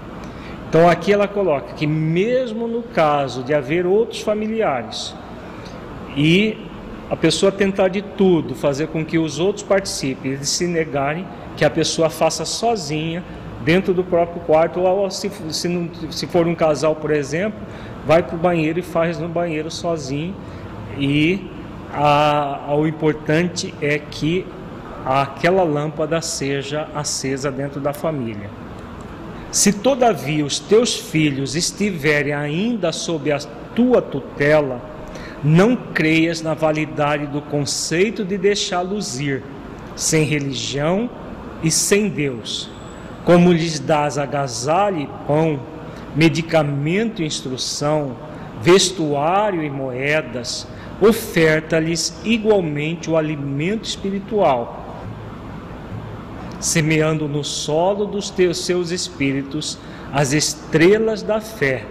Então 0.68 0.88
aqui 0.88 1.12
ela 1.12 1.28
coloca 1.28 1.74
que 1.74 1.86
mesmo 1.86 2.66
no 2.66 2.82
caso 2.82 3.44
de 3.44 3.54
haver 3.54 3.86
outros 3.86 4.22
familiares 4.22 5.14
e 6.16 6.58
a 7.08 7.14
pessoa 7.14 7.52
tentar 7.52 7.88
de 7.88 8.02
tudo 8.02 8.54
fazer 8.54 8.88
com 8.88 9.04
que 9.04 9.18
os 9.18 9.38
outros 9.38 9.62
participem, 9.62 10.32
eles 10.32 10.48
se 10.48 10.66
negarem, 10.66 11.24
que 11.56 11.64
a 11.64 11.70
pessoa 11.70 12.10
faça 12.10 12.44
sozinha 12.44 13.22
dentro 13.64 13.94
do 13.94 14.04
próprio 14.04 14.40
quarto, 14.42 14.80
ou 14.80 15.10
se, 15.10 15.30
se, 15.50 15.68
não, 15.68 15.88
se 16.10 16.26
for 16.26 16.46
um 16.46 16.54
casal, 16.54 16.94
por 16.94 17.10
exemplo, 17.10 17.58
vai 18.06 18.22
para 18.22 18.36
o 18.36 18.38
banheiro 18.38 18.78
e 18.78 18.82
faz 18.82 19.18
no 19.18 19.28
banheiro 19.28 19.70
sozinho. 19.70 20.34
E 20.98 21.50
a, 21.92 22.66
a, 22.68 22.76
o 22.76 22.86
importante 22.86 23.74
é 23.80 23.98
que 23.98 24.46
aquela 25.04 25.62
lâmpada 25.62 26.20
seja 26.20 26.88
acesa 26.94 27.50
dentro 27.50 27.80
da 27.80 27.92
família. 27.92 28.50
Se 29.50 29.72
todavia 29.72 30.44
os 30.44 30.58
teus 30.58 30.96
filhos 30.96 31.54
estiverem 31.54 32.34
ainda 32.34 32.92
sob 32.92 33.30
a 33.32 33.38
tua 33.74 34.02
tutela, 34.02 34.80
não 35.42 35.76
creias 35.76 36.42
na 36.42 36.54
validade 36.54 37.26
do 37.26 37.40
conceito 37.40 38.24
de 38.24 38.36
deixá-los 38.36 39.20
ir, 39.20 39.42
sem 39.94 40.24
religião 40.24 41.08
e 41.62 41.70
sem 41.70 42.08
Deus 42.08 42.73
como 43.24 43.52
lhes 43.52 43.80
dás 43.80 44.18
agasalho 44.18 45.00
e 45.00 45.08
pão, 45.26 45.60
medicamento 46.14 47.22
e 47.22 47.26
instrução, 47.26 48.16
vestuário 48.60 49.62
e 49.62 49.70
moedas, 49.70 50.66
oferta-lhes 51.00 52.14
igualmente 52.24 53.10
o 53.10 53.16
alimento 53.16 53.84
espiritual, 53.84 54.84
semeando 56.60 57.26
no 57.26 57.42
solo 57.42 58.06
dos 58.06 58.30
teus 58.30 58.64
seus 58.64 58.90
espíritos 58.90 59.78
as 60.12 60.32
estrelas 60.32 61.22
da 61.22 61.40
fé, 61.40 61.84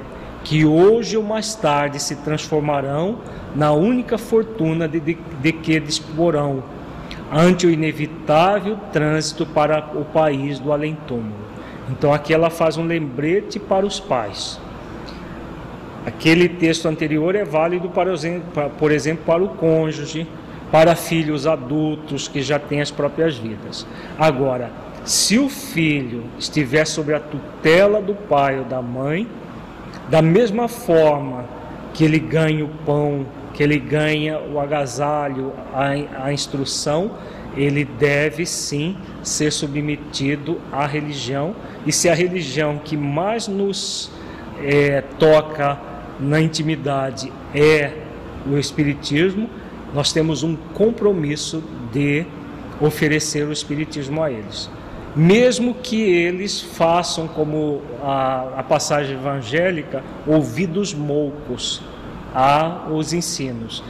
que 0.43 0.65
hoje 0.65 1.17
ou 1.17 1.23
mais 1.23 1.55
tarde 1.55 2.01
se 2.01 2.15
transformarão 2.17 3.19
na 3.55 3.71
única 3.71 4.17
fortuna 4.17 4.87
de, 4.87 4.99
de, 4.99 5.17
de 5.41 5.53
que 5.53 5.79
disporão 5.79 6.63
ante 7.33 7.65
o 7.65 7.71
inevitável 7.71 8.77
trânsito 8.91 9.45
para 9.45 9.79
o 9.95 10.05
país 10.05 10.59
do 10.59 10.71
além-túmulo. 10.71 11.43
Então 11.89 12.13
aqui 12.13 12.33
ela 12.33 12.49
faz 12.49 12.77
um 12.77 12.85
lembrete 12.85 13.59
para 13.59 13.85
os 13.85 13.99
pais. 13.99 14.59
Aquele 16.05 16.47
texto 16.47 16.87
anterior 16.87 17.35
é 17.35 17.43
válido 17.43 17.89
para, 17.89 18.11
por 18.77 18.91
exemplo, 18.91 19.23
para 19.25 19.43
o 19.43 19.49
cônjuge, 19.49 20.27
para 20.71 20.95
filhos 20.95 21.47
adultos 21.47 22.27
que 22.27 22.41
já 22.41 22.59
têm 22.59 22.81
as 22.81 22.91
próprias 22.91 23.37
vidas. 23.37 23.87
Agora, 24.17 24.71
se 25.03 25.37
o 25.37 25.49
filho 25.49 26.25
estiver 26.37 26.85
sob 26.85 27.13
a 27.13 27.19
tutela 27.19 28.01
do 28.01 28.13
pai 28.13 28.59
ou 28.59 28.65
da 28.65 28.81
mãe, 28.81 29.27
da 30.09 30.21
mesma 30.21 30.67
forma 30.67 31.45
que 31.93 32.03
ele 32.03 32.19
ganha 32.19 32.65
o 32.65 32.69
pão 32.85 33.25
que 33.53 33.61
ele 33.61 33.77
ganha 33.77 34.39
o 34.39 34.59
agasalho, 34.59 35.53
a, 35.73 36.25
a 36.25 36.33
instrução, 36.33 37.11
ele 37.55 37.85
deve 37.85 38.45
sim 38.45 38.97
ser 39.21 39.51
submetido 39.51 40.59
à 40.71 40.85
religião. 40.85 41.55
E 41.85 41.91
se 41.91 42.09
a 42.09 42.15
religião 42.15 42.79
que 42.83 42.97
mais 42.97 43.47
nos 43.47 44.11
é, 44.61 45.01
toca 45.19 45.79
na 46.19 46.41
intimidade 46.41 47.31
é 47.53 47.91
o 48.45 48.57
Espiritismo, 48.57 49.49
nós 49.93 50.11
temos 50.11 50.41
um 50.41 50.55
compromisso 50.55 51.63
de 51.91 52.25
oferecer 52.81 53.47
o 53.47 53.51
Espiritismo 53.51 54.23
a 54.23 54.31
eles. 54.31 54.69
Mesmo 55.15 55.75
que 55.75 56.01
eles 56.01 56.59
façam, 56.59 57.27
como 57.27 57.81
a, 58.01 58.59
a 58.59 58.63
passagem 58.63 59.15
evangélica, 59.15 60.03
ouvidos 60.25 60.91
moucos, 60.91 61.83
aos 62.33 63.13
ensinos. 63.13 63.83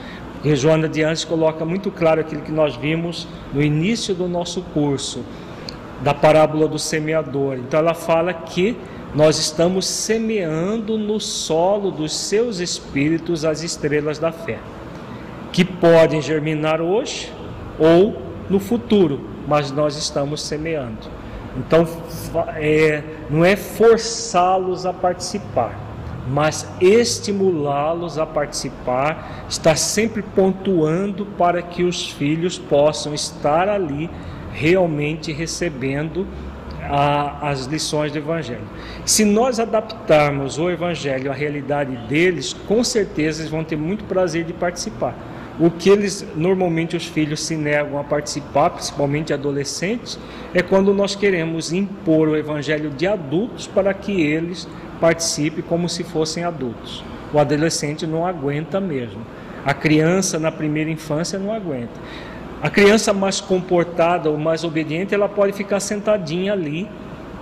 E 0.43 0.55
Joana 0.55 0.89
de 0.89 1.03
Anjos 1.03 1.23
coloca 1.23 1.63
muito 1.63 1.89
claro 1.89 2.19
aquilo 2.19 2.41
que 2.41 2.51
nós 2.51 2.75
vimos 2.75 3.27
no 3.53 3.61
início 3.61 4.13
do 4.13 4.27
nosso 4.27 4.61
curso, 4.73 5.23
da 6.01 6.13
parábola 6.13 6.67
do 6.67 6.77
semeador. 6.77 7.55
Então 7.57 7.79
ela 7.79 7.93
fala 7.93 8.33
que 8.33 8.75
nós 9.15 9.37
estamos 9.37 9.87
semeando 9.87 10.97
no 10.97 11.19
solo 11.19 11.91
dos 11.91 12.13
seus 12.13 12.59
espíritos 12.59 13.45
as 13.45 13.63
estrelas 13.63 14.19
da 14.19 14.31
fé, 14.31 14.59
que 15.51 15.63
podem 15.63 16.21
germinar 16.21 16.81
hoje 16.81 17.31
ou 17.79 18.21
no 18.49 18.59
futuro, 18.59 19.21
mas 19.47 19.71
nós 19.71 19.95
estamos 19.95 20.41
semeando. 20.41 21.07
Então 21.55 21.87
é, 22.55 23.03
não 23.29 23.45
é 23.45 23.55
forçá-los 23.55 24.85
a 24.85 24.91
participar, 24.91 25.77
mas 26.28 26.67
estimulá-los 26.80 28.17
a 28.17 28.26
participar, 28.26 29.45
estar 29.49 29.78
sempre 29.78 30.21
pontuando 30.21 31.26
para 31.38 31.61
que 31.61 31.84
os 31.84 32.09
filhos 32.11 32.57
possam 32.57 33.13
estar 33.13 33.67
ali 33.67 34.09
realmente 34.53 35.32
recebendo 35.32 36.28
a, 36.84 37.49
as 37.49 37.65
lições 37.65 38.11
do 38.11 38.17
Evangelho. 38.17 38.67
Se 39.05 39.26
nós 39.26 39.59
adaptarmos 39.59 40.57
o 40.57 40.69
Evangelho 40.69 41.32
à 41.32 41.34
realidade 41.34 41.95
deles, 42.07 42.53
com 42.53 42.84
certeza 42.84 43.41
eles 43.41 43.51
vão 43.51 43.63
ter 43.63 43.78
muito 43.78 44.03
prazer 44.05 44.43
de 44.43 44.53
participar. 44.53 45.15
o 45.59 45.69
que 45.69 45.88
eles 45.88 46.26
normalmente 46.36 46.97
os 46.97 47.05
filhos 47.05 47.43
se 47.43 47.55
negam 47.55 47.99
a 47.99 48.03
participar, 48.03 48.71
principalmente 48.71 49.32
adolescentes, 49.32 50.17
é 50.51 50.63
quando 50.63 50.93
nós 50.95 51.15
queremos 51.15 51.71
impor 51.71 52.28
o 52.30 52.36
evangelho 52.36 52.89
de 52.89 53.05
adultos 53.05 53.67
para 53.67 53.93
que 53.93 54.19
eles 54.19 54.67
participem 55.04 55.62
como 55.62 55.89
se 55.89 56.01
fossem 56.01 56.45
adultos. 56.45 57.04
O 57.34 57.38
adolescente 57.38 58.08
não 58.08 58.26
aguenta 58.26 58.80
mesmo. 58.80 59.20
A 59.66 59.74
criança 59.74 60.39
na 60.39 60.49
primeira 60.49 60.89
infância 60.89 61.38
não 61.38 61.54
aguenta. 61.54 61.91
A 62.62 62.70
criança 62.70 63.12
mais 63.12 63.41
comportada 63.41 64.30
ou 64.30 64.38
mais 64.38 64.64
obediente, 64.64 65.14
ela 65.14 65.28
pode 65.28 65.51
ficar 65.51 65.82
sentadinha 65.82 66.54
ali, 66.54 66.88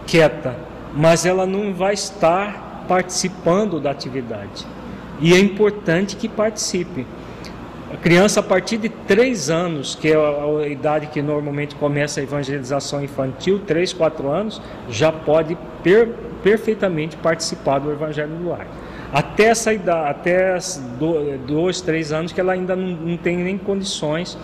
quieta, 0.07 0.55
mas 0.95 1.24
ela 1.24 1.45
não 1.45 1.72
vai 1.72 1.93
estar 1.93 2.84
participando 2.88 3.80
da 3.80 3.91
atividade. 3.91 4.66
E 5.20 5.32
é 5.32 5.38
importante 5.38 6.16
que 6.16 6.28
participe. 6.28 7.05
A 7.93 7.97
criança, 7.97 8.39
a 8.39 8.43
partir 8.43 8.77
de 8.77 8.87
três 8.87 9.49
anos, 9.49 9.95
que 9.95 10.07
é 10.07 10.15
a 10.15 10.65
idade 10.65 11.07
que 11.07 11.21
normalmente 11.21 11.75
começa 11.75 12.21
a 12.21 12.23
evangelização 12.23 13.03
infantil, 13.03 13.59
três, 13.67 13.91
quatro 13.91 14.29
anos, 14.29 14.61
já 14.89 15.11
pode 15.11 15.57
per, 15.83 16.07
perfeitamente 16.41 17.17
participar 17.17 17.79
do 17.79 17.91
evangelho 17.91 18.31
no 18.31 18.49
lar. 18.49 18.65
Até 19.11 19.47
essa 19.47 19.73
idade, 19.73 20.09
até 20.09 20.57
dois, 21.45 21.81
três 21.81 22.13
anos, 22.13 22.31
que 22.31 22.39
ela 22.39 22.53
ainda 22.53 22.77
não, 22.77 22.95
não 22.95 23.17
tem 23.17 23.35
nem 23.35 23.57
condições 23.57 24.37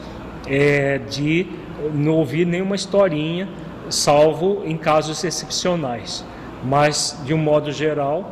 é, 0.46 0.98
de 0.98 1.48
não 1.94 2.16
ouvir 2.16 2.46
nenhuma 2.46 2.76
historinha, 2.76 3.48
salvo 3.90 4.64
em 4.66 4.76
casos 4.76 5.24
excepcionais. 5.24 6.26
Mas, 6.66 7.18
de 7.24 7.34
um 7.34 7.38
modo 7.38 7.72
geral, 7.72 8.30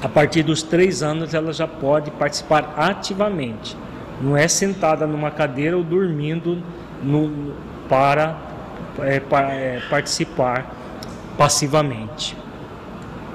a 0.00 0.08
partir 0.08 0.44
dos 0.44 0.62
três 0.62 1.02
anos 1.02 1.34
ela 1.34 1.52
já 1.52 1.66
pode 1.66 2.12
participar 2.12 2.74
ativamente. 2.76 3.76
Não 4.20 4.36
é 4.36 4.46
sentada 4.46 5.06
numa 5.06 5.30
cadeira 5.30 5.76
ou 5.76 5.82
dormindo 5.82 6.62
no, 7.02 7.54
para, 7.88 8.36
é, 9.00 9.20
para 9.20 9.52
é, 9.52 9.80
participar 9.88 10.74
passivamente. 11.38 12.36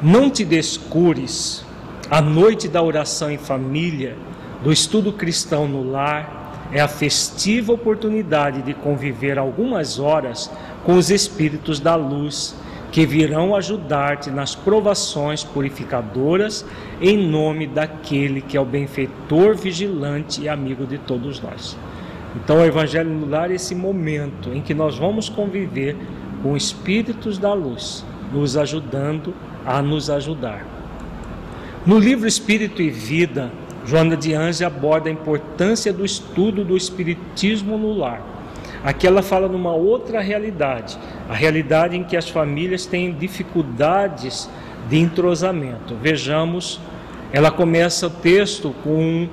Não 0.02 0.30
te 0.30 0.46
descures 0.46 1.66
a 2.10 2.22
noite 2.22 2.68
da 2.68 2.84
oração 2.84 3.32
em 3.32 3.38
família, 3.38 4.16
do 4.64 4.72
estudo 4.72 5.12
cristão 5.12 5.68
no 5.68 5.90
lar, 5.90 6.70
é 6.72 6.80
a 6.80 6.88
festiva 6.88 7.74
oportunidade 7.74 8.62
de 8.62 8.74
conviver 8.74 9.40
algumas 9.40 10.00
horas 10.00 10.52
com 10.84 10.96
os 10.96 11.10
espíritos 11.10 11.80
da 11.80 11.96
luz 11.96 12.56
que 12.96 13.06
virão 13.06 13.54
ajudar-te 13.54 14.32
nas 14.32 14.56
provações 14.56 15.44
purificadoras 15.44 16.66
em 17.02 17.18
nome 17.28 17.68
daquele 17.68 18.40
que 18.40 18.56
é 18.56 18.62
o 18.62 18.64
benfeitor 18.64 19.54
vigilante 19.54 20.44
e 20.44 20.48
amigo 20.48 20.86
de 20.86 20.98
todos 20.98 21.42
nós. 21.42 21.78
Então, 22.38 22.62
o 22.62 22.64
Evangelho 22.64 23.10
no 23.10 23.28
Lar 23.28 23.52
é 23.52 23.56
esse 23.56 23.76
momento 23.76 24.50
em 24.54 24.62
que 24.62 24.74
nós 24.74 24.98
vamos 24.98 25.28
conviver 25.28 25.98
com 26.42 26.56
espíritos 26.56 27.38
da 27.38 27.54
luz, 27.54 28.06
nos 28.32 28.56
ajudando 28.56 29.34
a 29.66 29.82
nos 29.82 30.10
ajudar. 30.10 30.66
No 31.86 32.00
livro 32.00 32.26
Espírito 32.26 32.82
e 32.82 32.90
Vida, 32.90 33.52
Joana 33.86 34.16
de 34.16 34.34
Anjos 34.34 34.62
aborda 34.62 35.10
a 35.10 35.12
importância 35.12 35.92
do 35.92 36.06
estudo 36.06 36.64
do 36.64 36.78
espiritismo 36.78 37.78
no 37.78 37.92
lar. 37.92 38.35
Aqui 38.84 39.08
ela 39.08 39.22
fala 39.22 39.48
numa 39.48 39.74
outra 39.74 40.22
realidade, 40.22 40.98
a 41.30 41.34
realidade 41.34 41.98
em 41.98 42.04
que 42.04 42.16
as 42.16 42.30
famílias 42.30 42.86
têm 42.86 43.14
dificuldades 43.14 44.50
de 44.90 44.98
entrosamento. 44.98 45.96
Vejamos, 45.96 46.80
ela 47.32 47.52
começa 47.52 48.08
o 48.08 48.10
texto 48.10 48.76
com 48.84 49.28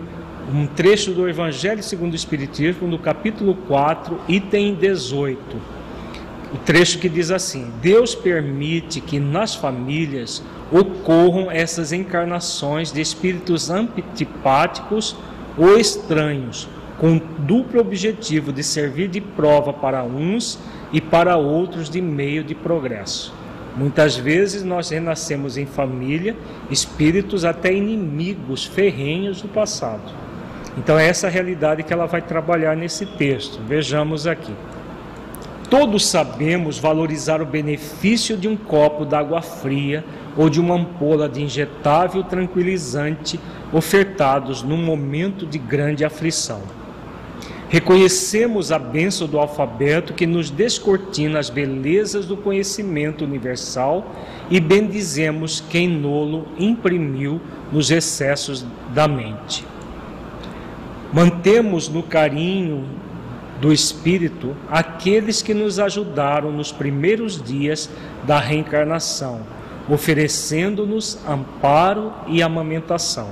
um 0.53 0.67
trecho 0.67 1.13
do 1.13 1.29
Evangelho 1.29 1.83
segundo 1.83 2.13
o 2.13 2.17
Espiritismo, 2.17 2.89
no 2.89 2.99
capítulo 2.99 3.55
4, 3.69 4.19
item 4.29 4.75
18. 4.75 5.39
O 6.53 6.59
trecho 6.59 6.99
que 6.99 7.09
diz 7.09 7.31
assim: 7.31 7.73
Deus 7.81 8.15
permite 8.15 9.01
que 9.01 9.19
nas 9.19 9.55
famílias 9.55 10.43
ocorram 10.71 11.51
essas 11.51 11.93
encarnações 11.93 12.93
de 12.93 13.01
espíritos 13.01 13.71
antipáticos 13.71 15.17
ou 15.57 15.79
estranhos, 15.79 16.69
com 16.99 17.21
duplo 17.39 17.81
objetivo 17.81 18.53
de 18.53 18.63
servir 18.63 19.09
de 19.09 19.21
prova 19.21 19.73
para 19.73 20.05
uns 20.05 20.59
e 20.93 21.01
para 21.01 21.37
outros 21.37 21.91
de 21.91 22.01
meio 22.01 22.45
de 22.45 22.55
progresso. 22.55 23.35
Muitas 23.77 24.17
vezes 24.17 24.63
nós 24.63 24.91
renascemos 24.91 25.57
em 25.57 25.65
família, 25.65 26.37
espíritos 26.71 27.45
até 27.45 27.73
inimigos 27.73 28.65
ferrenhos 28.65 29.41
do 29.41 29.49
passado. 29.49 30.13
Então 30.77 30.99
é 30.99 31.07
essa 31.07 31.29
realidade 31.29 31.83
que 31.83 31.93
ela 31.93 32.07
vai 32.07 32.21
trabalhar 32.21 32.77
nesse 32.77 33.07
texto. 33.07 33.61
Vejamos 33.67 34.27
aqui. 34.27 34.55
Todos 35.71 36.07
sabemos 36.07 36.79
valorizar 36.79 37.41
o 37.41 37.47
benefício 37.47 38.37
de 38.37 38.47
um 38.47 38.57
copo 38.57 39.07
d'água 39.07 39.41
fria 39.41 40.05
ou 40.37 40.51
de 40.51 40.61
uma 40.61 40.75
ampola 40.75 41.29
de 41.29 41.43
injetável 41.43 42.23
tranquilizante 42.23 43.41
ofertados 43.73 44.63
num 44.63 44.77
momento 44.77 45.47
de 45.47 45.57
grande 45.57 46.05
aflição. 46.05 46.61
Reconhecemos 47.73 48.71
a 48.71 48.79
bênção 48.79 49.27
do 49.27 49.39
alfabeto 49.39 50.13
que 50.13 50.27
nos 50.27 50.51
descortina 50.51 51.39
as 51.39 51.49
belezas 51.49 52.27
do 52.27 52.37
conhecimento 52.37 53.25
universal 53.25 54.15
e 54.51 54.61
bendizemos 54.61 55.65
quem 55.71 55.89
nolo 55.89 56.49
imprimiu 56.59 57.41
nos 57.73 57.91
excessos 57.91 58.63
da 58.93 59.09
mente. 59.09 59.65
Mantemos 61.15 61.89
no 61.89 62.03
carinho 62.03 62.85
do 63.59 63.73
Espírito 63.73 64.55
aqueles 64.71 65.41
que 65.41 65.55
nos 65.55 65.79
ajudaram 65.79 66.53
nos 66.53 66.71
primeiros 66.71 67.43
dias 67.43 67.89
da 68.25 68.39
reencarnação, 68.39 69.47
oferecendo-nos 69.89 71.19
amparo 71.27 72.13
e 72.27 72.43
amamentação 72.43 73.31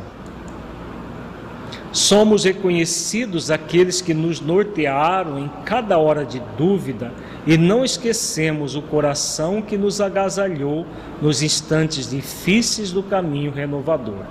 Somos 1.93 2.45
reconhecidos 2.45 3.51
aqueles 3.51 4.01
que 4.01 4.14
nos 4.14 4.41
nortearam 4.41 5.41
em 5.41 5.51
cada 5.64 5.99
hora 5.99 6.24
de 6.24 6.41
dúvida 6.57 7.12
e 7.45 7.59
não 7.59 7.84
esquecemos 7.84 8.76
o 8.76 8.82
coração 8.82 9.61
que 9.61 9.76
nos 9.76 10.01
agasalhou 10.01 10.86
nos 11.20 11.43
instantes 11.43 12.09
difíceis 12.09 12.93
do 12.93 13.03
caminho 13.03 13.51
renovador. 13.51 14.24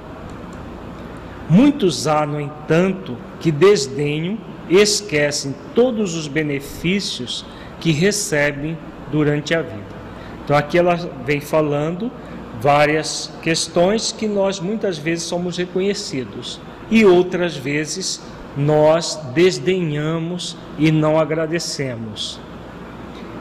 Muitos 1.50 2.08
há, 2.08 2.26
no 2.26 2.40
entanto, 2.40 3.18
que 3.42 3.52
desdenham 3.52 4.38
e 4.70 4.78
esquecem 4.78 5.54
todos 5.76 6.16
os 6.16 6.28
benefícios 6.28 7.46
que 7.82 7.92
recebem 7.92 8.78
durante 9.12 9.54
a 9.54 9.62
vida. 9.62 10.00
Então, 10.46 10.56
aqui 10.56 10.78
ela 10.78 10.96
vem 11.26 11.42
falando 11.42 12.10
várias 12.62 13.34
questões 13.42 14.14
que 14.14 14.28
nós 14.28 14.60
muitas 14.60 14.98
vezes 14.98 15.26
somos 15.26 15.58
reconhecidos 15.58 16.62
e 16.90 17.06
outras 17.06 17.56
vezes 17.56 18.22
nós 18.58 19.20
desdenhamos 19.34 20.58
e 20.78 20.92
não 20.92 21.20
agradecemos. 21.20 22.40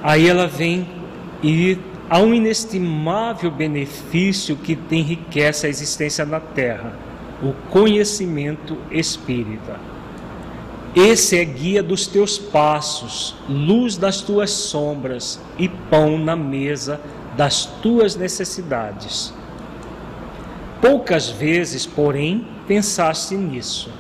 Aí 0.03 0.29
ela 0.29 0.47
vem 0.47 0.87
e 1.43 1.79
há 2.09 2.21
um 2.21 2.33
inestimável 2.35 3.51
benefício 3.51 4.57
que 4.57 4.79
enriquece 4.91 5.67
a 5.67 5.71
existência 5.71 6.25
na 6.25 6.41
terra, 6.41 6.93
o 7.43 7.53
conhecimento 7.71 8.77
espírita. 8.91 9.79
Esse 10.95 11.39
é 11.39 11.45
guia 11.45 11.83
dos 11.83 12.07
teus 12.07 12.39
passos, 12.39 13.37
luz 13.49 13.97
das 13.97 14.21
tuas 14.21 14.51
sombras 14.51 15.41
e 15.59 15.69
pão 15.69 16.19
na 16.19 16.35
mesa 16.35 17.01
das 17.37 17.67
tuas 17.67 18.17
necessidades. 18.17 19.33
Poucas 20.81 21.29
vezes, 21.29 21.85
porém, 21.85 22.47
pensaste 22.69 23.35
nisso. 23.35 23.91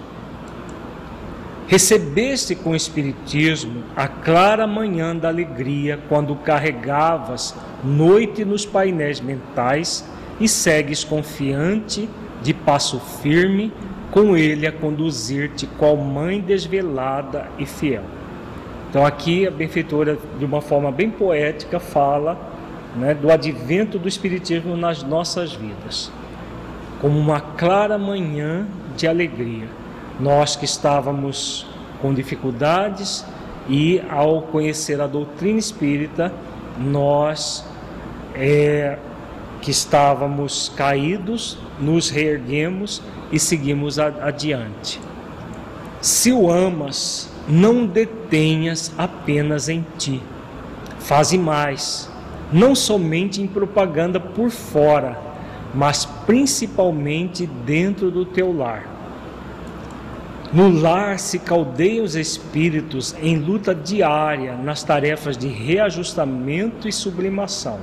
Recebeste 1.67 2.55
com 2.55 2.71
o 2.71 2.77
Espiritismo 2.77 3.83
a 3.97 4.07
clara 4.07 4.65
manhã 4.65 5.15
da 5.15 5.29
alegria 5.29 5.99
quando 6.09 6.37
carregavas 6.37 7.55
noite 7.83 8.45
nos 8.45 8.65
painéis 8.65 9.21
mentais 9.21 10.09
e 10.41 10.49
segues 10.49 11.03
confiante, 11.03 12.09
de 12.41 12.55
passo 12.55 13.01
firme, 13.01 13.73
com 14.13 14.37
ele 14.37 14.65
a 14.65 14.73
conduzir-te 14.73 15.67
qual 15.67 15.97
mãe 15.97 16.41
desvelada 16.41 17.49
e 17.59 17.67
fiel. 17.67 18.05
Então 18.89 19.05
aqui 19.05 19.49
a 19.49 19.51
benfeitora, 19.51 20.17
de 20.39 20.45
uma 20.45 20.61
forma 20.61 20.93
bem 20.93 21.11
poética, 21.11 21.81
fala 21.81 22.39
né, 22.95 23.15
do 23.15 23.33
advento 23.33 23.99
do 23.99 24.07
Espiritismo 24.07 24.77
nas 24.77 25.03
nossas 25.03 25.53
vidas 25.53 26.11
como 27.01 27.19
uma 27.19 27.41
clara 27.41 27.97
manhã 27.97 28.67
de 28.97 29.07
alegria. 29.07 29.69
Nós 30.19 30.57
que 30.57 30.65
estávamos 30.65 31.67
com 32.01 32.13
dificuldades 32.13 33.25
e 33.69 34.03
ao 34.09 34.43
conhecer 34.43 35.01
a 35.01 35.07
doutrina 35.07 35.59
espírita, 35.59 36.33
nós 36.79 37.65
é, 38.35 38.99
que 39.61 39.71
estávamos 39.71 40.73
caídos, 40.77 41.59
nos 41.79 42.11
reerguemos 42.11 43.03
e 43.31 43.39
seguimos 43.39 43.99
adiante. 43.99 45.01
Se 46.01 46.33
o 46.33 46.51
amas, 46.51 47.31
não 47.49 47.87
detenhas 47.87 48.93
apenas 48.97 49.69
em 49.69 49.85
ti. 49.97 50.23
Faze 51.01 51.39
mais, 51.39 52.11
não 52.53 52.75
somente 52.75 53.41
em 53.41 53.47
propaganda 53.47 54.21
por 54.21 54.51
fora, 54.51 55.28
mas 55.75 56.05
principalmente 56.05 57.47
dentro 57.47 58.11
do 58.11 58.25
teu 58.25 58.57
lar. 58.57 58.87
No 60.53 60.71
lar 60.71 61.19
se 61.19 61.39
caldeiam 61.39 62.05
os 62.05 62.15
espíritos 62.15 63.15
em 63.21 63.37
luta 63.37 63.75
diária 63.75 64.55
nas 64.57 64.83
tarefas 64.83 65.37
de 65.37 65.47
reajustamento 65.47 66.89
e 66.89 66.93
sublimação. 66.93 67.79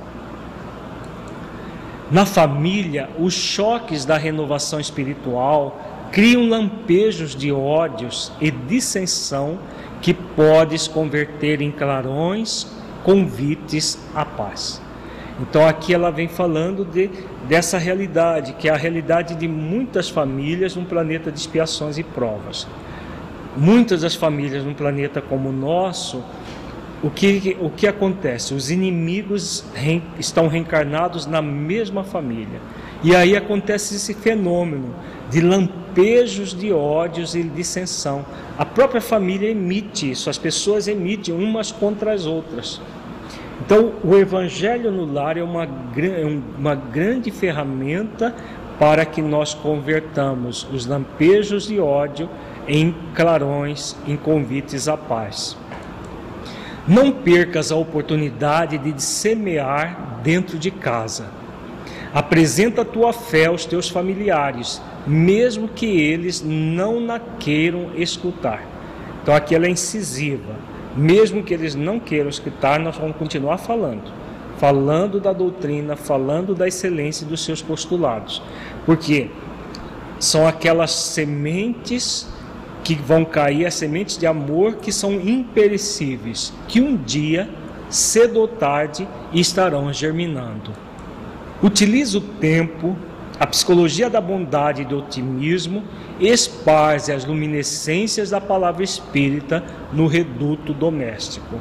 Na 2.10 2.26
família, 2.26 3.08
os 3.18 3.34
choques 3.34 4.04
da 4.04 4.16
renovação 4.16 4.80
espiritual 4.80 5.80
criam 6.10 6.48
lampejos 6.48 7.34
de 7.34 7.52
ódios 7.52 8.32
e 8.40 8.50
dissensão 8.50 9.58
que 10.00 10.14
podes 10.14 10.86
converter 10.88 11.60
em 11.60 11.70
clarões, 11.70 12.66
convites 13.04 13.98
à 14.14 14.24
paz. 14.24 14.80
Então 15.40 15.66
aqui 15.66 15.92
ela 15.92 16.10
vem 16.10 16.28
falando 16.28 16.84
de, 16.84 17.10
dessa 17.46 17.76
realidade, 17.76 18.54
que 18.54 18.68
é 18.68 18.72
a 18.72 18.76
realidade 18.76 19.34
de 19.34 19.46
muitas 19.46 20.08
famílias 20.08 20.74
num 20.74 20.84
planeta 20.84 21.30
de 21.30 21.38
expiações 21.38 21.98
e 21.98 22.02
provas. 22.02 22.66
Muitas 23.56 24.02
das 24.02 24.14
famílias 24.14 24.64
num 24.64 24.74
planeta 24.74 25.20
como 25.20 25.50
o 25.50 25.52
nosso, 25.52 26.22
o 27.02 27.10
que, 27.10 27.56
o 27.60 27.68
que 27.68 27.86
acontece? 27.86 28.54
Os 28.54 28.70
inimigos 28.70 29.64
re, 29.74 30.02
estão 30.18 30.48
reencarnados 30.48 31.26
na 31.26 31.42
mesma 31.42 32.02
família. 32.02 32.60
E 33.02 33.14
aí 33.14 33.36
acontece 33.36 33.96
esse 33.96 34.14
fenômeno 34.14 34.94
de 35.30 35.40
lampejos 35.42 36.54
de 36.54 36.72
ódios 36.72 37.34
e 37.34 37.42
dissensão. 37.42 38.24
A 38.56 38.64
própria 38.64 39.00
família 39.00 39.50
emite 39.50 40.10
isso, 40.10 40.30
as 40.30 40.38
pessoas 40.38 40.88
emitem 40.88 41.34
umas 41.34 41.70
contra 41.70 42.14
as 42.14 42.24
outras. 42.24 42.80
Então, 43.60 43.94
o 44.04 44.14
Evangelho 44.16 44.90
no 44.90 45.10
lar 45.10 45.36
é 45.36 45.42
uma, 45.42 45.64
é 45.64 46.40
uma 46.58 46.74
grande 46.74 47.30
ferramenta 47.30 48.34
para 48.78 49.04
que 49.04 49.22
nós 49.22 49.54
convertamos 49.54 50.68
os 50.70 50.86
lampejos 50.86 51.66
de 51.66 51.80
ódio 51.80 52.28
em 52.68 52.94
clarões, 53.14 53.96
em 54.06 54.16
convites 54.16 54.88
à 54.88 54.96
paz. 54.96 55.56
Não 56.86 57.10
percas 57.10 57.72
a 57.72 57.76
oportunidade 57.76 58.76
de 58.78 59.02
semear 59.02 60.20
dentro 60.22 60.58
de 60.58 60.70
casa. 60.70 61.26
Apresenta 62.12 62.82
a 62.82 62.84
tua 62.84 63.12
fé 63.12 63.46
aos 63.46 63.64
teus 63.64 63.88
familiares, 63.88 64.80
mesmo 65.06 65.68
que 65.68 65.86
eles 65.86 66.42
não 66.44 67.00
na 67.00 67.18
queiram 67.18 67.90
escutar. 67.96 68.62
Então 69.22 69.34
aqui 69.34 69.54
ela 69.54 69.66
é 69.66 69.70
incisiva 69.70 70.54
mesmo 70.96 71.42
que 71.42 71.52
eles 71.52 71.74
não 71.74 72.00
queiram 72.00 72.28
escutar, 72.28 72.80
nós 72.80 72.96
vamos 72.96 73.16
continuar 73.16 73.58
falando. 73.58 74.10
Falando 74.58 75.20
da 75.20 75.32
doutrina, 75.32 75.96
falando 75.96 76.54
da 76.54 76.66
excelência 76.66 77.26
dos 77.26 77.44
seus 77.44 77.60
postulados. 77.60 78.42
Porque 78.86 79.30
são 80.18 80.46
aquelas 80.46 80.92
sementes 80.92 82.26
que 82.82 82.94
vão 82.94 83.24
cair, 83.24 83.66
as 83.66 83.74
sementes 83.74 84.16
de 84.16 84.26
amor 84.26 84.76
que 84.76 84.92
são 84.92 85.12
imperecíveis, 85.14 86.52
que 86.68 86.80
um 86.80 86.96
dia, 86.96 87.50
cedo 87.90 88.40
ou 88.40 88.48
tarde, 88.48 89.06
estarão 89.32 89.92
germinando. 89.92 90.70
Utilize 91.62 92.16
o 92.16 92.20
tempo, 92.20 92.96
a 93.38 93.46
psicologia 93.46 94.08
da 94.08 94.20
bondade 94.20 94.82
e 94.82 94.84
do 94.84 94.98
otimismo 94.98 95.84
esparze 96.18 97.12
as 97.12 97.24
luminescências 97.24 98.30
da 98.30 98.40
palavra 98.40 98.82
espírita 98.82 99.62
no 99.92 100.06
reduto 100.06 100.72
doméstico. 100.72 101.60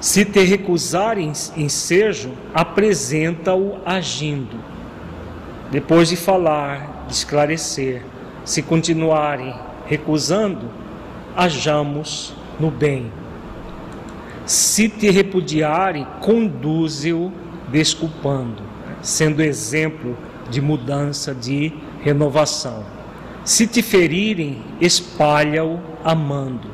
Se 0.00 0.24
te 0.24 0.40
recusarem 0.40 1.30
ensejo, 1.56 2.32
apresenta-o 2.54 3.76
agindo. 3.84 4.56
Depois 5.70 6.08
de 6.08 6.16
falar, 6.16 7.04
de 7.06 7.12
esclarecer, 7.12 8.02
se 8.44 8.62
continuarem 8.62 9.54
recusando, 9.86 10.70
hajamos 11.36 12.34
no 12.58 12.70
bem. 12.70 13.12
Se 14.46 14.88
te 14.88 15.10
repudiarem, 15.10 16.06
conduze-o 16.20 17.30
desculpando, 17.68 18.62
sendo 19.00 19.42
exemplo 19.42 20.16
de 20.52 20.60
mudança, 20.60 21.34
de 21.34 21.72
renovação. 22.02 22.84
Se 23.44 23.66
te 23.66 23.82
ferirem, 23.82 24.62
espalha-o 24.80 25.80
amando. 26.04 26.68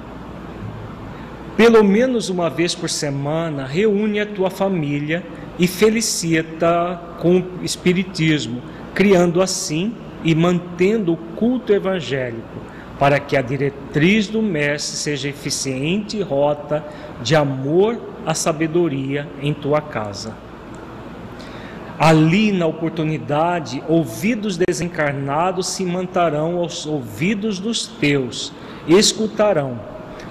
Pelo 1.57 1.83
menos 1.83 2.29
uma 2.29 2.51
vez 2.51 2.75
por 2.75 2.91
semana, 2.91 3.65
reúne 3.67 4.21
a 4.21 4.27
tua 4.27 4.51
família 4.51 5.25
e 5.59 5.67
felicita 5.67 7.01
com 7.21 7.39
o 7.39 7.65
Espiritismo, 7.65 8.61
criando 8.95 9.41
assim 9.41 9.95
e 10.23 10.35
mantendo 10.35 11.13
o 11.13 11.17
culto 11.17 11.73
evangélico, 11.73 12.59
para 12.99 13.19
que 13.19 13.37
a 13.37 13.43
diretriz 13.43 14.29
do 14.29 14.43
Mestre 14.43 14.97
seja 14.97 15.29
eficiente 15.29 16.21
rota 16.21 16.85
de 17.23 17.35
amor 17.35 17.99
à 18.27 18.35
sabedoria 18.35 19.27
em 19.41 19.55
tua 19.55 19.81
casa. 19.81 20.48
Ali, 21.99 22.53
na 22.53 22.65
oportunidade, 22.65 23.83
ouvidos 23.89 24.57
desencarnados 24.57 25.67
se 25.67 25.85
mantarão 25.85 26.59
aos 26.59 26.87
ouvidos 26.87 27.59
dos 27.59 27.89
teus, 27.89 28.53
escutarão. 28.87 29.81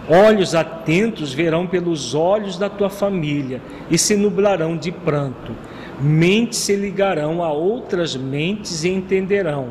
Olhos 0.07 0.55
atentos 0.55 1.33
verão 1.33 1.67
pelos 1.67 2.15
olhos 2.15 2.57
da 2.57 2.69
tua 2.69 2.89
família 2.89 3.61
e 3.91 3.97
se 3.97 4.15
nublarão 4.15 4.77
de 4.77 4.93
pranto. 4.93 5.51
Mentes 5.99 6.59
se 6.59 6.73
ligarão 6.73 7.43
a 7.43 7.51
outras 7.51 8.15
mentes 8.15 8.85
e 8.85 8.89
entenderão. 8.89 9.67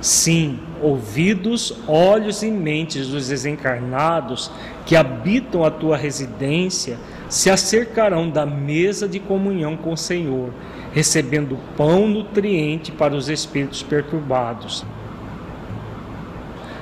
Sim, 0.00 0.60
ouvidos, 0.80 1.74
olhos 1.86 2.42
e 2.42 2.50
mentes 2.50 3.08
dos 3.08 3.28
desencarnados 3.28 4.50
que 4.86 4.96
habitam 4.96 5.62
a 5.62 5.70
tua 5.70 5.98
residência 5.98 6.98
se 7.30 7.48
acercarão 7.48 8.28
da 8.28 8.44
mesa 8.44 9.08
de 9.08 9.20
comunhão 9.20 9.76
com 9.76 9.92
o 9.92 9.96
Senhor, 9.96 10.50
recebendo 10.92 11.56
pão 11.76 12.08
nutriente 12.08 12.90
para 12.90 13.14
os 13.14 13.28
espíritos 13.28 13.84
perturbados. 13.84 14.84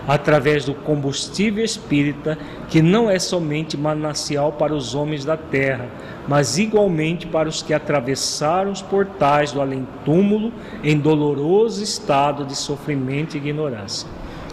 Através 0.08 0.64
do 0.64 0.72
combustível 0.72 1.62
espírita, 1.62 2.38
que 2.70 2.80
não 2.80 3.10
é 3.10 3.18
somente 3.18 3.76
manancial 3.76 4.52
para 4.52 4.74
os 4.74 4.94
homens 4.94 5.22
da 5.22 5.36
terra, 5.36 5.86
mas 6.26 6.56
igualmente 6.56 7.26
para 7.26 7.46
os 7.46 7.62
que 7.62 7.74
atravessaram 7.74 8.72
os 8.72 8.80
portais 8.80 9.52
do 9.52 9.60
além-túmulo 9.60 10.50
em 10.82 10.98
doloroso 10.98 11.84
estado 11.84 12.46
de 12.46 12.56
sofrimento 12.56 13.34
e 13.34 13.36
ignorância. 13.36 14.08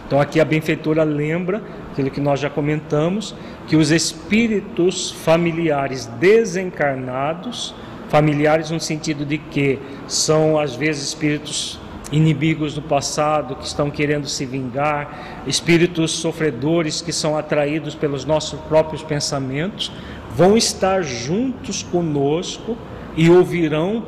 Então, 0.06 0.20
aqui 0.20 0.42
a 0.42 0.46
benfeitora 0.46 1.04
lembra 1.04 1.64
aquilo 1.96 2.12
que 2.12 2.20
nós 2.20 2.42
já 2.42 2.50
comentamos, 2.50 3.34
que 3.68 3.78
os 3.78 3.90
espíritos 3.90 5.12
familiares 5.12 6.06
desencarnados, 6.20 7.74
familiares 8.10 8.70
no 8.70 8.82
sentido 8.82 9.26
de 9.26 9.38
que 9.38 9.80
são 10.06 10.60
às 10.60 10.76
vezes 10.76 11.08
espíritos 11.08 11.80
inimigos 12.12 12.74
do 12.74 12.82
passado 12.82 13.56
que 13.56 13.66
estão 13.66 13.90
querendo 13.90 14.28
se 14.28 14.46
vingar, 14.46 15.44
espíritos 15.48 16.12
sofredores 16.12 17.02
que 17.02 17.14
são 17.14 17.38
atraídos 17.38 17.96
pelos 17.96 18.26
nossos 18.26 18.60
próprios 18.62 19.02
pensamentos, 19.02 19.90
vão 20.36 20.58
estar 20.58 21.02
juntos 21.02 21.82
conosco 21.82 22.78
e 23.16 23.30
ouvirão 23.30 24.04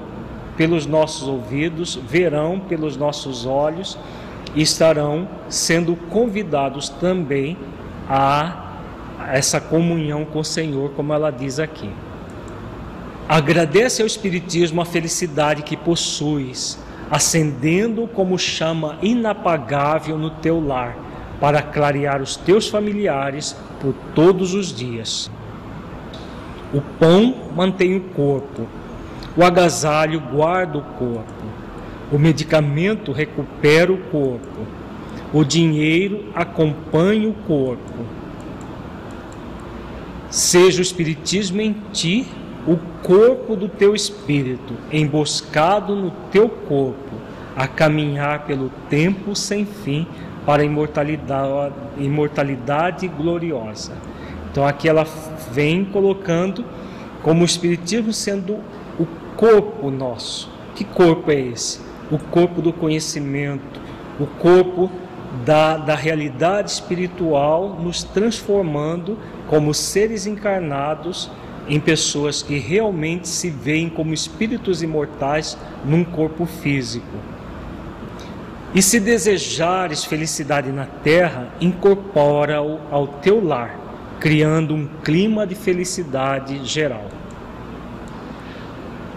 pelos 0.58 0.86
nossos 0.86 1.26
ouvidos, 1.26 1.96
verão 1.96 2.60
pelos 2.60 2.98
nossos 2.98 3.46
olhos 3.46 3.98
e 4.54 4.62
estarão 4.62 5.28
sendo 5.48 5.96
convidados 5.96 6.90
também 6.90 7.58
a 8.10 8.68
essa 9.32 9.60
comunhão 9.60 10.24
com 10.26 10.40
o 10.40 10.46
Senhor, 10.46 10.92
como 10.92 11.14
ela 11.14 11.32
diz 11.32 11.60
aqui. 11.60 11.90
Agradece 13.28 14.02
ao 14.02 14.08
Espiritismo 14.08 14.82
a 14.82 14.86
felicidade 14.86 15.64
que 15.64 15.76
possuis, 15.76 16.80
acendendo 17.12 18.08
como 18.08 18.38
chama 18.38 18.98
inapagável 19.02 20.18
no 20.18 20.30
teu 20.30 20.66
lar, 20.66 20.96
para 21.40 21.62
clarear 21.62 22.22
os 22.22 22.36
teus 22.36 22.68
familiares 22.68 23.56
por 23.80 23.94
todos 24.16 24.54
os 24.54 24.74
dias. 24.74 25.30
O 26.74 26.82
pão 26.82 27.36
mantém 27.56 27.96
o 27.96 28.02
corpo, 28.02 28.68
o 29.36 29.44
agasalho 29.44 30.20
guarda 30.20 30.78
o 30.78 30.82
corpo, 30.82 31.44
o 32.12 32.18
medicamento 32.18 33.12
recupera 33.12 33.92
o 33.92 33.98
corpo, 33.98 34.66
o 35.34 35.44
dinheiro 35.44 36.26
acompanha 36.34 37.30
o 37.30 37.34
corpo. 37.34 38.06
Seja 40.30 40.80
o 40.80 40.82
Espiritismo 40.82 41.62
em 41.62 41.76
ti 41.92 42.28
o 42.68 42.78
corpo 43.02 43.56
do 43.56 43.70
teu 43.70 43.96
espírito, 43.96 44.74
emboscado 44.92 45.96
no 45.96 46.12
teu 46.30 46.50
corpo, 46.50 47.16
a 47.56 47.66
caminhar 47.66 48.46
pelo 48.46 48.70
tempo 48.90 49.34
sem 49.34 49.66
fim 49.66 50.06
para 50.46 50.62
a 50.62 50.66
imortalidade, 50.66 51.74
imortalidade 51.98 53.08
gloriosa. 53.08 53.94
Então 54.52 54.66
aqui 54.66 54.90
ela 54.90 55.06
vem 55.52 55.86
colocando 55.86 56.66
como 57.24 57.42
o 57.42 57.46
Espiritismo 57.46 58.12
sendo 58.12 58.60
o 59.00 59.06
corpo 59.38 59.90
nosso. 59.90 60.52
Que 60.76 60.84
corpo 60.84 61.32
é 61.32 61.40
esse? 61.40 61.80
O 62.12 62.18
corpo 62.18 62.62
do 62.62 62.74
conhecimento, 62.74 63.80
o 64.20 64.28
corpo 64.28 64.92
da, 65.46 65.78
da 65.78 65.96
realidade 65.96 66.72
espiritual, 66.72 67.78
nos 67.82 68.04
transformando 68.04 69.18
como 69.48 69.74
seres 69.74 70.26
encarnados 70.26 71.30
em 71.68 71.80
pessoas 71.80 72.42
que 72.42 72.58
realmente 72.58 73.28
se 73.28 73.50
veem 73.50 73.90
como 73.90 74.14
espíritos 74.14 74.82
imortais 74.82 75.58
num 75.84 76.04
corpo 76.04 76.46
físico. 76.46 77.18
E 78.74 78.82
se 78.82 79.00
desejares 79.00 80.04
felicidade 80.04 80.72
na 80.72 80.86
terra, 80.86 81.50
incorpora-o 81.60 82.80
ao 82.92 83.08
teu 83.08 83.44
lar, 83.44 83.78
criando 84.20 84.74
um 84.74 84.88
clima 85.04 85.48
de 85.48 85.56
felicidade 85.56 86.66
geral. 86.66 87.08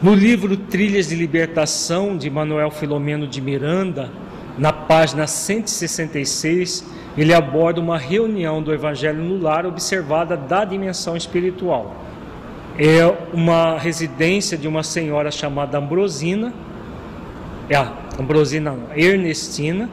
No 0.02 0.14
livro 0.14 0.56
Trilhas 0.56 1.08
de 1.08 1.14
Libertação 1.14 2.16
de 2.16 2.30
Manuel 2.30 2.70
Filomeno 2.70 3.26
de 3.26 3.40
Miranda, 3.40 4.10
na 4.58 4.72
página 4.72 5.26
166, 5.26 6.84
ele 7.16 7.34
aborda 7.34 7.80
uma 7.80 7.98
reunião 7.98 8.62
do 8.62 8.72
Evangelho 8.72 9.22
no 9.22 9.40
lar 9.42 9.66
observada 9.66 10.36
da 10.36 10.64
dimensão 10.64 11.16
espiritual. 11.16 11.94
É 12.78 13.04
uma 13.32 13.78
residência 13.78 14.56
de 14.56 14.68
uma 14.68 14.82
senhora 14.82 15.30
chamada 15.30 15.78
Ambrosina, 15.78 16.52
é 17.68 17.76
a 17.76 17.92
Ambrosina 18.18 18.72
não, 18.72 18.96
Ernestina, 18.96 19.88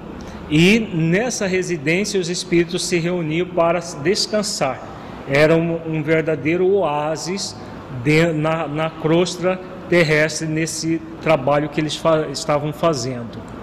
e 0.50 0.80
nessa 0.80 1.46
residência 1.46 2.20
os 2.20 2.30
espíritos 2.30 2.86
se 2.86 2.98
reuniam 2.98 3.48
para 3.48 3.80
descansar. 4.02 4.80
Era 5.30 5.56
um, 5.56 5.80
um 5.86 6.02
verdadeiro 6.02 6.68
oásis 6.68 7.56
de, 8.04 8.32
na, 8.32 8.68
na 8.68 8.90
crosta 8.90 9.60
terrestre 9.90 10.48
nesse 10.48 11.02
trabalho 11.22 11.70
que 11.70 11.82
eles 11.82 11.96
fa 11.96 12.28
estavam 12.32 12.72
fazendo. 12.72 13.57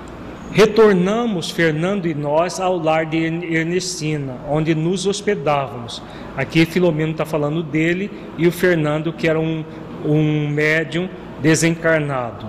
Retornamos, 0.54 1.50
Fernando 1.50 2.06
e 2.06 2.14
nós, 2.14 2.60
ao 2.60 2.78
lar 2.78 3.06
de 3.06 3.16
Ernestina, 3.16 4.36
onde 4.48 4.72
nos 4.72 5.04
hospedávamos. 5.04 6.00
Aqui 6.36 6.64
Filomeno 6.64 7.10
está 7.10 7.26
falando 7.26 7.60
dele 7.60 8.08
e 8.38 8.46
o 8.46 8.52
Fernando, 8.52 9.12
que 9.12 9.26
era 9.26 9.40
um, 9.40 9.64
um 10.04 10.48
médium 10.48 11.08
desencarnado. 11.42 12.46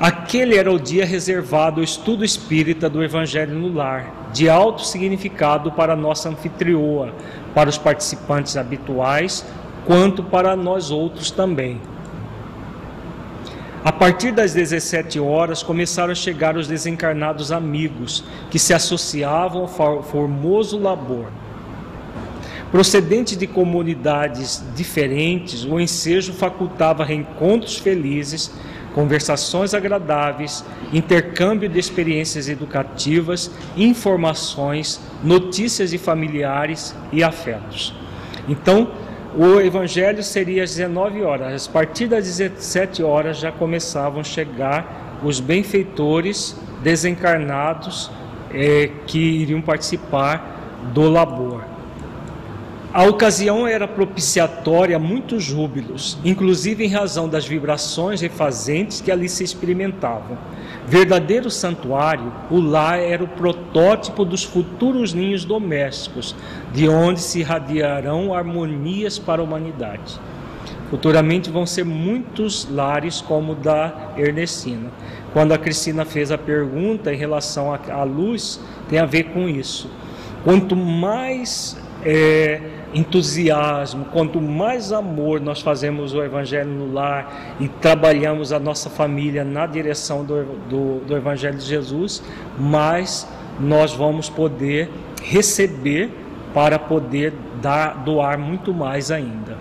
Aquele 0.00 0.56
era 0.56 0.72
o 0.72 0.80
dia 0.80 1.04
reservado 1.04 1.80
ao 1.80 1.84
estudo 1.84 2.24
espírita 2.24 2.88
do 2.88 3.04
Evangelho 3.04 3.54
no 3.54 3.70
lar, 3.70 4.30
de 4.32 4.48
alto 4.48 4.82
significado 4.82 5.70
para 5.72 5.92
a 5.92 5.96
nossa 5.96 6.30
anfitrioa, 6.30 7.12
para 7.54 7.68
os 7.68 7.76
participantes 7.76 8.56
habituais, 8.56 9.44
quanto 9.84 10.22
para 10.22 10.56
nós 10.56 10.90
outros 10.90 11.30
também. 11.30 11.78
A 13.86 13.92
partir 13.92 14.32
das 14.32 14.52
17 14.52 15.20
horas 15.20 15.62
começaram 15.62 16.10
a 16.10 16.14
chegar 16.16 16.56
os 16.56 16.66
desencarnados 16.66 17.52
amigos 17.52 18.24
que 18.50 18.58
se 18.58 18.74
associavam 18.74 19.62
ao 19.62 20.02
formoso 20.02 20.76
labor. 20.76 21.26
Procedente 22.72 23.36
de 23.36 23.46
comunidades 23.46 24.60
diferentes, 24.74 25.62
o 25.64 25.78
ensejo 25.78 26.32
facultava 26.32 27.04
reencontros 27.04 27.78
felizes, 27.78 28.50
conversações 28.92 29.72
agradáveis, 29.72 30.64
intercâmbio 30.92 31.68
de 31.68 31.78
experiências 31.78 32.48
educativas, 32.48 33.52
informações, 33.76 35.00
notícias 35.22 35.90
de 35.90 35.98
familiares 35.98 36.92
e 37.12 37.22
afetos. 37.22 37.94
Então, 38.48 38.90
o 39.36 39.60
evangelho 39.60 40.22
seria 40.22 40.64
às 40.64 40.74
19 40.74 41.22
horas. 41.22 41.68
A 41.68 41.72
partir 41.72 42.06
das 42.06 42.24
17 42.24 43.02
horas 43.02 43.38
já 43.38 43.52
começavam 43.52 44.20
a 44.20 44.24
chegar 44.24 45.18
os 45.22 45.40
benfeitores 45.40 46.56
desencarnados 46.82 48.10
eh, 48.52 48.90
que 49.06 49.18
iriam 49.18 49.60
participar 49.60 50.80
do 50.94 51.08
labor. 51.10 51.75
A 52.96 53.04
ocasião 53.04 53.66
era 53.66 53.86
propiciatória 53.86 54.96
a 54.96 54.98
muitos 54.98 55.44
júbilos, 55.44 56.16
inclusive 56.24 56.82
em 56.82 56.88
razão 56.88 57.28
das 57.28 57.44
vibrações 57.44 58.22
refazentes 58.22 59.02
que 59.02 59.10
ali 59.10 59.28
se 59.28 59.44
experimentavam. 59.44 60.38
Verdadeiro 60.86 61.50
santuário, 61.50 62.32
o 62.50 62.58
lar 62.58 62.98
era 62.98 63.22
o 63.22 63.28
protótipo 63.28 64.24
dos 64.24 64.44
futuros 64.44 65.12
ninhos 65.12 65.44
domésticos, 65.44 66.34
de 66.72 66.88
onde 66.88 67.20
se 67.20 67.40
irradiarão 67.40 68.32
harmonias 68.32 69.18
para 69.18 69.42
a 69.42 69.44
humanidade. 69.44 70.18
Futuramente 70.88 71.50
vão 71.50 71.66
ser 71.66 71.84
muitos 71.84 72.66
lares 72.70 73.20
como 73.20 73.52
o 73.52 73.56
da 73.56 74.14
Ernestina. 74.16 74.90
Quando 75.34 75.52
a 75.52 75.58
Cristina 75.58 76.06
fez 76.06 76.32
a 76.32 76.38
pergunta 76.38 77.12
em 77.12 77.18
relação 77.18 77.74
à 77.74 78.04
luz, 78.04 78.58
tem 78.88 78.98
a 78.98 79.04
ver 79.04 79.24
com 79.34 79.46
isso. 79.46 79.90
Quanto 80.42 80.74
mais 80.74 81.76
é, 82.02 82.60
entusiasmo, 82.96 84.06
quanto 84.06 84.40
mais 84.40 84.90
amor 84.90 85.38
nós 85.38 85.60
fazemos 85.60 86.14
o 86.14 86.22
Evangelho 86.22 86.70
no 86.70 86.92
lar 86.92 87.56
e 87.60 87.68
trabalhamos 87.68 88.52
a 88.52 88.58
nossa 88.58 88.88
família 88.88 89.44
na 89.44 89.66
direção 89.66 90.24
do, 90.24 90.44
do, 90.68 91.00
do 91.00 91.16
Evangelho 91.16 91.58
de 91.58 91.66
Jesus, 91.66 92.22
mais 92.58 93.28
nós 93.60 93.92
vamos 93.92 94.30
poder 94.30 94.90
receber 95.22 96.10
para 96.54 96.78
poder 96.78 97.34
dar, 97.60 98.02
doar 98.02 98.38
muito 98.38 98.72
mais 98.72 99.10
ainda. 99.10 99.58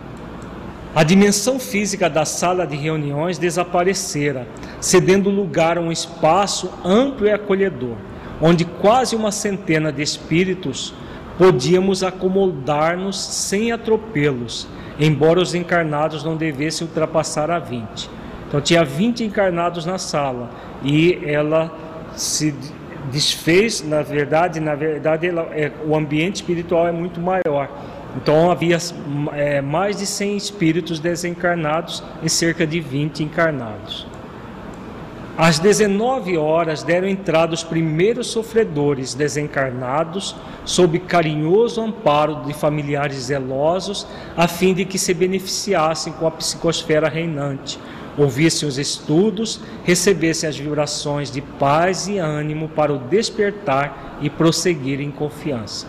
A 0.95 1.03
dimensão 1.03 1.59
física 1.59 2.09
da 2.09 2.23
sala 2.23 2.65
de 2.65 2.77
reuniões 2.77 3.37
desaparecera, 3.37 4.47
cedendo 4.79 5.29
lugar 5.29 5.77
a 5.77 5.81
um 5.81 5.91
espaço 5.91 6.71
amplo 6.85 7.27
e 7.27 7.31
acolhedor, 7.31 7.97
onde 8.41 8.63
quase 8.63 9.13
uma 9.13 9.29
centena 9.29 9.91
de 9.91 10.01
espíritos 10.01 10.93
podíamos 11.37 12.03
acomodar-nos 12.03 13.19
sem 13.19 13.71
atropelos, 13.71 14.67
embora 14.99 15.41
os 15.41 15.53
encarnados 15.53 16.23
não 16.23 16.35
devessem 16.35 16.87
ultrapassar 16.87 17.51
a 17.51 17.59
20. 17.59 18.09
Então 18.47 18.61
tinha 18.61 18.85
20 18.85 19.23
encarnados 19.23 19.85
na 19.85 19.97
sala 19.97 20.49
e 20.83 21.19
ela 21.25 21.71
se 22.15 22.53
desfez, 23.11 23.83
na 23.83 24.01
verdade, 24.01 24.59
na 24.59 24.75
verdade 24.75 25.27
ela, 25.27 25.43
é, 25.51 25.71
o 25.85 25.95
ambiente 25.95 26.37
espiritual 26.37 26.87
é 26.87 26.91
muito 26.91 27.19
maior. 27.19 27.69
Então 28.15 28.49
havia 28.49 28.77
é, 29.33 29.61
mais 29.61 29.97
de 29.97 30.05
100 30.05 30.37
espíritos 30.37 30.99
desencarnados 30.99 32.01
e 32.23 32.29
cerca 32.29 32.65
de 32.65 32.79
20 32.79 33.23
encarnados. 33.23 34.07
Às 35.37 35.59
19 35.59 36.37
horas 36.37 36.81
deram 36.81 37.09
entrada 37.09 37.53
os 37.53 37.61
primeiros 37.61 38.27
sofredores 38.27 39.13
desencarnados, 39.13 40.33
sob 40.63 40.97
carinhoso 40.99 41.81
amparo 41.81 42.43
de 42.45 42.53
familiares 42.53 43.17
zelosos, 43.17 44.07
a 44.37 44.47
fim 44.47 44.73
de 44.73 44.85
que 44.85 44.97
se 44.97 45.13
beneficiassem 45.13 46.13
com 46.13 46.25
a 46.25 46.31
psicosfera 46.31 47.09
reinante, 47.09 47.77
ouvissem 48.17 48.65
os 48.65 48.77
estudos, 48.77 49.59
recebessem 49.83 50.47
as 50.47 50.57
vibrações 50.57 51.29
de 51.29 51.41
paz 51.41 52.07
e 52.07 52.17
ânimo 52.17 52.69
para 52.69 52.93
o 52.93 52.97
despertar 52.97 54.17
e 54.21 54.29
prosseguir 54.29 55.01
em 55.01 55.11
confiança. 55.11 55.85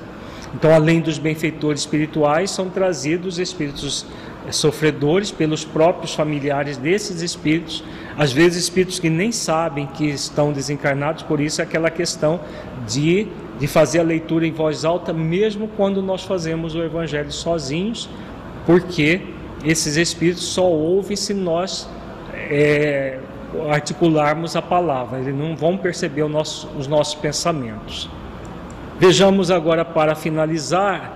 Então, 0.57 0.75
além 0.75 1.01
dos 1.01 1.19
benfeitores 1.19 1.83
espirituais, 1.83 2.51
são 2.51 2.69
trazidos 2.69 3.39
espíritos 3.39 4.05
sofredores 4.51 5.31
pelos 5.31 5.65
próprios 5.65 6.15
familiares 6.15 6.77
desses 6.77 7.21
espíritos, 7.23 7.85
às 8.19 8.33
vezes 8.33 8.65
espíritos 8.65 8.99
que 8.99 9.11
nem 9.11 9.31
sabem 9.31 9.87
que 9.87 10.07
estão 10.07 10.53
desencarnados, 10.53 11.23
por 11.23 11.41
isso 11.41 11.61
é 11.61 11.65
aquela 11.65 11.91
questão 11.91 12.41
de, 12.89 13.29
de 13.59 13.67
fazer 13.67 14.01
a 14.01 14.03
leitura 14.03 14.47
em 14.47 14.53
voz 14.53 14.85
alta, 14.85 15.13
mesmo 15.13 15.69
quando 15.77 16.03
nós 16.03 16.23
fazemos 16.23 16.75
o 16.75 16.83
evangelho 16.83 17.31
sozinhos, 17.31 18.09
porque 18.65 19.21
esses 19.65 19.97
espíritos 19.97 20.45
só 20.45 20.65
ouvem 20.65 21.17
se 21.17 21.35
nós 21.35 21.89
é, 22.51 23.19
articularmos 23.71 24.57
a 24.57 24.63
palavra, 24.63 25.19
eles 25.19 25.35
não 25.35 25.55
vão 25.55 25.77
perceber 25.77 26.27
nosso, 26.29 26.69
os 26.79 26.87
nossos 26.87 27.15
pensamentos. 27.15 28.09
Vejamos 28.99 29.51
agora 29.51 29.85
para 29.85 30.15
finalizar 30.15 31.16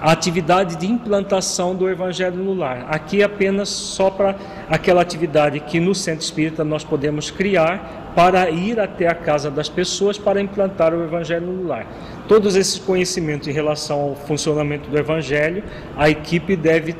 a 0.00 0.12
atividade 0.12 0.76
de 0.76 0.86
implantação 0.86 1.74
do 1.74 1.88
Evangelho 1.88 2.36
no 2.36 2.54
lar. 2.54 2.86
Aqui 2.88 3.22
apenas 3.22 3.68
só 3.68 4.10
para 4.10 4.34
aquela 4.68 5.02
atividade 5.02 5.60
que 5.60 5.78
no 5.78 5.94
centro 5.94 6.24
espírita 6.24 6.64
nós 6.64 6.82
podemos 6.82 7.30
criar 7.30 8.12
para 8.16 8.50
ir 8.50 8.80
até 8.80 9.06
a 9.06 9.14
casa 9.14 9.50
das 9.50 9.68
pessoas 9.68 10.16
para 10.16 10.40
implantar 10.40 10.94
o 10.94 11.04
Evangelho 11.04 11.46
no 11.46 11.68
lar. 11.68 11.86
Todos 12.26 12.56
esses 12.56 12.78
conhecimentos 12.78 13.46
em 13.46 13.52
relação 13.52 14.00
ao 14.00 14.16
funcionamento 14.16 14.88
do 14.88 14.98
Evangelho, 14.98 15.62
a 15.96 16.08
equipe 16.08 16.56
deve 16.56 16.96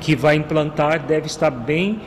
que 0.00 0.16
vai 0.16 0.34
implantar 0.34 1.00
deve 1.00 1.26
estar 1.26 1.50
bem 1.50 2.00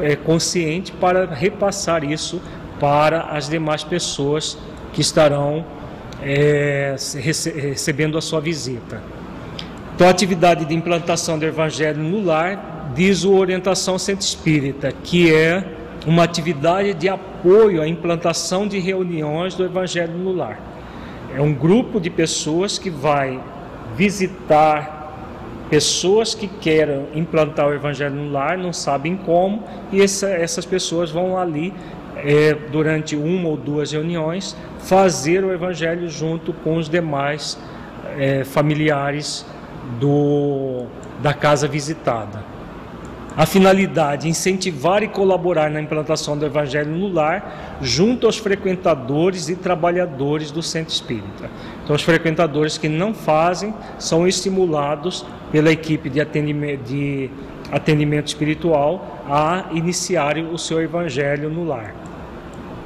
é, 0.00 0.16
consciente 0.16 0.92
para 0.92 1.26
repassar 1.26 2.04
isso 2.04 2.42
para 2.78 3.22
as 3.22 3.48
demais 3.48 3.84
pessoas 3.84 4.58
que 4.92 5.00
estarão 5.00 5.64
é, 6.22 6.94
recebendo 7.14 8.18
a 8.18 8.20
sua 8.20 8.40
visita. 8.40 9.00
Então, 10.02 10.08
a 10.08 10.14
atividade 10.14 10.64
de 10.64 10.74
implantação 10.74 11.38
do 11.38 11.46
Evangelho 11.46 12.02
no 12.02 12.24
lar 12.24 12.90
diz 12.92 13.22
o 13.22 13.34
Orientação 13.34 13.96
Centro 14.00 14.26
Espírita, 14.26 14.90
que 14.90 15.32
é 15.32 15.64
uma 16.04 16.24
atividade 16.24 16.92
de 16.92 17.08
apoio 17.08 17.80
à 17.80 17.86
implantação 17.86 18.66
de 18.66 18.80
reuniões 18.80 19.54
do 19.54 19.64
Evangelho 19.64 20.12
no 20.14 20.32
lar. 20.32 20.58
É 21.32 21.40
um 21.40 21.54
grupo 21.54 22.00
de 22.00 22.10
pessoas 22.10 22.80
que 22.80 22.90
vai 22.90 23.40
visitar 23.94 25.68
pessoas 25.70 26.34
que 26.34 26.48
querem 26.48 27.06
implantar 27.14 27.68
o 27.68 27.72
Evangelho 27.72 28.16
no 28.16 28.32
lar, 28.32 28.58
não 28.58 28.72
sabem 28.72 29.16
como, 29.16 29.62
e 29.92 30.02
essa, 30.02 30.30
essas 30.30 30.66
pessoas 30.66 31.12
vão 31.12 31.38
ali 31.38 31.72
é, 32.16 32.54
durante 32.72 33.14
uma 33.14 33.50
ou 33.50 33.56
duas 33.56 33.92
reuniões 33.92 34.56
fazer 34.80 35.44
o 35.44 35.52
Evangelho 35.52 36.08
junto 36.08 36.52
com 36.52 36.74
os 36.74 36.88
demais 36.88 37.56
é, 38.18 38.42
familiares 38.42 39.46
do, 39.98 40.86
da 41.20 41.34
casa 41.34 41.66
visitada. 41.66 42.52
A 43.36 43.46
finalidade: 43.46 44.28
incentivar 44.28 45.02
e 45.02 45.08
colaborar 45.08 45.70
na 45.70 45.80
implantação 45.80 46.36
do 46.36 46.44
Evangelho 46.44 46.90
no 46.90 47.08
lar, 47.08 47.78
junto 47.80 48.26
aos 48.26 48.36
frequentadores 48.36 49.48
e 49.48 49.56
trabalhadores 49.56 50.50
do 50.50 50.62
centro 50.62 50.92
espírita. 50.92 51.50
Então, 51.82 51.96
os 51.96 52.02
frequentadores 52.02 52.76
que 52.76 52.88
não 52.88 53.14
fazem 53.14 53.74
são 53.98 54.26
estimulados 54.28 55.24
pela 55.50 55.70
equipe 55.70 56.10
de 56.10 56.20
atendimento, 56.20 56.84
de 56.84 57.30
atendimento 57.70 58.26
espiritual 58.26 59.22
a 59.26 59.70
iniciarem 59.72 60.46
o 60.52 60.58
seu 60.58 60.82
Evangelho 60.82 61.48
no 61.48 61.64
lar. 61.64 61.94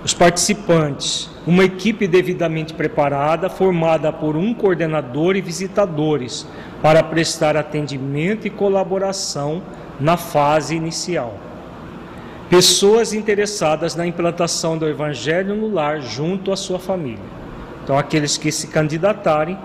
Os 0.07 0.15
participantes, 0.15 1.29
uma 1.45 1.65
equipe 1.65 2.07
devidamente 2.07 2.73
preparada, 2.73 3.51
formada 3.51 4.13
por 4.13 4.37
um 4.37 4.55
coordenador 4.55 5.35
e 5.35 5.41
visitadores, 5.41 6.47
para 6.81 7.03
prestar 7.03 7.57
atendimento 7.57 8.47
e 8.47 8.51
colaboração 8.51 9.61
na 9.99 10.17
fase 10.17 10.77
inicial. 10.77 11.35
Pessoas 12.49 13.13
interessadas 13.13 13.97
na 13.97 14.07
implantação 14.07 14.79
do 14.79 14.89
Evangelho 14.89 15.57
no 15.57 15.75
lar 15.75 16.01
junto 16.01 16.53
à 16.53 16.57
sua 16.57 16.79
família. 16.79 17.19
Então, 17.83 17.99
aqueles 17.99 18.39
que 18.39 18.53
se 18.53 18.69
candidatarem, 18.69 19.59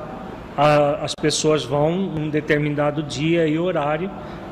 a, 0.58 1.06
as 1.06 1.14
pessoas 1.14 1.64
vão 1.64 1.92
num 1.92 2.32
determinado 2.32 3.04
dia 3.04 3.48
e 3.48 3.60
horário 3.60 4.10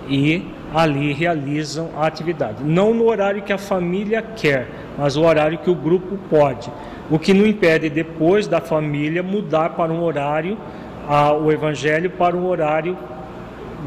e 0.07 0.45
ali 0.73 1.13
realizam 1.13 1.89
a 1.97 2.05
atividade. 2.05 2.63
Não 2.63 2.93
no 2.93 3.05
horário 3.05 3.41
que 3.41 3.53
a 3.53 3.57
família 3.57 4.21
quer, 4.21 4.67
mas 4.97 5.15
o 5.15 5.23
horário 5.23 5.57
que 5.57 5.69
o 5.69 5.75
grupo 5.75 6.17
pode. 6.29 6.71
O 7.09 7.17
que 7.17 7.33
não 7.33 7.45
impede 7.45 7.89
depois 7.89 8.47
da 8.47 8.61
família 8.61 9.23
mudar 9.23 9.69
para 9.69 9.91
um 9.91 10.03
horário, 10.03 10.57
a, 11.07 11.33
o 11.33 11.51
evangelho 11.51 12.11
para 12.11 12.35
um 12.35 12.45
horário 12.45 12.97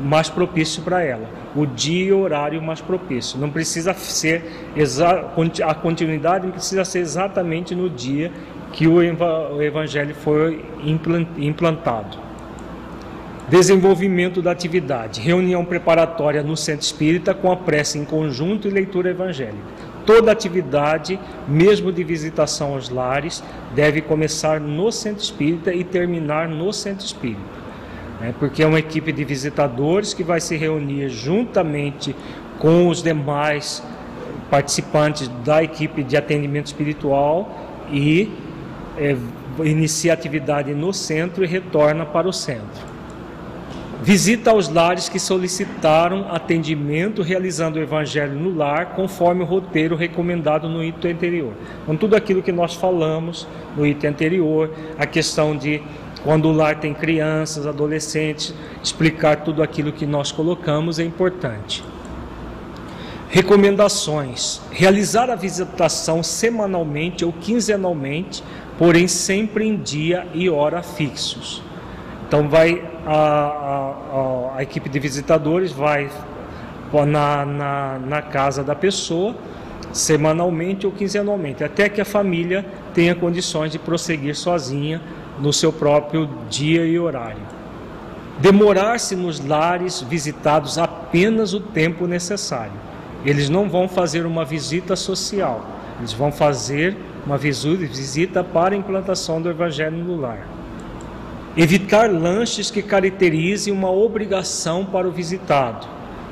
mais 0.02 0.28
propício 0.28 0.82
para 0.82 1.02
ela, 1.02 1.28
o 1.54 1.66
dia 1.66 2.06
e 2.06 2.12
o 2.12 2.20
horário 2.20 2.60
mais 2.60 2.80
propício. 2.80 3.38
Não 3.38 3.50
precisa 3.50 3.92
ser 3.94 4.72
a 5.64 5.74
continuidade 5.74 6.46
não 6.46 6.52
precisa 6.52 6.84
ser 6.84 7.00
exatamente 7.00 7.74
no 7.74 7.90
dia 7.90 8.32
que 8.72 8.88
o 8.88 9.02
evangelho 9.62 10.14
foi 10.14 10.64
implantado. 11.36 12.31
Desenvolvimento 13.48 14.40
da 14.40 14.50
atividade, 14.50 15.20
reunião 15.20 15.64
preparatória 15.64 16.42
no 16.42 16.56
centro 16.56 16.86
espírita 16.86 17.34
com 17.34 17.50
a 17.50 17.56
prece 17.56 17.98
em 17.98 18.04
conjunto 18.04 18.68
e 18.68 18.70
leitura 18.70 19.10
evangélica. 19.10 19.62
Toda 20.06 20.32
atividade, 20.32 21.18
mesmo 21.46 21.92
de 21.92 22.02
visitação 22.02 22.74
aos 22.74 22.88
lares, 22.88 23.42
deve 23.74 24.00
começar 24.00 24.60
no 24.60 24.90
centro 24.90 25.22
espírita 25.22 25.72
e 25.72 25.84
terminar 25.84 26.48
no 26.48 26.72
centro 26.72 27.04
espírita 27.04 27.62
né, 28.22 28.32
porque 28.38 28.62
é 28.62 28.66
uma 28.66 28.78
equipe 28.78 29.10
de 29.10 29.24
visitadores 29.24 30.14
que 30.14 30.22
vai 30.22 30.40
se 30.40 30.56
reunir 30.56 31.08
juntamente 31.08 32.14
com 32.58 32.88
os 32.88 33.02
demais 33.02 33.82
participantes 34.48 35.28
da 35.44 35.62
equipe 35.62 36.04
de 36.04 36.16
atendimento 36.16 36.66
espiritual 36.66 37.50
e 37.90 38.30
é, 38.96 39.16
inicia 39.64 40.12
a 40.12 40.14
atividade 40.14 40.72
no 40.72 40.92
centro 40.92 41.42
e 41.42 41.48
retorna 41.48 42.06
para 42.06 42.28
o 42.28 42.32
centro. 42.32 42.91
Visita 44.02 44.50
aos 44.50 44.68
lares 44.68 45.08
que 45.08 45.20
solicitaram 45.20 46.26
atendimento, 46.28 47.22
realizando 47.22 47.78
o 47.78 47.82
evangelho 47.82 48.32
no 48.32 48.52
lar, 48.52 48.96
conforme 48.96 49.44
o 49.44 49.46
roteiro 49.46 49.94
recomendado 49.94 50.68
no 50.68 50.82
item 50.82 51.12
anterior. 51.12 51.52
Então, 51.84 51.96
tudo 51.96 52.16
aquilo 52.16 52.42
que 52.42 52.50
nós 52.50 52.74
falamos 52.74 53.46
no 53.76 53.86
item 53.86 54.10
anterior, 54.10 54.72
a 54.98 55.06
questão 55.06 55.56
de 55.56 55.80
quando 56.24 56.48
o 56.48 56.52
lar 56.52 56.80
tem 56.80 56.92
crianças, 56.92 57.64
adolescentes, 57.64 58.52
explicar 58.82 59.44
tudo 59.44 59.62
aquilo 59.62 59.92
que 59.92 60.04
nós 60.04 60.32
colocamos 60.32 60.98
é 60.98 61.04
importante. 61.04 61.84
Recomendações: 63.28 64.60
realizar 64.72 65.30
a 65.30 65.36
visitação 65.36 66.24
semanalmente 66.24 67.24
ou 67.24 67.32
quinzenalmente, 67.32 68.42
porém 68.76 69.06
sempre 69.06 69.64
em 69.64 69.76
dia 69.76 70.26
e 70.34 70.50
hora 70.50 70.82
fixos. 70.82 71.62
Então 72.26 72.48
vai 72.48 72.91
a, 73.06 73.14
a, 73.14 74.58
a 74.58 74.62
equipe 74.62 74.88
de 74.88 74.98
visitadores 74.98 75.72
vai 75.72 76.10
na, 77.06 77.44
na, 77.46 77.98
na 77.98 78.22
casa 78.22 78.62
da 78.62 78.74
pessoa 78.74 79.34
semanalmente 79.92 80.86
ou 80.86 80.92
quinzenalmente, 80.92 81.62
até 81.62 81.88
que 81.88 82.00
a 82.00 82.04
família 82.04 82.64
tenha 82.94 83.14
condições 83.14 83.72
de 83.72 83.78
prosseguir 83.78 84.34
sozinha 84.34 85.00
no 85.38 85.52
seu 85.52 85.72
próprio 85.72 86.28
dia 86.48 86.84
e 86.86 86.98
horário. 86.98 87.42
Demorar-se 88.38 89.14
nos 89.14 89.44
lares 89.44 90.00
visitados 90.00 90.78
apenas 90.78 91.52
o 91.52 91.60
tempo 91.60 92.06
necessário. 92.06 92.72
Eles 93.24 93.48
não 93.48 93.68
vão 93.68 93.88
fazer 93.88 94.26
uma 94.26 94.44
visita 94.44 94.96
social, 94.96 95.64
eles 95.98 96.12
vão 96.12 96.32
fazer 96.32 96.96
uma 97.24 97.38
visita 97.38 98.42
para 98.42 98.74
a 98.74 98.78
implantação 98.78 99.40
do 99.40 99.48
Evangelho 99.48 99.96
no 99.96 100.20
lar. 100.20 100.46
Evitar 101.56 102.10
lanches 102.10 102.70
que 102.70 102.82
caracterizem 102.82 103.72
uma 103.72 103.90
obrigação 103.90 104.84
para 104.84 105.06
o 105.06 105.10
visitado. 105.10 105.86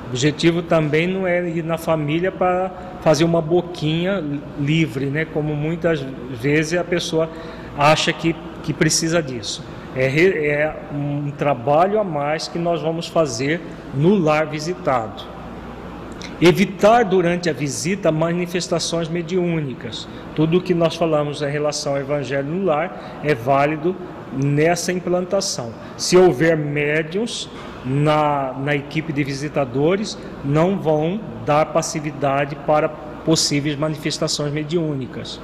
O 0.06 0.10
objetivo 0.10 0.62
também 0.62 1.06
não 1.06 1.26
é 1.26 1.48
ir 1.48 1.62
na 1.62 1.78
família 1.78 2.32
para 2.32 2.70
fazer 3.00 3.24
uma 3.24 3.40
boquinha 3.40 4.22
livre, 4.58 5.06
né? 5.06 5.24
como 5.24 5.54
muitas 5.54 6.00
vezes 6.30 6.78
a 6.78 6.84
pessoa 6.84 7.30
acha 7.78 8.12
que 8.12 8.34
que 8.60 8.72
precisa 8.72 9.22
disso. 9.22 9.62
É, 9.96 10.06
é 10.06 10.76
um 10.94 11.30
trabalho 11.32 11.98
a 11.98 12.04
mais 12.04 12.46
que 12.46 12.58
nós 12.58 12.80
vamos 12.80 13.08
fazer 13.08 13.60
no 13.94 14.14
lar 14.14 14.46
visitado. 14.46 15.24
Evitar 16.40 17.04
durante 17.04 17.50
a 17.50 17.52
visita 17.52 18.12
manifestações 18.12 19.08
mediúnicas. 19.08 20.08
Tudo 20.34 20.58
o 20.58 20.62
que 20.62 20.72
nós 20.72 20.94
falamos 20.94 21.42
em 21.42 21.50
relação 21.50 21.92
ao 21.92 21.98
Evangelho 21.98 22.48
no 22.48 22.64
lar 22.64 23.20
é 23.24 23.34
válido 23.34 23.96
nessa 24.32 24.92
implantação. 24.92 25.72
Se 25.96 26.16
houver 26.16 26.56
médiums 26.56 27.48
na, 27.84 28.52
na 28.52 28.74
equipe 28.74 29.12
de 29.12 29.24
visitadores, 29.24 30.18
não 30.44 30.78
vão 30.78 31.20
dar 31.44 31.66
passividade 31.66 32.56
para 32.66 32.88
possíveis 32.88 33.76
manifestações 33.76 34.52
mediúnicas 34.52 35.40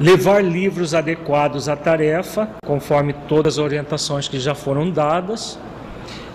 levar 0.00 0.42
livros 0.42 0.94
adequados 0.94 1.68
à 1.68 1.76
tarefa, 1.76 2.48
conforme 2.64 3.12
todas 3.28 3.54
as 3.54 3.58
orientações 3.58 4.26
que 4.26 4.40
já 4.40 4.54
foram 4.54 4.90
dadas, 4.90 5.58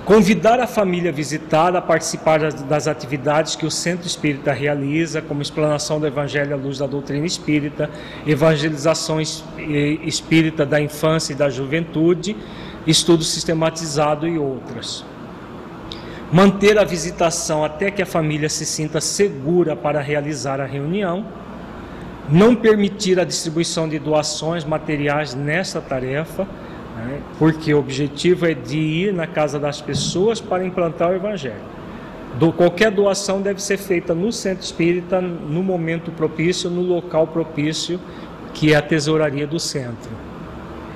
convidar 0.06 0.60
a 0.60 0.68
família 0.68 1.11
visitada 1.11 1.80
a 1.80 1.82
participar 1.82 2.40
das 2.53 2.88
atividades 2.88 3.56
que 3.56 3.65
o 3.65 3.72
Centro 3.72 4.06
Espírita 4.06 4.53
realiza, 4.53 5.22
como 5.22 5.41
explanação 5.41 5.99
do 5.99 6.06
Evangelho 6.06 6.53
à 6.53 6.57
luz 6.57 6.77
da 6.77 6.86
doutrina 6.86 7.26
espírita, 7.26 7.90
evangelização 8.26 9.19
espírita 9.19 10.65
da 10.65 10.80
infância 10.80 11.34
e 11.34 11.36
da 11.36 11.49
juventude, 11.49 12.38
estudo 12.86 13.23
sistematizado 13.23 14.27
e 14.27 14.38
outras. 14.38 15.03
Manter 16.32 16.77
a 16.77 16.84
visitação 16.84 17.65
até 17.65 17.90
que 17.90 18.02
a 18.02 18.06
família 18.06 18.49
se 18.49 18.65
sinta 18.65 19.02
segura 19.02 19.76
para 19.76 19.99
realizar 20.02 20.61
a 20.61 20.65
reunião 20.65 21.26
não 22.30 22.56
permitir 22.56 23.19
a 23.19 23.23
distribuição 23.23 23.88
de 23.88 23.99
doações 23.99 24.64
materiais 24.64 25.36
nessa 25.36 25.80
tarefa, 25.80 26.48
né, 26.95 27.22
porque 27.38 27.73
o 27.73 27.80
objetivo 27.80 28.45
é 28.45 28.53
de 28.53 28.77
ir 28.77 29.13
na 29.13 29.27
casa 29.27 29.59
das 29.59 29.81
pessoas 29.81 30.39
para 30.39 30.65
implantar 30.65 31.11
o 31.11 31.15
Evangelho. 31.15 31.76
Do, 32.39 32.51
qualquer 32.51 32.91
doação 32.91 33.41
deve 33.41 33.61
ser 33.61 33.77
feita 33.77 34.13
no 34.13 34.31
centro 34.31 34.63
espírita, 34.63 35.22
no 35.22 35.63
momento 35.63 36.11
propício, 36.11 36.69
no 36.69 36.81
local 36.81 37.27
propício, 37.27 37.99
que 38.53 38.73
é 38.73 38.76
a 38.76 38.81
tesouraria 38.81 39.47
do 39.47 39.59
centro 39.59 40.35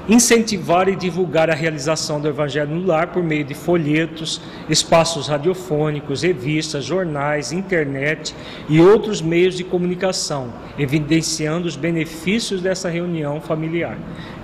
incentivar 0.10 0.90
e 0.90 0.96
divulgar 0.96 1.52
a 1.52 1.54
realização 1.54 2.20
do 2.20 2.28
Evangelho 2.28 2.76
no 2.76 2.86
lar 2.86 3.08
por 3.08 3.22
meio 3.22 3.44
de 3.44 3.54
folhetos, 3.54 4.42
espaços 4.68 5.28
radiofônicos, 5.28 6.24
revistas, 6.24 6.84
jornais, 6.84 7.52
internet 7.52 8.36
e 8.68 8.82
outros 8.82 9.22
meios 9.22 9.56
de 9.56 9.64
comunicação, 9.64 10.52
evidenciando 10.80 11.68
os 11.68 11.76
benefícios 11.76 12.60
dessa 12.60 12.90
reunião 12.90 13.40
familiar. 13.40 13.98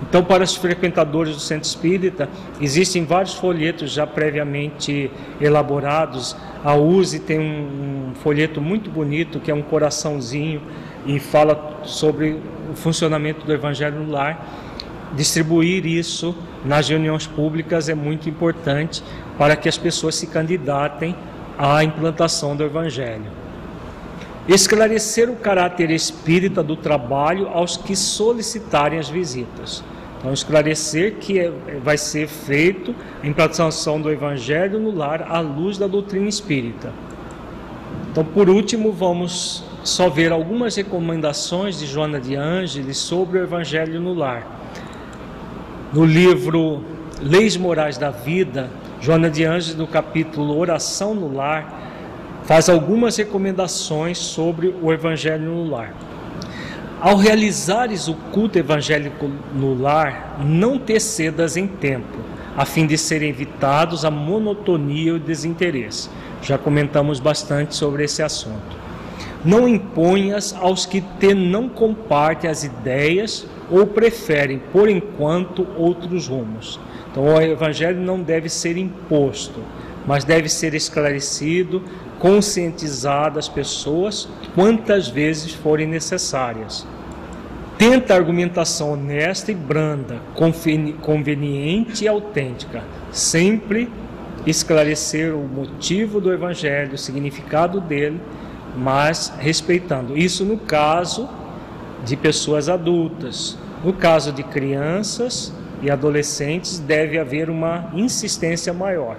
Então, 0.08 0.22
para 0.22 0.44
os 0.44 0.54
frequentadores 0.54 1.34
do 1.34 1.40
centro 1.40 1.66
espírita, 1.66 2.28
existem 2.60 3.04
vários 3.04 3.34
folhetos 3.34 3.90
já 3.90 4.06
previamente 4.06 5.10
elaborados. 5.40 6.36
A 6.64 6.74
USE 6.74 7.18
tem 7.18 7.40
um, 7.40 8.10
um 8.10 8.14
folheto 8.14 8.60
muito 8.60 8.88
bonito, 8.88 9.40
que 9.40 9.50
é 9.50 9.54
um 9.54 9.62
coraçãozinho, 9.62 10.62
e 11.04 11.18
fala 11.18 11.80
sobre 11.84 12.40
o 12.70 12.74
funcionamento 12.76 13.44
do 13.44 13.52
Evangelho 13.52 14.00
no 14.00 14.12
lar. 14.12 14.65
Distribuir 15.14 15.86
isso 15.86 16.34
nas 16.64 16.88
reuniões 16.88 17.26
públicas 17.26 17.88
é 17.88 17.94
muito 17.94 18.28
importante 18.28 19.02
para 19.38 19.54
que 19.54 19.68
as 19.68 19.78
pessoas 19.78 20.14
se 20.14 20.26
candidatem 20.26 21.14
à 21.58 21.82
implantação 21.84 22.56
do 22.56 22.64
Evangelho. 22.64 23.30
Esclarecer 24.48 25.28
o 25.28 25.36
caráter 25.36 25.90
espírita 25.90 26.62
do 26.62 26.76
trabalho 26.76 27.48
aos 27.48 27.76
que 27.76 27.96
solicitarem 27.96 28.98
as 28.98 29.08
visitas. 29.08 29.82
Então, 30.18 30.32
esclarecer 30.32 31.16
que 31.16 31.38
é, 31.38 31.50
vai 31.82 31.98
ser 31.98 32.26
feito 32.26 32.94
a 33.22 33.26
implantação 33.26 34.00
do 34.00 34.10
Evangelho 34.10 34.78
no 34.78 34.94
lar 34.94 35.26
à 35.28 35.40
luz 35.40 35.78
da 35.78 35.86
doutrina 35.86 36.28
espírita. 36.28 36.92
Então, 38.10 38.24
por 38.24 38.48
último, 38.48 38.92
vamos 38.92 39.62
só 39.84 40.08
ver 40.08 40.32
algumas 40.32 40.74
recomendações 40.74 41.78
de 41.78 41.86
Joana 41.86 42.20
de 42.20 42.34
Ângeles 42.34 42.96
sobre 42.96 43.38
o 43.38 43.42
Evangelho 43.42 44.00
no 44.00 44.14
lar. 44.14 44.65
No 45.96 46.04
livro 46.04 46.84
Leis 47.22 47.56
Morais 47.56 47.96
da 47.96 48.10
Vida, 48.10 48.68
Joana 49.00 49.30
de 49.30 49.44
Ângeles, 49.44 49.74
no 49.74 49.86
capítulo 49.86 50.54
Oração 50.58 51.14
no 51.14 51.34
Lar, 51.34 51.90
faz 52.44 52.68
algumas 52.68 53.16
recomendações 53.16 54.18
sobre 54.18 54.74
o 54.82 54.92
Evangelho 54.92 55.46
no 55.46 55.70
lar. 55.70 55.94
Ao 57.00 57.16
realizares 57.16 58.08
o 58.08 58.14
culto 58.30 58.58
evangélico 58.58 59.30
no 59.54 59.72
lar, 59.72 60.36
não 60.44 60.78
te 60.78 61.00
cedas 61.00 61.56
em 61.56 61.66
tempo, 61.66 62.18
a 62.54 62.66
fim 62.66 62.86
de 62.86 62.98
serem 62.98 63.30
evitados 63.30 64.04
a 64.04 64.10
monotonia 64.10 65.12
e 65.12 65.12
o 65.12 65.18
desinteresse. 65.18 66.10
Já 66.42 66.58
comentamos 66.58 67.20
bastante 67.20 67.74
sobre 67.74 68.04
esse 68.04 68.22
assunto. 68.22 68.76
Não 69.42 69.66
imponhas 69.66 70.54
aos 70.60 70.84
que 70.84 71.00
te 71.18 71.32
não 71.32 71.70
compartem 71.70 72.50
as 72.50 72.64
ideias 72.64 73.46
ou 73.70 73.86
preferem, 73.86 74.60
por 74.72 74.88
enquanto, 74.88 75.66
outros 75.76 76.28
rumos. 76.28 76.78
Então, 77.10 77.24
o 77.24 77.40
evangelho 77.40 78.00
não 78.00 78.20
deve 78.20 78.48
ser 78.48 78.76
imposto, 78.76 79.60
mas 80.06 80.24
deve 80.24 80.48
ser 80.48 80.74
esclarecido, 80.74 81.82
conscientizado 82.18 83.38
as 83.38 83.48
pessoas 83.48 84.28
quantas 84.54 85.08
vezes 85.08 85.52
forem 85.52 85.86
necessárias. 85.86 86.86
Tenta 87.76 88.14
argumentação 88.14 88.92
honesta 88.92 89.52
e 89.52 89.54
branda, 89.54 90.20
conveniente 91.02 92.04
e 92.04 92.08
autêntica, 92.08 92.82
sempre 93.10 93.90
esclarecer 94.46 95.34
o 95.34 95.46
motivo 95.46 96.20
do 96.20 96.32
evangelho, 96.32 96.94
o 96.94 96.98
significado 96.98 97.80
dele, 97.80 98.20
mas 98.76 99.32
respeitando. 99.38 100.16
Isso 100.16 100.44
no 100.44 100.56
caso 100.56 101.28
de 102.06 102.16
pessoas 102.16 102.68
adultas. 102.68 103.58
No 103.84 103.92
caso 103.92 104.32
de 104.32 104.42
crianças 104.42 105.52
e 105.82 105.90
adolescentes, 105.90 106.78
deve 106.78 107.18
haver 107.18 107.50
uma 107.50 107.90
insistência 107.92 108.72
maior. 108.72 109.16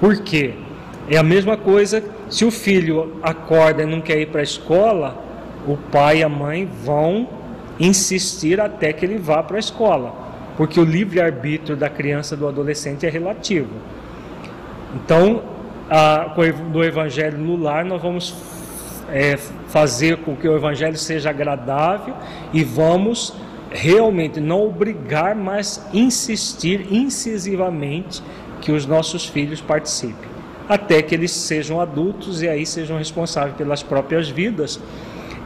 Por 0.00 0.16
quê? 0.16 0.54
É 1.08 1.16
a 1.16 1.22
mesma 1.22 1.56
coisa 1.56 2.02
se 2.28 2.44
o 2.44 2.50
filho 2.50 3.18
acorda 3.22 3.82
e 3.82 3.86
não 3.86 4.00
quer 4.00 4.18
ir 4.18 4.26
para 4.28 4.40
a 4.40 4.44
escola, 4.44 5.22
o 5.66 5.76
pai 5.76 6.18
e 6.18 6.22
a 6.24 6.28
mãe 6.28 6.68
vão 6.84 7.28
insistir 7.78 8.60
até 8.60 8.92
que 8.92 9.04
ele 9.04 9.18
vá 9.18 9.42
para 9.42 9.56
a 9.56 9.60
escola, 9.60 10.14
porque 10.56 10.80
o 10.80 10.84
livre-arbítrio 10.84 11.76
da 11.76 11.88
criança 11.88 12.34
e 12.34 12.38
do 12.38 12.48
adolescente 12.48 13.06
é 13.06 13.10
relativo. 13.10 13.70
Então, 14.94 15.42
a, 15.90 16.34
no 16.72 16.82
Evangelho 16.82 17.38
no 17.38 17.56
lar, 17.56 17.84
nós 17.84 18.00
vamos 18.00 18.34
é, 19.10 19.36
fazer 19.68 20.18
com 20.18 20.36
que 20.36 20.48
o 20.48 20.56
Evangelho 20.56 20.96
seja 20.96 21.30
agradável 21.30 22.14
e 22.52 22.62
vamos 22.62 23.34
realmente 23.70 24.40
não 24.40 24.66
obrigar, 24.66 25.34
mas 25.34 25.86
insistir 25.92 26.92
incisivamente 26.92 28.22
que 28.60 28.70
os 28.70 28.86
nossos 28.86 29.26
filhos 29.26 29.60
participem, 29.60 30.30
até 30.68 31.02
que 31.02 31.14
eles 31.14 31.32
sejam 31.32 31.80
adultos 31.80 32.42
e 32.42 32.48
aí 32.48 32.66
sejam 32.66 32.98
responsáveis 32.98 33.56
pelas 33.56 33.82
próprias 33.82 34.28
vidas 34.28 34.78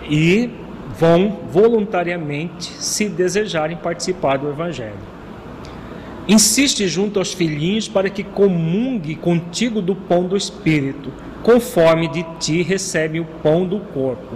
e 0.09 0.51
vão 0.99 1.41
voluntariamente, 1.51 2.65
se 2.65 3.09
desejarem, 3.09 3.77
participar 3.77 4.39
do 4.39 4.49
Evangelho. 4.49 5.17
Insiste 6.29 6.89
junto 6.89 7.19
aos 7.19 7.33
filhinhos 7.33 7.87
para 7.87 8.11
que 8.11 8.25
comungue 8.25 9.15
contigo 9.15 9.81
do 9.81 9.95
pão 9.95 10.27
do 10.27 10.37
Espírito, 10.37 11.13
conforme 11.47 12.09
de 12.09 12.25
ti 12.41 12.61
recebe 12.61 13.21
o 13.21 13.25
pão 13.25 13.65
do 13.65 13.79
corpo. 13.79 14.35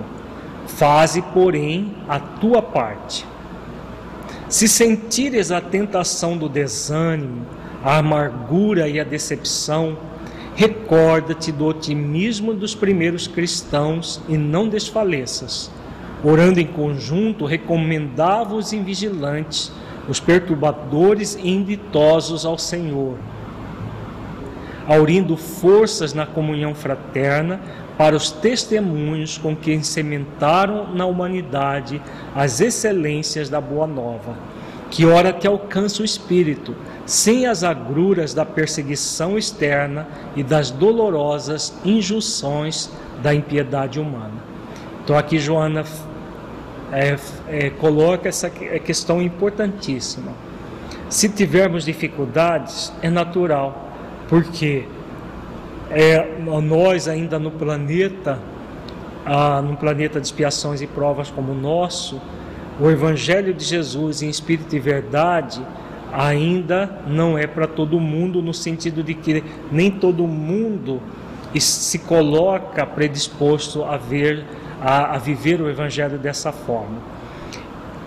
Faze, 0.68 1.20
porém, 1.20 1.92
a 2.08 2.20
tua 2.20 2.62
parte. 2.62 3.26
Se 4.48 4.68
sentires 4.68 5.50
a 5.50 5.60
tentação 5.60 6.38
do 6.38 6.48
desânimo, 6.48 7.44
a 7.82 7.98
amargura 7.98 8.88
e 8.88 9.00
a 9.00 9.02
decepção, 9.02 9.98
recorda-te 10.54 11.50
do 11.50 11.66
otimismo 11.66 12.54
dos 12.54 12.76
primeiros 12.76 13.26
cristãos 13.26 14.20
e 14.28 14.36
não 14.36 14.68
desfaleças. 14.68 15.68
Orando 16.22 16.60
em 16.60 16.66
conjunto, 16.66 17.44
recomendava 17.44 18.54
os 18.54 18.72
invigilantes, 18.72 19.72
os 20.08 20.20
perturbadores 20.20 21.34
e 21.34 21.50
inditosos 21.50 22.46
ao 22.46 22.56
Senhor, 22.56 23.16
aurindo 24.90 25.36
forças 25.36 26.12
na 26.12 26.26
comunhão 26.26 26.74
fraterna 26.74 27.60
para 27.96 28.16
os 28.16 28.32
testemunhos 28.32 29.38
com 29.38 29.54
que 29.54 29.80
sementaram 29.84 30.92
na 30.92 31.06
humanidade 31.06 32.02
as 32.34 32.60
excelências 32.60 33.48
da 33.48 33.60
Boa 33.60 33.86
Nova, 33.86 34.34
que 34.90 35.06
ora 35.06 35.32
te 35.32 35.46
alcança 35.46 36.02
o 36.02 36.04
Espírito, 36.04 36.74
sem 37.06 37.46
as 37.46 37.62
agruras 37.62 38.34
da 38.34 38.44
perseguição 38.44 39.38
externa 39.38 40.08
e 40.34 40.42
das 40.42 40.72
dolorosas 40.72 41.72
injunções 41.84 42.90
da 43.22 43.32
impiedade 43.32 44.00
humana. 44.00 44.42
Então 45.04 45.16
aqui 45.16 45.38
Joana 45.38 45.84
é, 46.90 47.16
é, 47.46 47.70
coloca 47.70 48.28
essa 48.28 48.50
questão 48.50 49.22
importantíssima. 49.22 50.32
Se 51.08 51.28
tivermos 51.28 51.84
dificuldades, 51.84 52.92
é 53.00 53.08
natural, 53.08 53.89
porque 54.30 54.84
é, 55.90 56.38
nós 56.62 57.08
ainda 57.08 57.36
no 57.36 57.50
planeta, 57.50 58.38
ah, 59.26 59.60
num 59.60 59.74
planeta 59.74 60.20
de 60.20 60.26
expiações 60.28 60.80
e 60.80 60.86
provas 60.86 61.30
como 61.30 61.50
o 61.50 61.54
nosso, 61.54 62.22
o 62.78 62.88
Evangelho 62.88 63.52
de 63.52 63.64
Jesus 63.64 64.22
em 64.22 64.30
espírito 64.30 64.74
e 64.76 64.78
verdade 64.78 65.60
ainda 66.12 67.02
não 67.06 67.36
é 67.36 67.46
para 67.46 67.66
todo 67.66 67.98
mundo, 67.98 68.40
no 68.40 68.54
sentido 68.54 69.02
de 69.02 69.14
que 69.14 69.42
nem 69.70 69.90
todo 69.90 70.26
mundo 70.26 71.02
se 71.58 71.98
coloca 71.98 72.86
predisposto 72.86 73.84
a 73.84 73.96
ver 73.96 74.44
a, 74.80 75.16
a 75.16 75.18
viver 75.18 75.60
o 75.60 75.68
Evangelho 75.68 76.18
dessa 76.18 76.52
forma. 76.52 76.98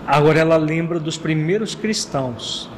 Agora 0.06 0.38
ela 0.38 0.56
lembra 0.56 0.98
dos 0.98 1.18
primeiros 1.18 1.74
cristãos. 1.74 2.68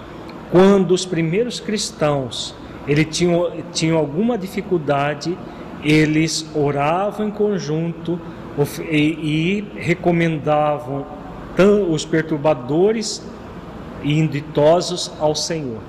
Quando 0.51 0.93
os 0.93 1.06
primeiros 1.06 1.59
cristãos 1.60 2.55
ele 2.86 3.04
tinham, 3.04 3.52
tinham 3.72 3.98
alguma 3.98 4.38
dificuldade, 4.38 5.36
eles 5.82 6.48
oravam 6.54 7.28
em 7.28 7.30
conjunto 7.30 8.20
e, 8.90 8.96
e 8.96 9.64
recomendavam 9.76 11.04
os 11.90 12.04
perturbadores 12.04 13.22
e 14.02 14.18
inditosos 14.18 15.10
ao 15.18 15.34
Senhor. 15.34 15.80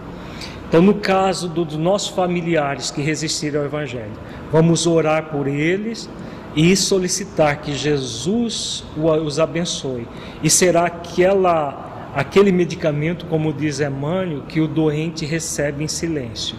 Então, 0.67 0.81
no 0.81 0.95
caso 0.95 1.47
dos 1.47 1.77
nossos 1.77 2.09
familiares 2.09 2.91
que 2.91 3.01
resistiram 3.01 3.61
ao 3.61 3.65
Evangelho, 3.65 4.11
vamos 4.51 4.85
orar 4.85 5.29
por 5.29 5.47
eles 5.47 6.09
e 6.55 6.75
solicitar 6.75 7.61
que 7.61 7.73
Jesus 7.73 8.83
os 8.97 9.39
abençoe. 9.39 10.07
E 10.43 10.49
será 10.49 10.85
aquela, 10.85 12.11
aquele 12.15 12.51
medicamento, 12.51 13.25
como 13.27 13.53
diz 13.53 13.79
Emmanuel, 13.79 14.41
que 14.47 14.59
o 14.59 14.67
doente 14.67 15.25
recebe 15.25 15.83
em 15.83 15.87
silêncio. 15.87 16.57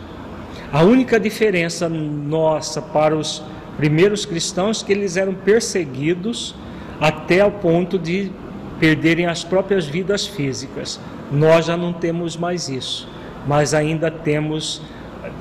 A 0.70 0.82
única 0.82 1.18
diferença 1.18 1.88
nossa 1.88 2.82
para 2.82 3.16
os 3.16 3.42
primeiros 3.78 4.26
cristãos 4.26 4.82
é 4.82 4.86
que 4.86 4.92
eles 4.92 5.16
eram 5.16 5.32
perseguidos 5.32 6.54
até 7.00 7.42
o 7.42 7.50
ponto 7.50 7.98
de 7.98 8.30
perderem 8.78 9.26
as 9.26 9.42
próprias 9.42 9.86
vidas 9.86 10.26
físicas. 10.26 11.00
Nós 11.32 11.64
já 11.66 11.76
não 11.76 11.92
temos 11.92 12.36
mais 12.36 12.68
isso, 12.68 13.08
mas 13.46 13.72
ainda 13.72 14.10
temos 14.10 14.82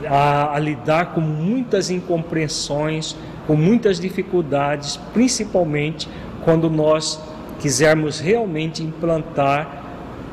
a, 0.07 0.55
a 0.55 0.59
lidar 0.59 1.13
com 1.13 1.19
muitas 1.19 1.89
incompreensões, 1.89 3.13
com 3.45 3.55
muitas 3.55 3.99
dificuldades, 3.99 4.95
principalmente 5.13 6.07
quando 6.45 6.69
nós 6.69 7.19
quisermos 7.59 8.19
realmente 8.19 8.81
implantar 8.81 9.86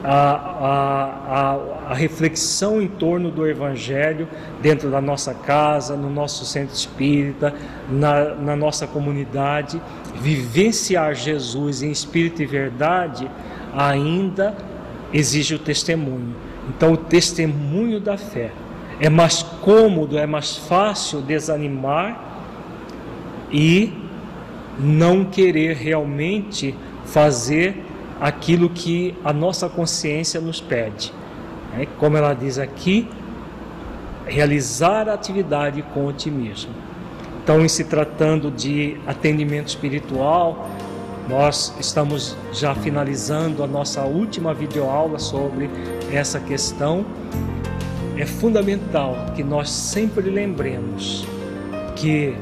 a, 0.05 1.56
a, 1.86 1.90
a, 1.90 1.94
reflexão 1.94 2.81
em 2.81 2.89
torno 2.89 3.31
do 3.31 3.47
Evangelho 3.47 4.28
dentro 4.60 4.90
da 4.90 5.01
nossa 5.01 5.32
casa, 5.32 5.97
no 5.97 6.10
nosso 6.10 6.44
centro 6.44 6.74
espírita, 6.74 7.55
na, 7.89 8.35
na 8.35 8.55
nossa 8.55 8.86
comunidade, 8.86 9.81
vivenciar 10.20 11.14
Jesus 11.14 11.82
em 11.82 11.90
espírito 11.90 12.43
e 12.43 12.47
verdade, 12.47 13.31
ainda 13.74 14.55
exige 15.10 15.55
o 15.55 15.59
testemunho. 15.59 16.36
Então, 16.68 16.93
o 16.93 16.97
testemunho 16.97 17.98
da 17.98 18.18
fé. 18.18 18.51
É 19.01 19.09
mais 19.09 19.43
cômodo, 19.43 20.18
é 20.18 20.26
mais 20.26 20.56
fácil 20.56 21.20
desanimar 21.20 22.22
e 23.51 23.93
não 24.78 25.24
querer 25.24 25.76
realmente 25.76 26.74
fazer 27.06 27.84
aquilo 28.20 28.70
que 28.70 29.14
a 29.24 29.32
nossa 29.32 29.68
consciência 29.68 30.40
nos 30.40 30.60
pede. 30.60 31.12
É, 31.78 31.86
como 31.98 32.16
ela 32.16 32.34
diz 32.34 32.58
aqui, 32.58 33.08
realizar 34.26 35.08
a 35.08 35.14
atividade 35.14 35.82
com 35.92 36.06
otimismo. 36.06 36.72
Então, 37.42 37.62
em 37.62 37.68
se 37.68 37.84
tratando 37.84 38.50
de 38.50 38.96
atendimento 39.06 39.68
espiritual, 39.68 40.68
nós 41.28 41.74
estamos 41.78 42.36
já 42.52 42.74
finalizando 42.74 43.62
a 43.62 43.66
nossa 43.66 44.02
última 44.02 44.54
videoaula 44.54 45.18
sobre 45.18 45.68
essa 46.12 46.38
questão. 46.40 47.04
É 48.16 48.24
fundamental 48.24 49.26
que 49.34 49.42
nós 49.42 49.70
sempre 49.70 50.30
lembremos 50.30 51.26
que 51.96 52.36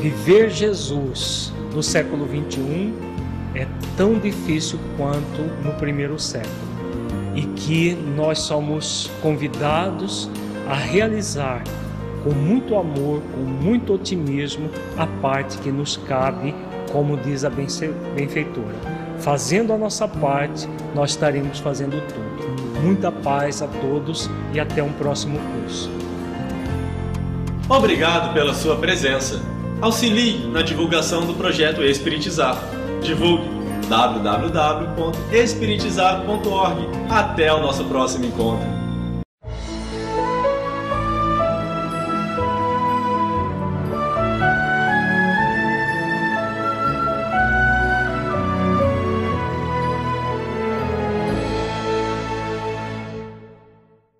viver 0.00 0.50
Jesus 0.50 1.52
no 1.74 1.82
século 1.82 2.26
21 2.26 3.11
é 3.54 3.66
tão 3.96 4.18
difícil 4.18 4.78
quanto 4.96 5.42
no 5.62 5.72
primeiro 5.74 6.18
século 6.18 6.72
e 7.34 7.42
que 7.42 7.94
nós 8.16 8.40
somos 8.40 9.10
convidados 9.22 10.28
a 10.68 10.74
realizar 10.74 11.62
com 12.22 12.30
muito 12.30 12.76
amor, 12.76 13.20
com 13.34 13.40
muito 13.40 13.94
otimismo, 13.94 14.70
a 14.96 15.06
parte 15.06 15.58
que 15.58 15.72
nos 15.72 15.96
cabe, 15.96 16.54
como 16.92 17.16
diz 17.16 17.44
a 17.44 17.50
benfeitora. 17.50 18.76
Fazendo 19.18 19.72
a 19.72 19.78
nossa 19.78 20.06
parte, 20.06 20.68
nós 20.94 21.10
estaremos 21.10 21.58
fazendo 21.58 22.00
tudo. 22.08 22.82
Muita 22.82 23.10
paz 23.10 23.62
a 23.62 23.66
todos 23.66 24.28
e 24.52 24.60
até 24.60 24.82
um 24.82 24.92
próximo 24.92 25.38
curso. 25.38 25.90
Obrigado 27.68 28.34
pela 28.34 28.54
sua 28.54 28.76
presença. 28.76 29.40
Auxilie 29.80 30.46
na 30.48 30.62
divulgação 30.62 31.26
do 31.26 31.34
projeto 31.34 31.82
Espiritizar. 31.82 32.81
Divulgue 33.02 33.44
www.espiritizar.org. 33.88 36.76
Até 37.10 37.52
o 37.52 37.60
nosso 37.60 37.84
próximo 37.84 38.24
encontro. 38.24 38.81